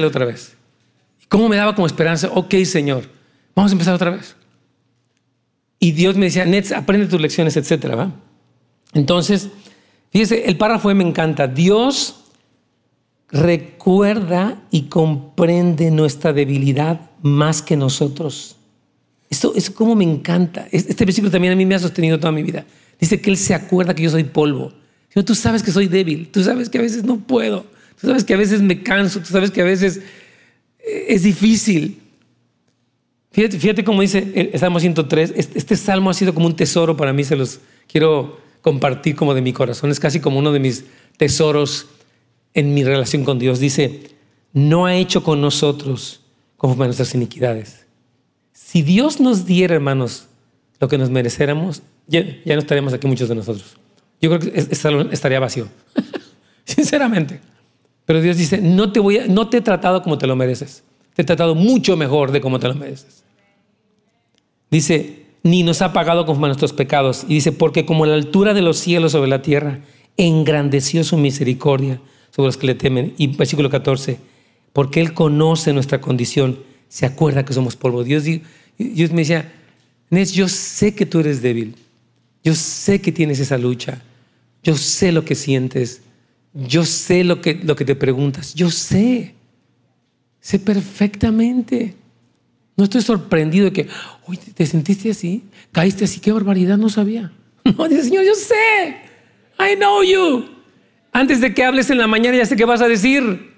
otra 0.06 0.24
vez. 0.24 0.56
¿Cómo 1.28 1.48
me 1.48 1.56
daba 1.56 1.74
como 1.74 1.88
esperanza? 1.88 2.30
Ok, 2.32 2.54
Señor, 2.64 3.06
vamos 3.56 3.72
a 3.72 3.74
empezar 3.74 3.92
otra 3.92 4.10
vez. 4.10 4.36
Y 5.80 5.90
Dios 5.90 6.14
me 6.14 6.26
decía, 6.26 6.44
Nets, 6.44 6.70
aprende 6.70 7.08
tus 7.08 7.20
lecciones, 7.20 7.56
etcétera. 7.56 7.96
¿va? 7.96 8.12
Entonces, 8.94 9.48
fíjese, 10.10 10.44
el 10.46 10.56
párrafo 10.56 10.92
me 10.94 11.04
encanta. 11.04 11.46
Dios 11.46 12.24
recuerda 13.30 14.62
y 14.70 14.82
comprende 14.82 15.90
nuestra 15.90 16.32
debilidad 16.32 17.10
más 17.22 17.62
que 17.62 17.76
nosotros. 17.76 18.56
Esto 19.30 19.52
es 19.54 19.70
como 19.70 19.94
me 19.94 20.04
encanta. 20.04 20.66
Este 20.70 21.04
versículo 21.04 21.30
también 21.30 21.52
a 21.52 21.56
mí 21.56 21.66
me 21.66 21.74
ha 21.74 21.78
sostenido 21.78 22.18
toda 22.18 22.32
mi 22.32 22.42
vida. 22.42 22.64
Dice 22.98 23.20
que 23.20 23.30
Él 23.30 23.36
se 23.36 23.54
acuerda 23.54 23.94
que 23.94 24.02
yo 24.02 24.10
soy 24.10 24.24
polvo. 24.24 24.72
tú 25.24 25.34
sabes 25.34 25.62
que 25.62 25.70
soy 25.70 25.88
débil, 25.88 26.28
tú 26.28 26.42
sabes 26.42 26.68
que 26.68 26.78
a 26.78 26.82
veces 26.82 27.04
no 27.04 27.18
puedo, 27.18 27.66
tú 28.00 28.06
sabes 28.06 28.24
que 28.24 28.34
a 28.34 28.36
veces 28.36 28.62
me 28.62 28.82
canso, 28.82 29.20
tú 29.20 29.26
sabes 29.26 29.50
que 29.50 29.60
a 29.60 29.64
veces 29.64 30.00
eh, 30.78 31.06
es 31.08 31.22
difícil. 31.22 32.00
Fíjate, 33.30 33.84
cómo 33.84 34.00
dice 34.00 34.50
el 34.52 34.58
Salmo 34.58 34.80
103. 34.80 35.34
Este, 35.36 35.58
este 35.58 35.76
salmo 35.76 36.10
ha 36.10 36.14
sido 36.14 36.34
como 36.34 36.46
un 36.46 36.56
tesoro 36.56 36.96
para 36.96 37.12
mí, 37.12 37.22
se 37.22 37.36
los 37.36 37.60
quiero 37.86 38.40
compartir 38.60 39.16
como 39.16 39.34
de 39.34 39.42
mi 39.42 39.52
corazón. 39.52 39.90
Es 39.90 40.00
casi 40.00 40.20
como 40.20 40.38
uno 40.38 40.52
de 40.52 40.60
mis 40.60 40.84
tesoros 41.16 41.86
en 42.54 42.74
mi 42.74 42.84
relación 42.84 43.24
con 43.24 43.38
Dios. 43.38 43.60
Dice, 43.60 44.10
no 44.52 44.86
ha 44.86 44.94
hecho 44.94 45.22
con 45.22 45.40
nosotros 45.40 46.20
conforme 46.56 46.84
a 46.84 46.88
nuestras 46.88 47.14
iniquidades. 47.14 47.86
Si 48.52 48.82
Dios 48.82 49.20
nos 49.20 49.46
diera, 49.46 49.74
hermanos, 49.74 50.26
lo 50.80 50.88
que 50.88 50.98
nos 50.98 51.10
mereciéramos, 51.10 51.82
ya, 52.06 52.22
no 52.22 52.58
estaríamos 52.58 52.92
aquí 52.92 53.06
muchos 53.06 53.28
de 53.28 53.34
nosotros. 53.34 53.76
Yo 54.20 54.30
creo 54.30 54.52
que 54.52 54.58
estaría 55.12 55.38
vacío, 55.38 55.68
sinceramente. 56.64 57.40
Pero 58.04 58.20
Dios 58.20 58.36
dice, 58.36 58.58
no 58.60 58.90
te, 58.90 59.00
voy 59.00 59.20
no 59.28 59.48
te 59.48 59.58
he 59.58 59.60
tratado 59.60 60.02
como 60.02 60.18
te 60.18 60.26
lo 60.26 60.34
mereces. 60.34 60.82
Te 61.14 61.22
he 61.22 61.24
tratado 61.24 61.54
mucho 61.54 61.96
mejor 61.96 62.32
de 62.32 62.40
como 62.40 62.58
te 62.58 62.68
lo 62.68 62.74
mereces. 62.74 63.22
Dice, 64.70 65.26
ni 65.50 65.62
nos 65.62 65.82
ha 65.82 65.92
pagado 65.92 66.26
conforme 66.26 66.46
a 66.46 66.48
nuestros 66.48 66.72
pecados. 66.72 67.24
Y 67.28 67.34
dice, 67.34 67.52
porque 67.52 67.86
como 67.86 68.06
la 68.06 68.14
altura 68.14 68.54
de 68.54 68.62
los 68.62 68.78
cielos 68.78 69.12
sobre 69.12 69.28
la 69.28 69.42
tierra, 69.42 69.80
engrandeció 70.16 71.04
su 71.04 71.16
misericordia 71.16 72.00
sobre 72.30 72.48
los 72.48 72.56
que 72.56 72.66
le 72.66 72.74
temen. 72.74 73.14
Y 73.16 73.28
versículo 73.28 73.70
14, 73.70 74.18
porque 74.72 75.00
Él 75.00 75.14
conoce 75.14 75.72
nuestra 75.72 76.00
condición, 76.00 76.58
se 76.88 77.06
acuerda 77.06 77.44
que 77.44 77.52
somos 77.52 77.76
polvo. 77.76 78.04
Dios, 78.04 78.24
Dios 78.24 79.10
me 79.12 79.22
decía, 79.22 79.52
Nes, 80.10 80.32
yo 80.32 80.48
sé 80.48 80.94
que 80.94 81.06
tú 81.06 81.20
eres 81.20 81.42
débil, 81.42 81.74
yo 82.42 82.54
sé 82.54 83.00
que 83.00 83.12
tienes 83.12 83.40
esa 83.40 83.58
lucha, 83.58 84.02
yo 84.62 84.76
sé 84.76 85.12
lo 85.12 85.24
que 85.24 85.34
sientes, 85.34 86.00
yo 86.54 86.84
sé 86.84 87.24
lo 87.24 87.40
que, 87.40 87.54
lo 87.54 87.76
que 87.76 87.84
te 87.84 87.94
preguntas, 87.94 88.54
yo 88.54 88.70
sé, 88.70 89.34
sé 90.40 90.58
perfectamente. 90.58 91.94
No 92.78 92.84
estoy 92.84 93.02
sorprendido 93.02 93.64
de 93.64 93.72
que, 93.72 93.88
uy, 94.28 94.36
¿te 94.36 94.64
sentiste 94.64 95.10
así? 95.10 95.42
¿Caíste 95.72 96.04
así? 96.04 96.20
¡Qué 96.20 96.30
barbaridad! 96.32 96.78
No 96.78 96.88
sabía. 96.88 97.32
No, 97.76 97.86
dice, 97.86 98.04
Señor, 98.04 98.24
yo 98.24 98.34
sé. 98.34 98.96
I 99.58 99.76
know 99.76 100.02
you. 100.02 100.48
Antes 101.12 101.42
de 101.42 101.52
que 101.52 101.64
hables 101.64 101.90
en 101.90 101.98
la 101.98 102.06
mañana 102.06 102.38
ya 102.38 102.46
sé 102.46 102.56
qué 102.56 102.64
vas 102.64 102.80
a 102.80 102.88
decir. 102.88 103.52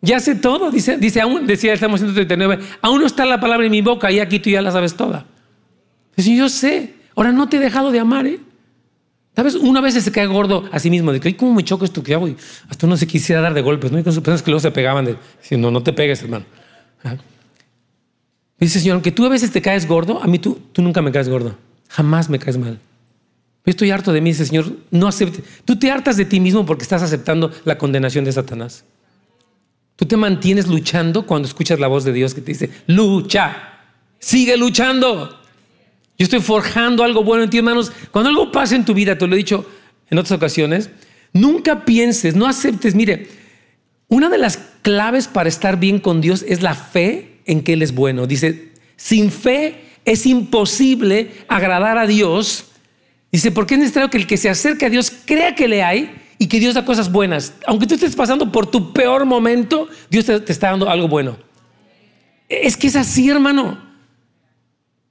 Ya 0.00 0.18
sé 0.18 0.34
todo, 0.34 0.70
dice, 0.70 0.96
dice 0.96 1.20
aún, 1.20 1.46
decía 1.46 1.76
Salmo 1.76 1.98
139, 1.98 2.58
aún 2.80 3.00
no 3.00 3.06
está 3.06 3.26
la 3.26 3.38
palabra 3.38 3.66
en 3.66 3.70
mi 3.70 3.82
boca 3.82 4.10
y 4.10 4.18
aquí 4.18 4.40
tú 4.40 4.48
ya 4.48 4.62
la 4.62 4.72
sabes 4.72 4.94
toda. 4.94 5.26
Dice, 6.16 6.34
yo 6.34 6.48
sé, 6.48 6.94
ahora 7.14 7.32
no 7.32 7.48
te 7.48 7.58
he 7.58 7.60
dejado 7.60 7.92
de 7.92 8.00
amar, 8.00 8.26
¿eh? 8.26 8.40
¿Sabes? 9.36 9.54
Una 9.54 9.82
vez 9.82 9.94
se 9.94 10.10
cae 10.10 10.26
gordo 10.26 10.64
a 10.72 10.78
sí 10.78 10.88
mismo, 10.88 11.12
de 11.12 11.20
que, 11.20 11.36
¿cómo 11.36 11.52
me 11.52 11.62
choco 11.62 11.84
esto 11.84 12.02
que 12.02 12.14
hago? 12.14 12.26
Y 12.26 12.36
hasta 12.68 12.86
uno 12.86 12.96
se 12.96 13.06
quisiera 13.06 13.42
dar 13.42 13.52
de 13.52 13.60
golpes, 13.60 13.92
¿no? 13.92 13.98
Y 13.98 14.02
con 14.02 14.14
sus 14.14 14.22
personas 14.22 14.42
que 14.42 14.50
luego 14.50 14.60
se 14.60 14.70
pegaban, 14.70 15.04
de, 15.04 15.16
no, 15.58 15.70
no 15.70 15.82
te 15.82 15.92
pegues, 15.92 16.22
hermano. 16.22 16.46
Dice, 18.60 18.78
Señor, 18.78 18.94
aunque 18.94 19.10
tú 19.10 19.24
a 19.24 19.30
veces 19.30 19.50
te 19.50 19.62
caes 19.62 19.88
gordo, 19.88 20.22
a 20.22 20.26
mí 20.26 20.38
tú, 20.38 20.60
tú 20.72 20.82
nunca 20.82 21.00
me 21.00 21.10
caes 21.10 21.28
gordo. 21.28 21.56
Jamás 21.88 22.28
me 22.28 22.38
caes 22.38 22.58
mal. 22.58 22.78
Estoy 23.64 23.90
harto 23.90 24.12
de 24.12 24.20
mí, 24.20 24.30
dice 24.30 24.46
Señor, 24.46 24.72
no 24.90 25.06
acepte. 25.06 25.42
Tú 25.64 25.78
te 25.78 25.90
hartas 25.90 26.16
de 26.16 26.24
ti 26.24 26.40
mismo 26.40 26.66
porque 26.66 26.82
estás 26.82 27.02
aceptando 27.02 27.50
la 27.64 27.78
condenación 27.78 28.24
de 28.24 28.32
Satanás. 28.32 28.84
Tú 29.96 30.06
te 30.06 30.16
mantienes 30.16 30.66
luchando 30.66 31.26
cuando 31.26 31.46
escuchas 31.46 31.78
la 31.78 31.86
voz 31.86 32.04
de 32.04 32.12
Dios 32.12 32.34
que 32.34 32.40
te 32.40 32.52
dice, 32.52 32.70
lucha, 32.86 33.80
sigue 34.18 34.56
luchando. 34.56 35.28
Yo 36.18 36.24
estoy 36.24 36.40
forjando 36.40 37.04
algo 37.04 37.22
bueno 37.22 37.44
en 37.44 37.50
ti, 37.50 37.58
hermanos. 37.58 37.92
Cuando 38.10 38.30
algo 38.30 38.50
pasa 38.50 38.76
en 38.76 38.84
tu 38.84 38.94
vida, 38.94 39.16
te 39.16 39.26
lo 39.26 39.34
he 39.34 39.38
dicho 39.38 39.66
en 40.10 40.18
otras 40.18 40.32
ocasiones, 40.32 40.90
nunca 41.32 41.84
pienses, 41.84 42.34
no 42.34 42.46
aceptes. 42.46 42.94
Mire, 42.94 43.28
una 44.08 44.28
de 44.28 44.38
las 44.38 44.56
claves 44.82 45.28
para 45.28 45.48
estar 45.48 45.78
bien 45.78 46.00
con 46.00 46.20
Dios 46.20 46.44
es 46.48 46.62
la 46.62 46.74
fe 46.74 47.29
en 47.50 47.62
que 47.62 47.72
Él 47.72 47.82
es 47.82 47.92
bueno. 47.92 48.26
Dice, 48.26 48.70
sin 48.96 49.30
fe 49.30 49.74
es 50.04 50.24
imposible 50.24 51.32
agradar 51.48 51.98
a 51.98 52.06
Dios. 52.06 52.66
Dice, 53.32 53.50
porque 53.50 53.74
es 53.74 53.80
necesario 53.80 54.08
que 54.08 54.18
el 54.18 54.26
que 54.26 54.36
se 54.36 54.48
acerque 54.48 54.86
a 54.86 54.90
Dios 54.90 55.12
crea 55.24 55.54
que 55.54 55.66
le 55.66 55.82
hay 55.82 56.14
y 56.38 56.46
que 56.46 56.60
Dios 56.60 56.74
da 56.74 56.84
cosas 56.84 57.10
buenas. 57.10 57.54
Aunque 57.66 57.86
tú 57.86 57.94
estés 57.94 58.14
pasando 58.14 58.52
por 58.52 58.70
tu 58.70 58.92
peor 58.92 59.24
momento, 59.24 59.88
Dios 60.08 60.26
te, 60.26 60.40
está 60.46 60.70
dando 60.70 60.88
algo 60.88 61.08
bueno. 61.08 61.36
Es 62.48 62.76
que 62.76 62.86
es 62.86 62.96
así, 62.96 63.28
hermano. 63.28 63.78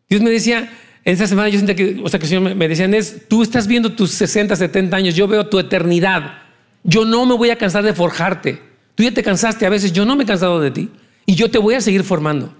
Dios 0.09 0.21
me 0.21 0.29
decía, 0.29 0.71
en 1.03 1.13
esta 1.13 1.27
semana 1.27 1.49
yo 1.49 1.57
sentía 1.57 1.75
que, 1.75 1.99
o 2.01 2.07
sea, 2.07 2.19
que 2.19 2.25
el 2.25 2.29
Señor 2.29 2.55
me 2.55 2.67
decía, 2.67 2.85
es, 2.85 3.27
tú 3.27 3.43
estás 3.43 3.67
viendo 3.67 3.91
tus 3.93 4.11
60, 4.11 4.55
70 4.55 4.95
años, 4.95 5.15
yo 5.15 5.27
veo 5.27 5.47
tu 5.47 5.59
eternidad. 5.59 6.43
Yo 6.83 7.03
no 7.03 7.25
me 7.25 7.35
voy 7.35 7.49
a 7.49 7.57
cansar 7.57 7.83
de 7.83 7.93
forjarte. 7.93 8.61
Tú 8.95 9.03
ya 9.03 9.13
te 9.13 9.23
cansaste 9.23 9.65
a 9.65 9.69
veces, 9.69 9.91
yo 9.91 10.05
no 10.05 10.15
me 10.15 10.23
he 10.23 10.27
cansado 10.27 10.61
de 10.61 10.71
ti. 10.71 10.89
Y 11.29 11.35
yo 11.35 11.51
te 11.51 11.59
voy 11.59 11.75
a 11.75 11.81
seguir 11.81 12.03
formando. 12.03 12.51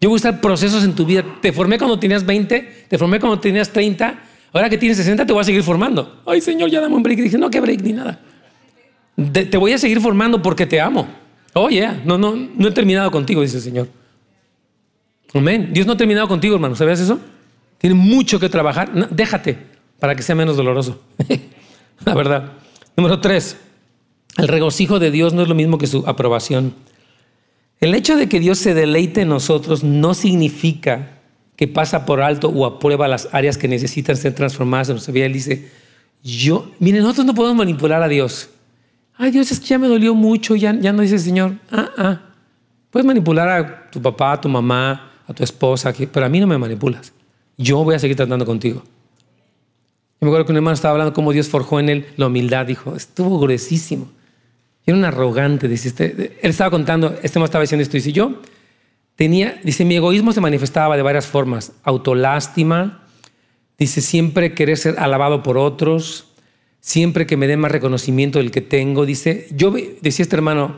Yo 0.00 0.08
voy 0.08 0.16
a 0.16 0.18
estar 0.18 0.40
procesos 0.40 0.82
en 0.82 0.96
tu 0.96 1.06
vida. 1.06 1.24
Te 1.40 1.52
formé 1.52 1.78
cuando 1.78 1.96
tenías 2.00 2.26
20, 2.26 2.86
te 2.88 2.98
formé 2.98 3.20
cuando 3.20 3.38
tenías 3.38 3.70
30. 3.70 4.18
Ahora 4.52 4.68
que 4.68 4.76
tienes 4.76 4.96
60, 4.96 5.24
te 5.24 5.32
voy 5.32 5.40
a 5.40 5.44
seguir 5.44 5.62
formando. 5.62 6.20
Ay, 6.26 6.40
Señor, 6.40 6.68
ya 6.68 6.80
dame 6.80 6.96
un 6.96 7.04
break. 7.04 7.20
Dije, 7.20 7.38
no, 7.38 7.48
que 7.48 7.60
break 7.60 7.82
ni 7.82 7.92
nada. 7.92 8.18
te 9.32 9.56
voy 9.56 9.72
a 9.72 9.78
seguir 9.78 10.00
formando 10.00 10.42
porque 10.42 10.66
te 10.66 10.80
amo. 10.80 11.06
Oh, 11.52 11.68
yeah. 11.68 12.02
No, 12.04 12.18
no, 12.18 12.34
no 12.34 12.66
he 12.66 12.72
terminado 12.72 13.08
contigo, 13.12 13.40
dice 13.40 13.58
el 13.58 13.62
Señor. 13.62 13.88
Amén. 15.32 15.70
Dios 15.72 15.86
no 15.86 15.92
ha 15.92 15.96
terminado 15.96 16.26
contigo, 16.26 16.56
hermano. 16.56 16.74
¿Sabías 16.74 16.98
eso? 16.98 17.20
Tiene 17.78 17.94
mucho 17.94 18.40
que 18.40 18.48
trabajar. 18.48 18.90
déjate 19.10 19.58
para 20.00 20.16
que 20.16 20.24
sea 20.24 20.34
menos 20.34 20.56
doloroso. 20.56 21.00
La 22.04 22.16
verdad. 22.16 22.54
Número 22.96 23.20
tres. 23.20 23.56
El 24.38 24.48
regocijo 24.48 24.98
de 24.98 25.12
Dios 25.12 25.34
no 25.34 25.42
es 25.42 25.48
lo 25.48 25.54
mismo 25.54 25.78
que 25.78 25.86
su 25.86 26.02
aprobación. 26.04 26.74
El 27.80 27.94
hecho 27.94 28.16
de 28.16 28.28
que 28.28 28.40
Dios 28.40 28.58
se 28.58 28.74
deleite 28.74 29.22
en 29.22 29.28
nosotros 29.28 29.84
no 29.84 30.14
significa 30.14 31.18
que 31.56 31.68
pasa 31.68 32.06
por 32.06 32.22
alto 32.22 32.48
o 32.48 32.64
aprueba 32.66 33.08
las 33.08 33.28
áreas 33.32 33.58
que 33.58 33.68
necesitan 33.68 34.16
ser 34.16 34.34
transformadas 34.34 34.88
en 34.88 34.94
nuestra 34.94 35.12
vida. 35.12 35.26
Él 35.26 35.32
dice, 35.32 35.70
yo, 36.22 36.70
miren, 36.78 37.02
nosotros 37.02 37.26
no 37.26 37.34
podemos 37.34 37.56
manipular 37.56 38.02
a 38.02 38.08
Dios. 38.08 38.50
Ay, 39.16 39.30
Dios, 39.30 39.50
es 39.50 39.60
que 39.60 39.66
ya 39.66 39.78
me 39.78 39.88
dolió 39.88 40.14
mucho, 40.14 40.56
ya, 40.56 40.74
ya 40.78 40.92
no 40.92 41.02
dice 41.02 41.14
el 41.14 41.20
Señor. 41.20 41.54
Ah, 41.70 41.90
ah. 41.96 42.20
Puedes 42.90 43.06
manipular 43.06 43.48
a 43.48 43.90
tu 43.90 44.00
papá, 44.00 44.32
a 44.32 44.40
tu 44.40 44.48
mamá, 44.48 45.12
a 45.26 45.32
tu 45.32 45.42
esposa, 45.42 45.92
pero 46.12 46.26
a 46.26 46.28
mí 46.28 46.40
no 46.40 46.46
me 46.46 46.58
manipulas. 46.58 47.12
Yo 47.56 47.82
voy 47.84 47.94
a 47.94 47.98
seguir 47.98 48.16
tratando 48.16 48.44
contigo. 48.44 48.82
Yo 50.20 50.24
me 50.24 50.28
acuerdo 50.28 50.46
que 50.46 50.52
un 50.52 50.56
hermano 50.56 50.74
estaba 50.74 50.92
hablando 50.92 51.12
cómo 51.12 51.32
Dios 51.32 51.48
forjó 51.48 51.80
en 51.80 51.88
él 51.88 52.06
la 52.16 52.26
humildad. 52.26 52.66
Dijo, 52.66 52.94
estuvo 52.96 53.38
gruesísimo. 53.38 54.08
Era 54.86 54.96
un 54.96 55.04
arrogante. 55.04 55.68
Dice, 55.68 55.88
este, 55.88 56.38
él 56.40 56.50
estaba 56.50 56.70
contando, 56.70 57.18
este 57.22 57.38
me 57.38 57.44
estaba 57.44 57.62
diciendo 57.62 57.82
esto. 57.82 57.96
Dice, 57.96 58.12
yo 58.12 58.40
tenía, 59.16 59.60
dice, 59.64 59.84
mi 59.84 59.96
egoísmo 59.96 60.32
se 60.32 60.40
manifestaba 60.40 60.96
de 60.96 61.02
varias 61.02 61.26
formas. 61.26 61.72
Autolástima, 61.82 63.06
dice, 63.78 64.00
siempre 64.00 64.54
querer 64.54 64.78
ser 64.78 64.98
alabado 64.98 65.42
por 65.42 65.58
otros, 65.58 66.28
siempre 66.80 67.26
que 67.26 67.36
me 67.36 67.48
den 67.48 67.60
más 67.60 67.72
reconocimiento 67.72 68.38
del 68.38 68.52
que 68.52 68.60
tengo. 68.60 69.04
Dice, 69.04 69.48
yo, 69.50 69.74
decía 70.00 70.22
este 70.22 70.36
hermano, 70.36 70.76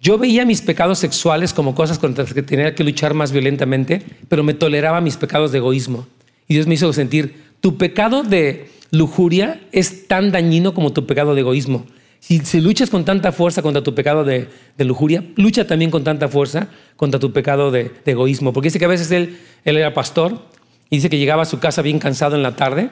yo 0.00 0.18
veía 0.18 0.44
mis 0.44 0.62
pecados 0.62 0.98
sexuales 0.98 1.52
como 1.52 1.74
cosas 1.74 1.98
contra 1.98 2.24
las 2.24 2.34
que 2.34 2.42
tenía 2.42 2.74
que 2.74 2.84
luchar 2.84 3.14
más 3.14 3.32
violentamente, 3.32 4.02
pero 4.28 4.44
me 4.44 4.54
toleraba 4.54 5.00
mis 5.00 5.16
pecados 5.16 5.52
de 5.52 5.58
egoísmo. 5.58 6.06
Y 6.46 6.54
Dios 6.54 6.66
me 6.66 6.74
hizo 6.74 6.92
sentir, 6.92 7.42
tu 7.60 7.76
pecado 7.76 8.22
de 8.22 8.68
lujuria 8.90 9.60
es 9.72 10.06
tan 10.08 10.32
dañino 10.32 10.74
como 10.74 10.92
tu 10.92 11.06
pecado 11.06 11.34
de 11.34 11.40
egoísmo. 11.40 11.86
Si, 12.22 12.60
luchas 12.60 12.88
con 12.88 13.04
tanta 13.04 13.32
fuerza 13.32 13.62
contra 13.62 13.82
tu 13.82 13.96
pecado 13.96 14.22
de, 14.22 14.48
lujuria, 14.78 15.24
lucha 15.34 15.66
también 15.66 15.90
con 15.90 16.04
tanta 16.04 16.28
fuerza 16.28 16.68
contra 16.94 17.18
tu 17.18 17.32
pecado 17.32 17.72
de, 17.72 17.90
egoísmo. 18.06 18.52
Porque 18.52 18.68
dice 18.68 18.78
que 18.78 18.84
a 18.84 18.88
veces 18.88 19.10
él, 19.10 19.40
él, 19.64 19.76
era 19.76 19.92
pastor 19.92 20.40
y 20.88 20.96
dice 20.96 21.10
que 21.10 21.18
llegaba 21.18 21.42
a 21.42 21.46
su 21.46 21.58
casa 21.58 21.82
bien 21.82 21.98
cansado 21.98 22.36
en 22.36 22.44
la 22.44 22.54
tarde, 22.54 22.90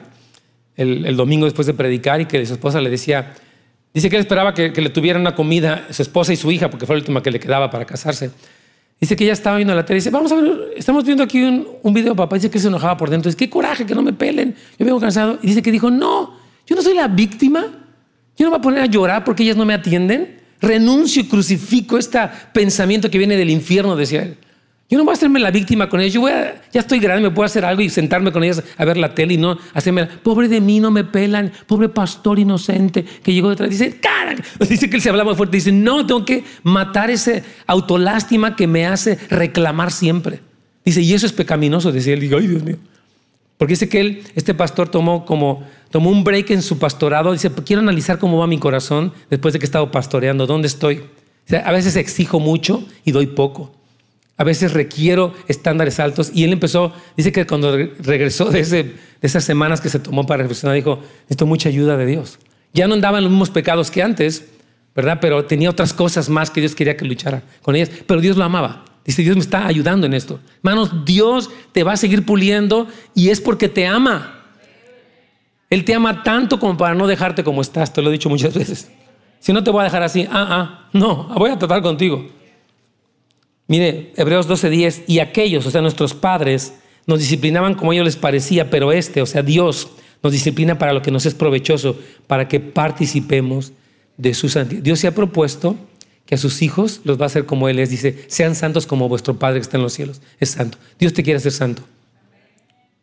el, 0.75 1.15
domingo 1.15 1.45
después 1.45 1.65
de 1.65 1.73
predicar, 1.73 2.19
y 2.19 2.25
que 2.25 2.45
su 2.45 2.53
esposa 2.53 2.81
le 2.81 2.89
decía, 2.89 3.33
dice 3.93 4.09
que 4.09 4.17
él 4.17 4.19
esperaba 4.19 4.53
que, 4.53 4.69
le 4.69 4.89
tuvieran 4.89 5.21
una 5.21 5.33
comida, 5.33 5.87
su 5.91 6.01
esposa 6.01 6.33
y 6.33 6.35
su 6.35 6.51
hija, 6.51 6.69
porque 6.69 6.85
fue 6.85 6.97
la 6.97 6.99
última 6.99 7.23
que 7.23 7.31
le 7.31 7.39
quedaba 7.39 7.71
para 7.71 7.85
casarse. 7.85 8.31
Dice 8.99 9.15
que 9.15 9.23
ella 9.23 9.33
estaba 9.33 9.55
viendo 9.55 9.73
la 9.73 9.85
tele 9.85 9.99
y 9.99 10.01
dice, 10.01 10.09
vamos 10.09 10.29
a 10.33 10.35
ver, 10.35 10.73
estamos 10.75 11.05
viendo 11.05 11.23
aquí 11.23 11.41
un, 11.41 11.67
un 11.81 11.93
video, 11.93 12.15
papá. 12.17 12.35
Dice 12.35 12.51
que 12.51 12.59
se 12.59 12.67
enojaba 12.67 12.97
por 12.97 13.09
dentro. 13.09 13.29
Dice, 13.29 13.37
qué 13.37 13.49
coraje, 13.49 13.85
que 13.85 13.95
no 13.95 14.01
me 14.01 14.13
pelen. 14.13 14.55
Yo 14.77 14.85
vengo 14.85 14.99
cansado. 14.99 15.39
Y 15.41 15.47
dice 15.47 15.61
que 15.61 15.71
dijo, 15.71 15.89
no, 15.89 16.35
yo 16.67 16.75
no 16.75 16.81
soy 16.81 16.93
la 16.93 17.07
víctima. 17.07 17.80
Yo 18.41 18.47
no 18.47 18.53
me 18.53 18.57
voy 18.57 18.61
a 18.61 18.63
poner 18.63 18.81
a 18.81 18.85
llorar 18.87 19.23
porque 19.23 19.43
ellas 19.43 19.55
no 19.55 19.65
me 19.65 19.75
atienden. 19.75 20.39
Renuncio 20.59 21.21
y 21.21 21.27
crucifico 21.27 21.99
este 21.99 22.17
pensamiento 22.51 23.07
que 23.11 23.19
viene 23.19 23.37
del 23.37 23.51
infierno, 23.51 23.95
decía 23.95 24.23
él. 24.23 24.37
Yo 24.89 24.97
no 24.97 25.03
voy 25.03 25.11
a 25.11 25.13
hacerme 25.13 25.39
la 25.39 25.51
víctima 25.51 25.87
con 25.87 26.01
ellos. 26.01 26.15
Yo 26.15 26.21
voy 26.21 26.31
a, 26.31 26.59
ya 26.73 26.79
estoy 26.79 26.97
grande, 26.97 27.21
me 27.21 27.29
puedo 27.29 27.45
hacer 27.45 27.63
algo 27.63 27.83
y 27.83 27.91
sentarme 27.91 28.31
con 28.31 28.43
ellas 28.43 28.63
a 28.77 28.83
ver 28.83 28.97
la 28.97 29.13
tele 29.13 29.35
y 29.35 29.37
no 29.37 29.59
hacerme, 29.75 30.07
pobre 30.07 30.47
de 30.47 30.59
mí, 30.59 30.79
no 30.79 30.89
me 30.89 31.03
pelan, 31.03 31.51
pobre 31.67 31.87
pastor 31.89 32.39
inocente 32.39 33.05
que 33.21 33.31
llegó 33.31 33.51
detrás. 33.51 33.69
Dice, 33.69 33.99
cara, 33.99 34.35
dice 34.67 34.89
que 34.89 34.95
él 34.95 35.03
se 35.03 35.09
habla 35.09 35.23
muy 35.23 35.35
fuerte. 35.35 35.57
Dice, 35.57 35.71
no, 35.71 36.07
tengo 36.07 36.25
que 36.25 36.43
matar 36.63 37.11
ese 37.11 37.43
autolástima 37.67 38.55
que 38.55 38.65
me 38.65 38.87
hace 38.87 39.19
reclamar 39.29 39.91
siempre. 39.91 40.39
Dice, 40.83 41.03
y 41.03 41.13
eso 41.13 41.27
es 41.27 41.31
pecaminoso. 41.31 41.91
Decía 41.91 42.15
él, 42.15 42.21
digo, 42.21 42.39
ay 42.39 42.47
Dios 42.47 42.63
mío. 42.63 42.77
Porque 43.61 43.73
dice 43.73 43.89
que 43.89 43.99
él, 43.99 44.23
este 44.33 44.55
pastor 44.55 44.89
tomó 44.89 45.23
como 45.23 45.63
tomó 45.91 46.09
un 46.09 46.23
break 46.23 46.49
en 46.49 46.63
su 46.63 46.79
pastorado. 46.79 47.31
Dice, 47.31 47.51
quiero 47.63 47.83
analizar 47.83 48.17
cómo 48.17 48.39
va 48.39 48.47
mi 48.47 48.57
corazón 48.57 49.13
después 49.29 49.53
de 49.53 49.59
que 49.59 49.65
he 49.65 49.67
estado 49.67 49.91
pastoreando, 49.91 50.47
dónde 50.47 50.67
estoy. 50.67 51.03
a 51.63 51.71
veces 51.71 51.95
exijo 51.95 52.39
mucho 52.39 52.83
y 53.05 53.11
doy 53.11 53.27
poco. 53.27 53.71
A 54.35 54.43
veces 54.43 54.73
requiero 54.73 55.35
estándares 55.47 55.99
altos. 55.99 56.31
Y 56.33 56.43
él 56.43 56.53
empezó, 56.53 56.91
dice 57.15 57.31
que 57.31 57.45
cuando 57.45 57.77
regresó 57.99 58.45
de, 58.45 58.61
ese, 58.61 58.81
de 58.81 58.93
esas 59.21 59.43
semanas 59.43 59.79
que 59.79 59.89
se 59.89 59.99
tomó 59.99 60.25
para 60.25 60.41
reflexionar, 60.41 60.75
dijo, 60.75 60.97
necesito 61.25 61.45
mucha 61.45 61.69
ayuda 61.69 61.97
de 61.97 62.07
Dios. 62.07 62.39
Ya 62.73 62.87
no 62.87 62.95
andaba 62.95 63.19
en 63.19 63.25
los 63.25 63.31
mismos 63.31 63.51
pecados 63.51 63.91
que 63.91 64.01
antes, 64.01 64.43
¿verdad? 64.95 65.19
Pero 65.21 65.45
tenía 65.45 65.69
otras 65.69 65.93
cosas 65.93 66.29
más 66.29 66.49
que 66.49 66.61
Dios 66.61 66.73
quería 66.73 66.97
que 66.97 67.05
luchara 67.05 67.43
con 67.61 67.75
ellas. 67.75 67.91
Pero 68.07 68.21
Dios 68.21 68.37
lo 68.37 68.43
amaba. 68.43 68.85
Dice, 69.11 69.23
Dios 69.23 69.35
me 69.35 69.41
está 69.41 69.67
ayudando 69.67 70.07
en 70.07 70.13
esto. 70.13 70.39
Hermanos, 70.59 71.03
Dios 71.03 71.49
te 71.73 71.83
va 71.83 71.91
a 71.91 71.97
seguir 71.97 72.25
puliendo 72.25 72.87
y 73.13 73.27
es 73.27 73.41
porque 73.41 73.67
te 73.67 73.85
ama. 73.85 74.45
Él 75.69 75.83
te 75.83 75.93
ama 75.93 76.23
tanto 76.23 76.57
como 76.61 76.77
para 76.77 76.95
no 76.95 77.07
dejarte 77.07 77.43
como 77.43 77.61
estás, 77.61 77.91
te 77.91 78.01
lo 78.01 78.07
he 78.07 78.13
dicho 78.13 78.29
muchas 78.29 78.53
veces. 78.53 78.89
Si 79.41 79.51
no 79.51 79.65
te 79.65 79.69
voy 79.69 79.81
a 79.81 79.83
dejar 79.83 80.01
así, 80.01 80.25
ah, 80.31 80.47
ah, 80.49 80.89
no, 80.93 81.25
voy 81.35 81.49
a 81.49 81.59
tratar 81.59 81.81
contigo. 81.81 82.25
Mire, 83.67 84.13
Hebreos 84.15 84.47
12:10, 84.47 85.03
y 85.07 85.19
aquellos, 85.19 85.65
o 85.65 85.71
sea, 85.71 85.81
nuestros 85.81 86.13
padres, 86.13 86.75
nos 87.05 87.19
disciplinaban 87.19 87.73
como 87.75 87.91
a 87.91 87.93
ellos 87.95 88.05
les 88.05 88.15
parecía, 88.15 88.69
pero 88.69 88.93
este, 88.93 89.21
o 89.21 89.25
sea, 89.25 89.43
Dios, 89.43 89.89
nos 90.23 90.31
disciplina 90.31 90.77
para 90.77 90.93
lo 90.93 91.01
que 91.01 91.11
nos 91.11 91.25
es 91.25 91.33
provechoso, 91.33 91.99
para 92.27 92.47
que 92.47 92.61
participemos 92.61 93.73
de 94.15 94.33
su 94.33 94.47
santidad. 94.47 94.81
Dios 94.81 94.99
se 94.99 95.07
ha 95.07 95.15
propuesto 95.15 95.75
que 96.31 96.35
a 96.35 96.37
sus 96.37 96.61
hijos 96.61 97.01
los 97.03 97.19
va 97.19 97.23
a 97.23 97.25
hacer 97.25 97.45
como 97.45 97.67
Él 97.67 97.77
es. 97.77 97.89
Dice, 97.89 98.23
sean 98.27 98.55
santos 98.55 98.87
como 98.87 99.09
vuestro 99.09 99.37
Padre 99.37 99.59
que 99.59 99.63
está 99.63 99.75
en 99.75 99.83
los 99.83 99.91
cielos. 99.91 100.21
Es 100.39 100.51
santo. 100.51 100.77
Dios 100.97 101.11
te 101.11 101.23
quiere 101.23 101.39
hacer 101.39 101.51
santo. 101.51 101.83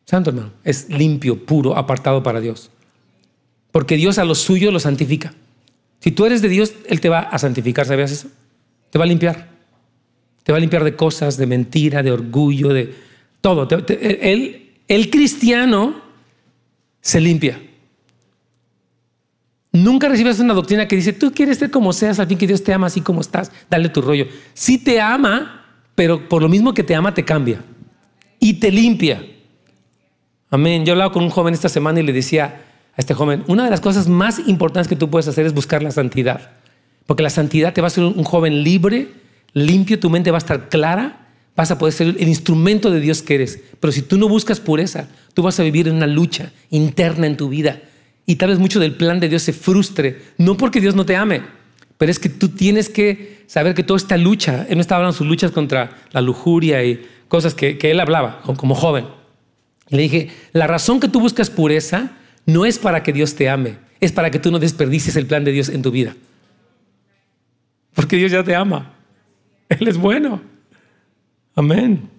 Santo 0.06 0.30
hermano. 0.30 0.52
Es 0.64 0.88
limpio, 0.88 1.44
puro, 1.44 1.76
apartado 1.76 2.22
para 2.22 2.40
Dios. 2.40 2.70
Porque 3.70 3.96
Dios 3.96 4.16
a 4.16 4.24
los 4.24 4.38
suyos 4.38 4.72
lo 4.72 4.80
santifica. 4.80 5.34
Si 6.00 6.10
tú 6.10 6.24
eres 6.24 6.40
de 6.40 6.48
Dios, 6.48 6.72
Él 6.86 7.02
te 7.02 7.10
va 7.10 7.18
a 7.18 7.38
santificar. 7.38 7.84
¿Sabías 7.84 8.12
eso? 8.12 8.28
Te 8.88 8.98
va 8.98 9.04
a 9.04 9.08
limpiar. 9.08 9.50
Te 10.42 10.50
va 10.50 10.56
a 10.56 10.60
limpiar 10.62 10.82
de 10.82 10.96
cosas, 10.96 11.36
de 11.36 11.46
mentira, 11.46 12.02
de 12.02 12.12
orgullo, 12.12 12.70
de 12.70 12.94
todo. 13.42 13.68
el, 13.88 14.70
el 14.88 15.10
cristiano 15.10 16.00
se 17.02 17.20
limpia. 17.20 17.60
Nunca 19.82 20.08
recibes 20.08 20.40
una 20.40 20.54
doctrina 20.54 20.88
que 20.88 20.96
dice, 20.96 21.12
tú 21.12 21.32
quieres 21.32 21.58
ser 21.58 21.70
como 21.70 21.92
seas, 21.92 22.18
al 22.18 22.26
fin 22.26 22.36
que 22.36 22.46
Dios 22.46 22.64
te 22.64 22.72
ama 22.72 22.88
así 22.88 23.00
como 23.00 23.20
estás, 23.20 23.52
dale 23.70 23.88
tu 23.88 24.00
rollo. 24.00 24.26
Sí 24.54 24.78
te 24.78 25.00
ama, 25.00 25.64
pero 25.94 26.28
por 26.28 26.42
lo 26.42 26.48
mismo 26.48 26.74
que 26.74 26.82
te 26.82 26.94
ama, 26.94 27.14
te 27.14 27.24
cambia 27.24 27.62
y 28.40 28.54
te 28.54 28.72
limpia. 28.72 29.24
Amén. 30.50 30.84
Yo 30.84 30.92
hablaba 30.92 31.12
con 31.12 31.22
un 31.22 31.30
joven 31.30 31.54
esta 31.54 31.68
semana 31.68 32.00
y 32.00 32.02
le 32.02 32.12
decía 32.12 32.62
a 32.96 33.00
este 33.00 33.14
joven, 33.14 33.44
una 33.46 33.64
de 33.64 33.70
las 33.70 33.80
cosas 33.80 34.08
más 34.08 34.40
importantes 34.48 34.88
que 34.88 34.96
tú 34.96 35.10
puedes 35.10 35.28
hacer 35.28 35.46
es 35.46 35.54
buscar 35.54 35.82
la 35.82 35.92
santidad. 35.92 36.50
Porque 37.06 37.22
la 37.22 37.30
santidad 37.30 37.72
te 37.72 37.80
va 37.80 37.86
a 37.86 37.88
hacer 37.88 38.04
un 38.04 38.24
joven 38.24 38.64
libre, 38.64 39.12
limpio, 39.52 40.00
tu 40.00 40.10
mente 40.10 40.30
va 40.30 40.38
a 40.38 40.40
estar 40.40 40.68
clara, 40.68 41.28
vas 41.54 41.70
a 41.70 41.78
poder 41.78 41.92
ser 41.92 42.08
el 42.18 42.28
instrumento 42.28 42.90
de 42.90 43.00
Dios 43.00 43.22
que 43.22 43.36
eres. 43.36 43.60
Pero 43.78 43.92
si 43.92 44.02
tú 44.02 44.18
no 44.18 44.28
buscas 44.28 44.60
pureza, 44.60 45.08
tú 45.34 45.42
vas 45.42 45.60
a 45.60 45.62
vivir 45.62 45.86
en 45.86 45.96
una 45.96 46.06
lucha 46.06 46.52
interna 46.70 47.26
en 47.26 47.36
tu 47.36 47.48
vida 47.48 47.80
y 48.28 48.36
tal 48.36 48.50
vez 48.50 48.58
mucho 48.58 48.78
del 48.78 48.94
plan 48.94 49.20
de 49.20 49.30
Dios 49.30 49.42
se 49.42 49.54
frustre, 49.54 50.20
no 50.36 50.58
porque 50.58 50.82
Dios 50.82 50.94
no 50.94 51.06
te 51.06 51.16
ame, 51.16 51.40
pero 51.96 52.12
es 52.12 52.18
que 52.18 52.28
tú 52.28 52.50
tienes 52.50 52.90
que 52.90 53.42
saber 53.46 53.74
que 53.74 53.82
toda 53.82 53.96
esta 53.96 54.18
lucha, 54.18 54.66
él 54.68 54.76
no 54.76 54.82
estaba 54.82 54.98
hablando 54.98 55.14
de 55.14 55.18
sus 55.18 55.26
luchas 55.26 55.50
contra 55.50 55.96
la 56.12 56.20
lujuria 56.20 56.84
y 56.84 57.08
cosas 57.28 57.54
que, 57.54 57.78
él 57.80 57.98
hablaba 57.98 58.42
como 58.42 58.74
joven. 58.74 59.06
Le 59.88 60.02
dije, 60.02 60.30
la 60.52 60.66
razón 60.66 61.00
que 61.00 61.08
tú 61.08 61.20
buscas 61.20 61.48
pureza 61.48 62.18
no 62.44 62.66
es 62.66 62.78
para 62.78 63.02
que 63.02 63.14
Dios 63.14 63.34
te 63.34 63.48
ame, 63.48 63.78
es 63.98 64.12
para 64.12 64.30
que 64.30 64.38
tú 64.38 64.50
no 64.50 64.58
desperdicies 64.58 65.16
el 65.16 65.24
plan 65.24 65.44
de 65.44 65.52
Dios 65.52 65.70
en 65.70 65.80
tu 65.80 65.90
vida. 65.90 66.14
Porque 67.94 68.16
Dios 68.16 68.30
ya 68.30 68.44
te 68.44 68.54
ama. 68.54 68.92
Él 69.70 69.88
es 69.88 69.96
bueno. 69.96 70.42
Amén. 71.54 72.10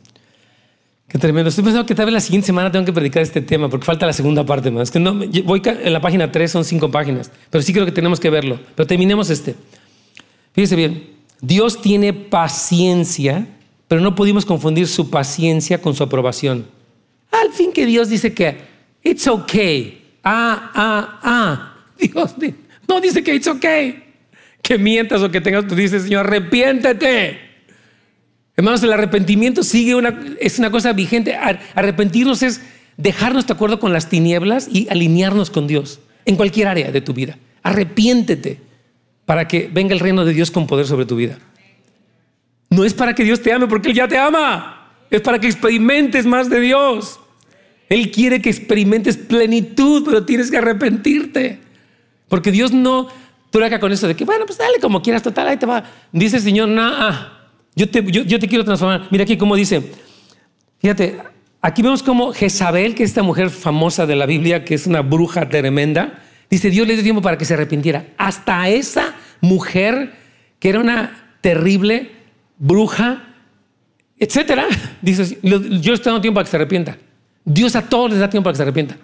Qué 1.10 1.18
tremendo. 1.18 1.50
Estoy 1.50 1.64
pensando 1.64 1.88
que 1.88 1.96
tal 1.96 2.06
vez 2.06 2.14
la 2.14 2.20
siguiente 2.20 2.46
semana 2.46 2.72
tengo 2.72 2.86
que 2.86 2.94
predicar 2.94 3.24
este 3.24 3.42
tema 3.42 3.68
porque 3.68 3.84
falta 3.84 4.06
la 4.06 4.14
segunda 4.14 4.46
parte 4.46 4.70
más. 4.70 4.92
que 4.92 5.00
no, 5.00 5.16
voy 5.44 5.62
en 5.66 5.92
la 5.92 6.02
página 6.02 6.32
3, 6.32 6.52
son 6.52 6.64
cinco 6.64 6.92
páginas, 6.92 7.32
pero 7.50 7.64
sí 7.64 7.74
creo 7.74 7.86
que 7.86 7.92
tenemos 7.92 8.20
que 8.20 8.30
verlo. 8.30 8.60
Pero 8.76 8.86
terminemos 8.86 9.32
este. 9.32 9.56
Fíjese 10.54 10.76
bien, 10.76 11.10
Dios 11.42 11.82
tiene 11.82 12.14
paciencia, 12.14 13.48
pero 13.88 14.02
no 14.02 14.14
pudimos 14.14 14.46
confundir 14.46 14.88
su 14.88 15.10
paciencia 15.10 15.82
con 15.82 15.96
su 15.96 16.04
aprobación. 16.04 16.68
Al 17.32 17.52
fin 17.54 17.72
que 17.72 17.88
Dios 17.88 18.10
dice 18.10 18.34
que 18.34 18.58
it's 19.04 19.28
okay. 19.28 20.20
Ah, 20.24 20.72
ah, 20.76 21.20
ah. 21.24 21.74
Dios 22.00 22.36
no 22.88 23.02
dice 23.02 23.24
que 23.24 23.34
it's 23.34 23.48
okay. 23.48 24.04
Que 24.62 24.78
mientas 24.78 25.24
o 25.24 25.32
que 25.32 25.42
tengas, 25.42 25.68
tú 25.68 25.74
dices, 25.74 26.04
Señor, 26.04 26.28
arrepiéntete. 26.28 27.49
Hermanos, 28.60 28.84
el 28.84 28.92
arrepentimiento 28.92 29.64
sigue 29.64 29.96
una, 29.96 30.22
es 30.42 30.60
una 30.60 30.70
cosa 30.70 30.92
vigente. 30.92 31.34
Arrepentirnos 31.76 32.44
es 32.44 32.60
dejarnos 32.98 33.48
de 33.48 33.54
acuerdo 33.54 33.80
con 33.80 33.94
las 33.94 34.10
tinieblas 34.10 34.68
y 34.70 34.86
alinearnos 34.90 35.50
con 35.50 35.66
Dios 35.66 36.02
en 36.26 36.36
cualquier 36.36 36.68
área 36.68 36.92
de 36.92 37.00
tu 37.00 37.14
vida. 37.14 37.38
Arrepiéntete 37.64 38.60
para 39.26 39.48
que 39.48 39.70
venga 39.72 39.94
el 39.94 40.02
reino 40.02 40.26
de 40.26 40.34
Dios 40.34 40.52
con 40.52 40.68
poder 40.68 40.88
sobre 40.88 41.06
tu 41.06 41.16
vida. 41.16 41.40
No 42.70 42.84
es 42.84 42.94
para 42.94 43.16
que 43.16 43.24
Dios 43.24 43.42
te 43.42 43.54
ame 43.54 43.66
porque 43.68 43.92
Él 43.92 43.96
ya 43.96 44.10
te 44.10 44.18
ama. 44.18 44.92
Es 45.10 45.22
para 45.22 45.40
que 45.40 45.48
experimentes 45.48 46.26
más 46.26 46.50
de 46.50 46.60
Dios. 46.60 47.18
Él 47.88 48.12
quiere 48.12 48.42
que 48.42 48.50
experimentes 48.50 49.16
plenitud, 49.16 50.04
pero 50.04 50.26
tienes 50.26 50.52
que 50.52 50.58
arrepentirte. 50.58 51.62
Porque 52.28 52.52
Dios 52.52 52.74
no 52.74 53.08
acá 53.66 53.80
con 53.80 53.94
eso 53.94 54.06
de 54.06 54.18
que, 54.18 54.26
bueno, 54.26 54.46
pues 54.46 54.58
dale 54.58 54.82
como 54.82 55.02
quieras, 55.02 55.24
total, 55.24 55.48
ahí 55.48 55.56
te 55.56 55.66
va. 55.66 55.82
Dice 56.12 56.36
el 56.36 56.44
Señor, 56.44 56.68
no, 56.68 56.82
ah, 56.84 57.39
yo 57.80 58.40
te, 58.40 58.48
quiero 58.48 58.66
transformar. 58.66 59.08
Mira 59.10 59.24
aquí 59.24 59.38
cómo 59.38 59.56
dice. 59.56 59.82
Fíjate, 60.80 61.18
aquí 61.62 61.82
vemos 61.82 62.04
como 62.04 62.34
Jezabel, 62.34 62.94
que 62.94 63.04
es 63.04 63.12
esta 63.12 63.24
mujer 63.24 63.50
famosa 63.50 64.06
de 64.06 64.18
la 64.18 64.26
Biblia, 64.26 64.66
que 64.66 64.76
es 64.76 64.86
una 64.86 65.02
bruja 65.02 65.48
tremenda, 65.48 66.22
dice, 66.50 66.70
Dios 66.70 66.86
le 66.86 66.96
dio 66.96 67.04
tiempo 67.04 67.22
para 67.22 67.38
que 67.38 67.46
se 67.46 67.54
arrepintiera. 67.54 68.08
Hasta 68.18 68.68
esa 68.68 69.16
mujer, 69.40 70.12
que 70.60 70.70
era 70.70 70.82
una 70.82 71.38
terrible 71.40 72.12
bruja, 72.58 73.24
etcétera, 74.18 74.66
dice, 75.02 75.38
yo 75.42 75.94
estoy 75.94 76.12
dando 76.12 76.22
tiempo 76.22 76.36
para 76.36 76.46
que 76.46 76.52
se 76.52 76.58
arrepienta. 76.58 76.98
Dios 77.46 77.78
a 77.78 77.82
todos 77.84 78.12
les 78.12 78.20
da 78.20 78.30
tiempo 78.30 78.44
para 78.44 78.54
que 78.54 78.58
se 78.58 78.64
arrepienta. 78.64 78.98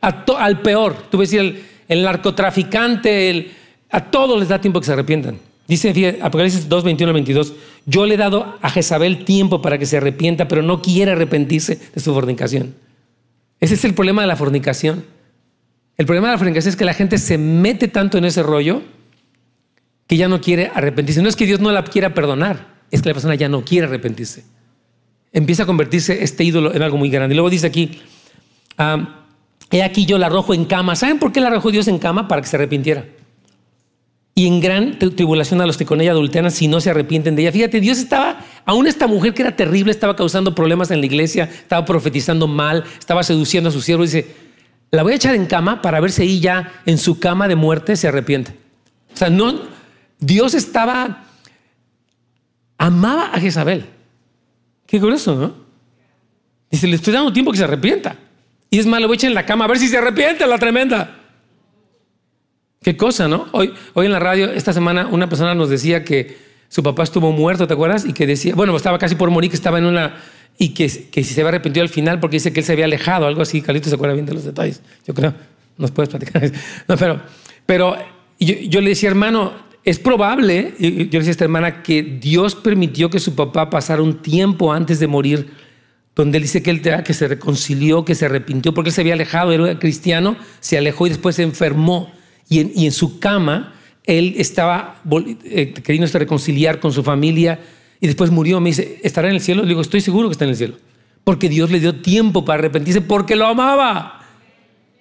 al 0.00 0.60
peor, 0.60 1.08
tú 1.10 1.18
ves 1.18 1.32
el, 1.32 1.64
el 1.88 2.04
narcotraficante, 2.04 3.50
a 3.90 4.04
todos 4.04 4.38
les 4.38 4.48
da 4.48 4.60
tiempo 4.60 4.78
para 4.78 4.82
que 4.82 4.86
se 4.86 4.92
arrepientan. 4.92 5.49
Dice 5.70 6.18
Apocalipsis 6.20 6.68
2, 6.68 6.82
21 6.82 7.12
22, 7.12 7.52
yo 7.86 8.04
le 8.04 8.14
he 8.14 8.16
dado 8.16 8.58
a 8.60 8.70
Jezabel 8.70 9.24
tiempo 9.24 9.62
para 9.62 9.78
que 9.78 9.86
se 9.86 9.98
arrepienta, 9.98 10.48
pero 10.48 10.62
no 10.62 10.82
quiere 10.82 11.12
arrepentirse 11.12 11.78
de 11.94 12.00
su 12.00 12.12
fornicación. 12.12 12.74
Ese 13.60 13.74
es 13.74 13.84
el 13.84 13.94
problema 13.94 14.20
de 14.22 14.26
la 14.26 14.34
fornicación. 14.34 15.04
El 15.96 16.06
problema 16.06 16.26
de 16.26 16.32
la 16.32 16.38
fornicación 16.38 16.70
es 16.70 16.76
que 16.76 16.84
la 16.84 16.92
gente 16.92 17.18
se 17.18 17.38
mete 17.38 17.86
tanto 17.86 18.18
en 18.18 18.24
ese 18.24 18.42
rollo 18.42 18.82
que 20.08 20.16
ya 20.16 20.26
no 20.26 20.40
quiere 20.40 20.72
arrepentirse. 20.74 21.22
No 21.22 21.28
es 21.28 21.36
que 21.36 21.46
Dios 21.46 21.60
no 21.60 21.70
la 21.70 21.84
quiera 21.84 22.14
perdonar, 22.14 22.66
es 22.90 23.00
que 23.00 23.10
la 23.10 23.14
persona 23.14 23.36
ya 23.36 23.48
no 23.48 23.64
quiere 23.64 23.86
arrepentirse. 23.86 24.42
Empieza 25.32 25.62
a 25.62 25.66
convertirse 25.66 26.24
este 26.24 26.42
ídolo 26.42 26.74
en 26.74 26.82
algo 26.82 26.96
muy 26.96 27.10
grande. 27.10 27.32
Y 27.32 27.36
luego 27.36 27.48
dice 27.48 27.68
aquí, 27.68 28.02
ah, 28.76 29.20
he 29.70 29.84
aquí 29.84 30.04
yo 30.04 30.18
la 30.18 30.26
arrojo 30.26 30.52
en 30.52 30.64
cama. 30.64 30.96
¿Saben 30.96 31.20
por 31.20 31.30
qué 31.30 31.40
la 31.40 31.46
arrojó 31.46 31.70
Dios 31.70 31.86
en 31.86 32.00
cama? 32.00 32.26
Para 32.26 32.42
que 32.42 32.48
se 32.48 32.56
arrepintiera 32.56 33.04
y 34.40 34.46
en 34.46 34.58
gran 34.58 34.98
tribulación 34.98 35.60
a 35.60 35.66
los 35.66 35.76
que 35.76 35.84
con 35.84 36.00
ella 36.00 36.12
adulteran 36.12 36.50
si 36.50 36.66
no 36.66 36.80
se 36.80 36.88
arrepienten 36.88 37.36
de 37.36 37.42
ella. 37.42 37.52
Fíjate, 37.52 37.78
Dios 37.78 37.98
estaba, 37.98 38.40
aún 38.64 38.86
esta 38.86 39.06
mujer 39.06 39.34
que 39.34 39.42
era 39.42 39.54
terrible, 39.54 39.90
estaba 39.90 40.16
causando 40.16 40.54
problemas 40.54 40.90
en 40.90 41.00
la 41.00 41.04
iglesia, 41.04 41.44
estaba 41.44 41.84
profetizando 41.84 42.48
mal, 42.48 42.82
estaba 42.98 43.22
seduciendo 43.22 43.68
a 43.68 43.72
su 43.72 43.82
siervo. 43.82 44.02
Dice, 44.02 44.34
la 44.90 45.02
voy 45.02 45.12
a 45.12 45.16
echar 45.16 45.34
en 45.34 45.44
cama 45.44 45.82
para 45.82 46.00
ver 46.00 46.10
si 46.10 46.22
ella 46.22 46.72
en 46.86 46.96
su 46.96 47.20
cama 47.20 47.48
de 47.48 47.54
muerte 47.54 47.96
se 47.96 48.08
arrepiente. 48.08 48.54
O 49.12 49.16
sea, 49.18 49.28
no, 49.28 49.60
Dios 50.18 50.54
estaba, 50.54 51.24
amaba 52.78 53.26
a 53.34 53.40
Jezabel. 53.40 53.84
Qué 54.86 54.98
curioso, 54.98 55.34
¿no? 55.34 55.54
Dice, 56.70 56.86
le 56.86 56.96
estoy 56.96 57.12
dando 57.12 57.30
tiempo 57.30 57.52
que 57.52 57.58
se 57.58 57.64
arrepienta. 57.64 58.16
Y 58.70 58.78
es 58.78 58.86
la 58.86 59.00
voy 59.00 59.10
a 59.10 59.14
echar 59.16 59.28
en 59.28 59.34
la 59.34 59.44
cama 59.44 59.66
a 59.66 59.68
ver 59.68 59.78
si 59.78 59.86
se 59.86 59.98
arrepiente, 59.98 60.46
la 60.46 60.56
tremenda. 60.56 61.19
Qué 62.82 62.96
cosa, 62.96 63.28
¿no? 63.28 63.46
Hoy, 63.52 63.74
hoy 63.92 64.06
en 64.06 64.12
la 64.12 64.20
radio, 64.20 64.50
esta 64.52 64.72
semana, 64.72 65.06
una 65.06 65.28
persona 65.28 65.54
nos 65.54 65.68
decía 65.68 66.02
que 66.02 66.38
su 66.70 66.82
papá 66.82 67.02
estuvo 67.02 67.30
muerto, 67.30 67.66
¿te 67.66 67.74
acuerdas? 67.74 68.06
Y 68.06 68.14
que 68.14 68.26
decía, 68.26 68.54
bueno, 68.54 68.74
estaba 68.74 68.98
casi 68.98 69.16
por 69.16 69.30
morir, 69.30 69.50
que 69.50 69.56
estaba 69.56 69.76
en 69.76 69.84
una. 69.84 70.16
y 70.56 70.70
que, 70.70 70.88
si 70.88 71.24
se 71.24 71.42
había 71.42 71.50
arrepentido 71.50 71.82
al 71.82 71.90
final 71.90 72.20
porque 72.20 72.36
dice 72.36 72.54
que 72.54 72.60
él 72.60 72.64
se 72.64 72.72
había 72.72 72.86
alejado, 72.86 73.26
algo 73.26 73.42
así. 73.42 73.60
Carlitos 73.60 73.90
se 73.90 73.96
acuerda 73.96 74.14
bien 74.14 74.24
de 74.24 74.32
los 74.32 74.44
detalles, 74.44 74.80
yo 75.06 75.12
creo. 75.12 75.34
Nos 75.76 75.90
puedes 75.90 76.08
platicar. 76.08 76.50
No, 76.88 76.96
pero, 76.96 77.20
pero 77.66 77.98
yo, 78.38 78.80
le 78.80 78.88
decía, 78.88 79.10
hermano, 79.10 79.52
es 79.84 79.98
probable, 79.98 80.72
yo 80.78 80.88
le 80.88 81.04
decía 81.04 81.28
a 81.28 81.30
esta 81.32 81.44
hermana, 81.44 81.82
que 81.82 82.02
Dios 82.02 82.54
permitió 82.54 83.10
que 83.10 83.20
su 83.20 83.34
papá 83.34 83.68
pasara 83.68 84.00
un 84.00 84.22
tiempo 84.22 84.72
antes 84.72 84.98
de 85.00 85.06
morir, 85.06 85.50
donde 86.16 86.38
él 86.38 86.44
dice 86.44 86.62
que 86.62 86.70
él 86.70 86.80
que 86.80 87.12
se 87.12 87.28
reconcilió, 87.28 88.06
que 88.06 88.14
se 88.14 88.24
arrepintió, 88.24 88.72
porque 88.72 88.88
él 88.88 88.94
se 88.94 89.02
había 89.02 89.12
alejado, 89.12 89.52
era 89.52 89.78
cristiano, 89.78 90.38
se 90.60 90.78
alejó 90.78 91.06
y 91.06 91.10
después 91.10 91.36
se 91.36 91.42
enfermó 91.42 92.18
y 92.50 92.84
en, 92.84 92.92
su 92.92 93.20
cama 93.20 93.74
él 94.04 94.34
estaba 94.36 95.00
eh, 95.44 95.72
queriendo 95.72 96.18
reconciliar 96.18 96.80
con 96.80 96.92
su 96.92 97.04
familia 97.04 97.60
y 98.00 98.08
después 98.08 98.32
murió. 98.32 98.60
Me 98.60 98.70
dice, 98.70 98.98
¿estará 99.04 99.28
en 99.28 99.36
el 99.36 99.40
cielo? 99.40 99.62
Le 99.62 99.68
digo, 99.68 99.80
estoy 99.80 100.00
seguro 100.00 100.28
que 100.28 100.32
está 100.32 100.44
en 100.44 100.50
el 100.50 100.56
cielo. 100.56 100.74
Porque 101.22 101.48
Dios 101.48 101.70
le 101.70 101.78
dio 101.78 101.94
tiempo 101.94 102.44
para 102.44 102.58
arrepentirse 102.58 103.00
porque 103.00 103.36
lo 103.36 103.46
amaba. 103.46 104.20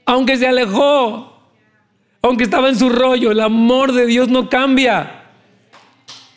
Aunque 0.06 0.38
se 0.38 0.46
alejó, 0.46 1.42
aunque 2.22 2.44
estaba 2.44 2.70
en 2.70 2.78
su 2.78 2.90
rollo, 2.90 3.32
el 3.32 3.40
amor 3.40 3.94
de 3.94 4.06
Dios 4.06 4.30
no 4.30 4.48
cambia. 4.48 5.24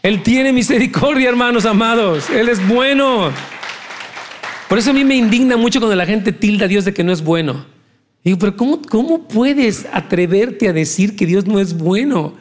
Él 0.03 0.23
tiene 0.23 0.51
misericordia, 0.51 1.29
hermanos 1.29 1.67
amados. 1.67 2.31
Él 2.31 2.49
es 2.49 2.67
bueno. 2.67 3.31
Por 4.67 4.79
eso 4.79 4.93
a 4.93 4.95
mí 4.95 5.05
me 5.05 5.17
indigna 5.17 5.59
mucho 5.59 5.79
cuando 5.79 5.95
la 5.95 6.07
gente 6.07 6.33
tilda 6.33 6.65
a 6.65 6.69
Dios 6.69 6.87
de 6.87 6.95
que 6.95 7.05
no 7.05 7.13
es 7.13 7.23
bueno. 7.23 7.67
Digo, 8.25 8.39
pero 8.39 8.57
¿cómo, 8.57 8.81
¿cómo 8.83 9.27
puedes 9.27 9.87
atreverte 9.93 10.69
a 10.69 10.73
decir 10.73 11.17
que 11.17 11.27
Dios 11.27 11.47
no 11.47 11.59
es 11.59 11.77
bueno? 11.77 12.35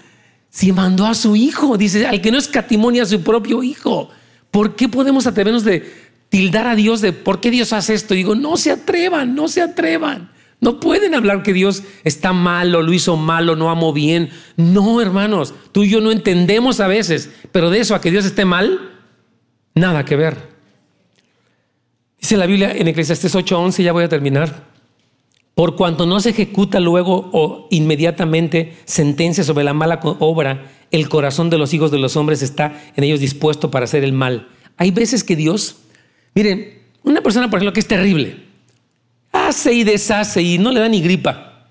Si 0.50 0.72
mandó 0.72 1.06
a 1.06 1.16
su 1.16 1.36
hijo, 1.36 1.78
dice, 1.78 2.06
al 2.06 2.22
que 2.22 2.32
no 2.32 2.38
escatimonia 2.38 3.04
a 3.04 3.08
su 3.08 3.22
propio 3.22 3.64
hijo. 3.64 4.10
¿Por 4.52 4.76
qué 4.76 4.90
podemos 4.90 5.26
atrevernos 5.26 5.64
de 5.64 5.92
tildar 6.30 6.68
a 6.68 6.76
Dios 6.76 7.02
de 7.02 7.14
por 7.14 7.40
qué 7.40 7.50
Dios 7.50 7.74
hace 7.74 7.94
esto? 7.94 8.14
digo, 8.14 8.36
no 8.36 8.58
se 8.58 8.72
atrevan, 8.72 9.34
no 9.34 9.48
se 9.48 9.62
atrevan. 9.62 10.30
No 10.60 10.80
pueden 10.80 11.16
hablar 11.16 11.42
que 11.42 11.54
Dios 11.54 11.82
está 12.04 12.34
malo, 12.34 12.84
lo 12.84 12.94
hizo 12.94 13.18
malo, 13.18 13.56
no 13.56 13.72
amó 13.72 13.94
bien. 13.94 14.30
No, 14.58 15.02
hermanos, 15.02 15.56
tú 15.72 15.84
y 15.84 15.90
yo 15.90 16.02
no 16.02 16.12
entendemos 16.12 16.80
a 16.80 16.88
veces, 16.88 17.32
pero 17.52 17.72
de 17.72 17.80
eso 17.80 17.96
a 17.96 18.02
que 18.02 18.12
Dios 18.12 18.26
esté 18.26 18.46
mal, 18.46 18.92
nada 19.74 20.06
que 20.06 20.16
ver. 20.16 20.52
Dice 22.20 22.38
la 22.38 22.46
Biblia 22.46 22.72
en 22.72 22.88
Eclesiastes 22.88 23.34
8:11, 23.34 23.84
ya 23.84 23.92
voy 23.92 24.04
a 24.04 24.10
terminar. 24.10 24.71
Por 25.56 25.76
cuanto 25.76 26.06
no 26.06 26.20
se 26.20 26.30
ejecuta 26.30 26.80
luego 26.80 27.30
o 27.34 27.68
inmediatamente 27.72 28.78
sentencia 28.86 29.44
sobre 29.44 29.64
la 29.64 29.74
mala 29.74 30.00
obra, 30.20 30.72
el 30.92 31.10
corazón 31.10 31.50
de 31.50 31.58
los 31.58 31.74
hijos 31.74 31.92
de 31.92 32.00
los 32.00 32.16
hombres 32.16 32.42
está 32.42 32.82
en 32.96 33.04
ellos 33.04 33.20
dispuesto 33.20 33.70
para 33.70 33.86
hacer 33.86 34.04
el 34.04 34.14
mal. 34.14 34.48
Hay 34.78 34.92
veces 34.92 35.24
que 35.24 35.36
Dios, 35.36 35.78
miren, 36.34 36.82
una 37.04 37.22
persona, 37.22 37.50
por 37.50 37.60
ejemplo, 37.60 37.74
que 37.74 37.80
es 37.80 37.88
terrible, 37.88 38.44
hace 39.32 39.74
y 39.74 39.84
deshace 39.84 40.42
y 40.42 40.58
no 40.58 40.72
le 40.72 40.80
da 40.80 40.90
ni 40.90 41.02
gripa. 41.02 41.68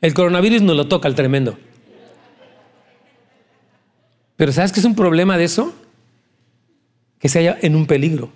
El 0.00 0.12
coronavirus 0.12 0.62
no 0.62 0.74
lo 0.74 0.86
toca 0.86 1.08
el 1.08 1.14
tremendo. 1.14 1.56
Pero 4.36 4.52
¿sabes 4.52 4.72
qué 4.72 4.80
es 4.80 4.86
un 4.86 4.94
problema 4.94 5.38
de 5.38 5.44
eso? 5.44 5.72
Que 7.18 7.28
se 7.28 7.38
haya 7.38 7.56
en 7.62 7.76
un 7.76 7.86
peligro. 7.86 8.30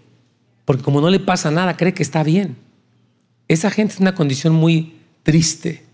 Porque 0.65 0.83
como 0.83 1.01
no 1.01 1.11
le 1.11 1.21
pasa 1.21 1.51
nada, 1.51 1.77
cree 1.77 1.93
que 1.93 2.03
está 2.03 2.23
bien. 2.23 2.57
Esa 3.49 3.71
gente 3.71 3.95
es 3.95 4.01
una 4.01 4.15
condición 4.15 4.55
muy 4.55 4.99
triste, 5.23 5.85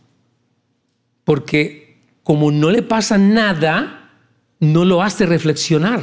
porque 1.24 1.98
como 2.22 2.50
no 2.50 2.70
le 2.70 2.82
pasa 2.82 3.16
nada, 3.16 4.10
no 4.60 4.84
lo 4.84 5.02
hace 5.02 5.26
reflexionar. 5.26 6.02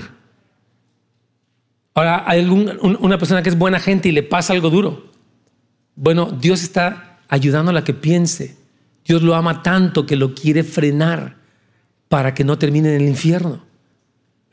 Ahora, 1.93 2.23
hay 2.25 2.45
una 2.45 3.17
persona 3.17 3.43
que 3.43 3.49
es 3.49 3.57
buena 3.57 3.79
gente 3.79 4.07
y 4.07 4.13
le 4.13 4.23
pasa 4.23 4.53
algo 4.53 4.69
duro. 4.69 5.11
Bueno, 5.95 6.31
Dios 6.31 6.63
está 6.63 7.19
ayudando 7.27 7.71
a 7.71 7.73
la 7.73 7.83
que 7.83 7.93
piense. 7.93 8.55
Dios 9.03 9.21
lo 9.23 9.35
ama 9.35 9.61
tanto 9.61 10.05
que 10.05 10.15
lo 10.15 10.33
quiere 10.33 10.63
frenar 10.63 11.35
para 12.07 12.33
que 12.33 12.43
no 12.43 12.57
termine 12.57 12.95
en 12.95 13.01
el 13.01 13.09
infierno. 13.09 13.63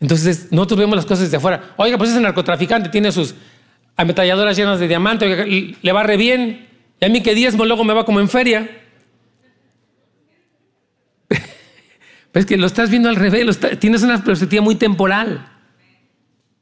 Entonces, 0.01 0.49
nosotros 0.51 0.80
vemos 0.80 0.96
las 0.96 1.07
cosas 1.07 1.24
desde 1.24 1.36
afuera. 1.36 1.74
Oiga, 1.76 1.99
pues 1.99 2.11
ese 2.11 2.20
narcotraficante 2.20 2.88
tiene 2.88 3.12
sus 3.12 3.34
ametralladoras 3.96 4.57
llenas 4.57 4.80
de 4.80 4.88
diamantes, 4.88 5.74
le 5.80 5.92
va 5.92 6.03
re 6.03 6.16
bien. 6.16 6.67
Y 7.01 7.05
a 7.05 7.09
mí 7.09 7.22
que 7.22 7.34
diezmo 7.34 7.64
luego 7.64 7.84
me 7.84 7.94
va 7.94 8.05
como 8.05 8.20
en 8.20 8.28
feria. 8.28 8.68
Pero 11.28 11.40
es 12.40 12.46
que 12.46 12.57
lo 12.57 12.66
estás 12.66 12.90
viendo 12.90 13.09
al 13.09 13.16
revés, 13.16 13.59
tienes 13.78 14.03
una 14.03 14.22
perspectiva 14.22 14.62
muy 14.62 14.74
temporal. 14.74 15.49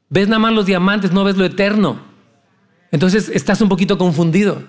Ves 0.09 0.27
nada 0.27 0.39
más 0.39 0.53
los 0.53 0.65
diamantes, 0.65 1.11
no 1.11 1.23
ves 1.23 1.37
lo 1.37 1.45
eterno. 1.45 2.01
Entonces 2.91 3.29
estás 3.33 3.61
un 3.61 3.69
poquito 3.69 3.97
confundido. 3.97 4.63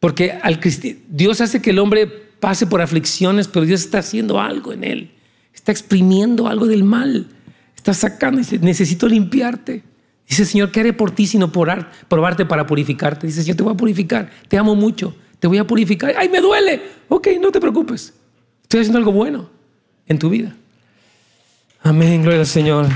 Porque 0.00 0.32
al 0.32 0.58
Dios 1.08 1.40
hace 1.40 1.60
que 1.60 1.70
el 1.70 1.78
hombre 1.78 2.06
pase 2.06 2.66
por 2.66 2.80
aflicciones, 2.80 3.48
pero 3.48 3.66
Dios 3.66 3.82
está 3.82 3.98
haciendo 3.98 4.40
algo 4.40 4.72
en 4.72 4.82
él. 4.82 5.10
Está 5.54 5.72
exprimiendo 5.72 6.48
algo 6.48 6.66
del 6.66 6.84
mal. 6.84 7.26
Está 7.76 7.92
sacando 7.94 8.40
y 8.40 8.44
dice, 8.44 8.58
necesito 8.58 9.06
limpiarte. 9.06 9.82
Dice, 10.30 10.44
Señor, 10.44 10.70
¿qué 10.70 10.78
haré 10.78 10.92
por 10.92 11.10
ti 11.10 11.26
sino 11.26 11.50
por 11.50 11.68
probarte 12.06 12.46
para 12.46 12.64
purificarte? 12.64 13.26
Dice, 13.26 13.42
Señor, 13.42 13.56
te 13.56 13.64
voy 13.64 13.72
a 13.72 13.76
purificar. 13.76 14.30
Te 14.46 14.56
amo 14.56 14.76
mucho. 14.76 15.12
Te 15.40 15.48
voy 15.48 15.58
a 15.58 15.66
purificar. 15.66 16.14
¡Ay, 16.16 16.28
me 16.28 16.40
duele! 16.40 16.80
Ok, 17.08 17.26
no 17.40 17.50
te 17.50 17.60
preocupes. 17.60 18.14
Estoy 18.62 18.82
haciendo 18.82 18.98
algo 18.98 19.10
bueno 19.10 19.50
en 20.06 20.20
tu 20.20 20.30
vida. 20.30 20.54
Amén, 21.82 22.22
gloria 22.22 22.38
al 22.38 22.46
Señor. 22.46 22.86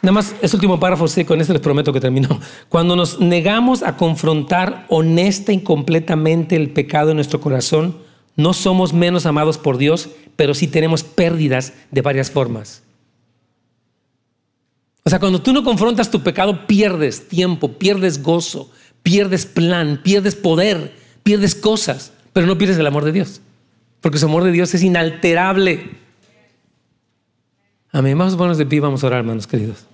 Nada 0.00 0.12
más, 0.12 0.34
ese 0.40 0.56
último 0.56 0.80
párrafo, 0.80 1.04
con 1.26 1.42
este 1.42 1.52
les 1.52 1.60
prometo 1.60 1.92
que 1.92 2.00
termino. 2.00 2.40
Cuando 2.70 2.96
nos 2.96 3.20
negamos 3.20 3.82
a 3.82 3.98
confrontar 3.98 4.86
honesta 4.88 5.52
y 5.52 5.60
completamente 5.60 6.56
el 6.56 6.70
pecado 6.70 7.10
en 7.10 7.16
nuestro 7.16 7.42
corazón, 7.42 7.98
no 8.36 8.54
somos 8.54 8.94
menos 8.94 9.26
amados 9.26 9.58
por 9.58 9.76
Dios, 9.76 10.08
pero 10.36 10.54
sí 10.54 10.66
tenemos 10.66 11.04
pérdidas 11.04 11.74
de 11.90 12.00
varias 12.00 12.30
formas. 12.30 12.84
O 15.04 15.10
sea, 15.10 15.18
cuando 15.18 15.40
tú 15.40 15.52
no 15.52 15.64
confrontas 15.64 16.10
tu 16.10 16.22
pecado, 16.22 16.66
pierdes 16.66 17.28
tiempo, 17.28 17.72
pierdes 17.72 18.22
gozo, 18.22 18.70
pierdes 19.02 19.46
plan, 19.46 20.00
pierdes 20.02 20.34
poder, 20.34 20.94
pierdes 21.22 21.54
cosas, 21.54 22.12
pero 22.32 22.46
no 22.46 22.58
pierdes 22.58 22.78
el 22.78 22.86
amor 22.86 23.04
de 23.04 23.12
Dios. 23.12 23.40
Porque 24.00 24.18
su 24.18 24.26
amor 24.26 24.44
de 24.44 24.52
Dios 24.52 24.74
es 24.74 24.82
inalterable. 24.82 25.90
Amén. 27.92 28.16
Vamos 28.16 28.38
a 28.38 28.54
de 28.54 28.66
pie, 28.66 28.80
vamos 28.80 29.02
a 29.02 29.08
orar, 29.08 29.20
hermanos 29.20 29.46
queridos. 29.46 29.86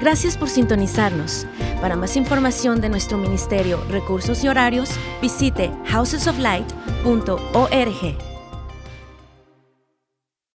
Gracias 0.00 0.36
por 0.36 0.48
sintonizarnos. 0.48 1.46
Para 1.80 1.96
más 1.96 2.16
información 2.16 2.80
de 2.80 2.88
nuestro 2.88 3.18
ministerio, 3.18 3.82
recursos 3.90 4.44
y 4.44 4.48
horarios, 4.48 4.90
visite 5.20 5.70
housesoflight.org. 5.86 8.25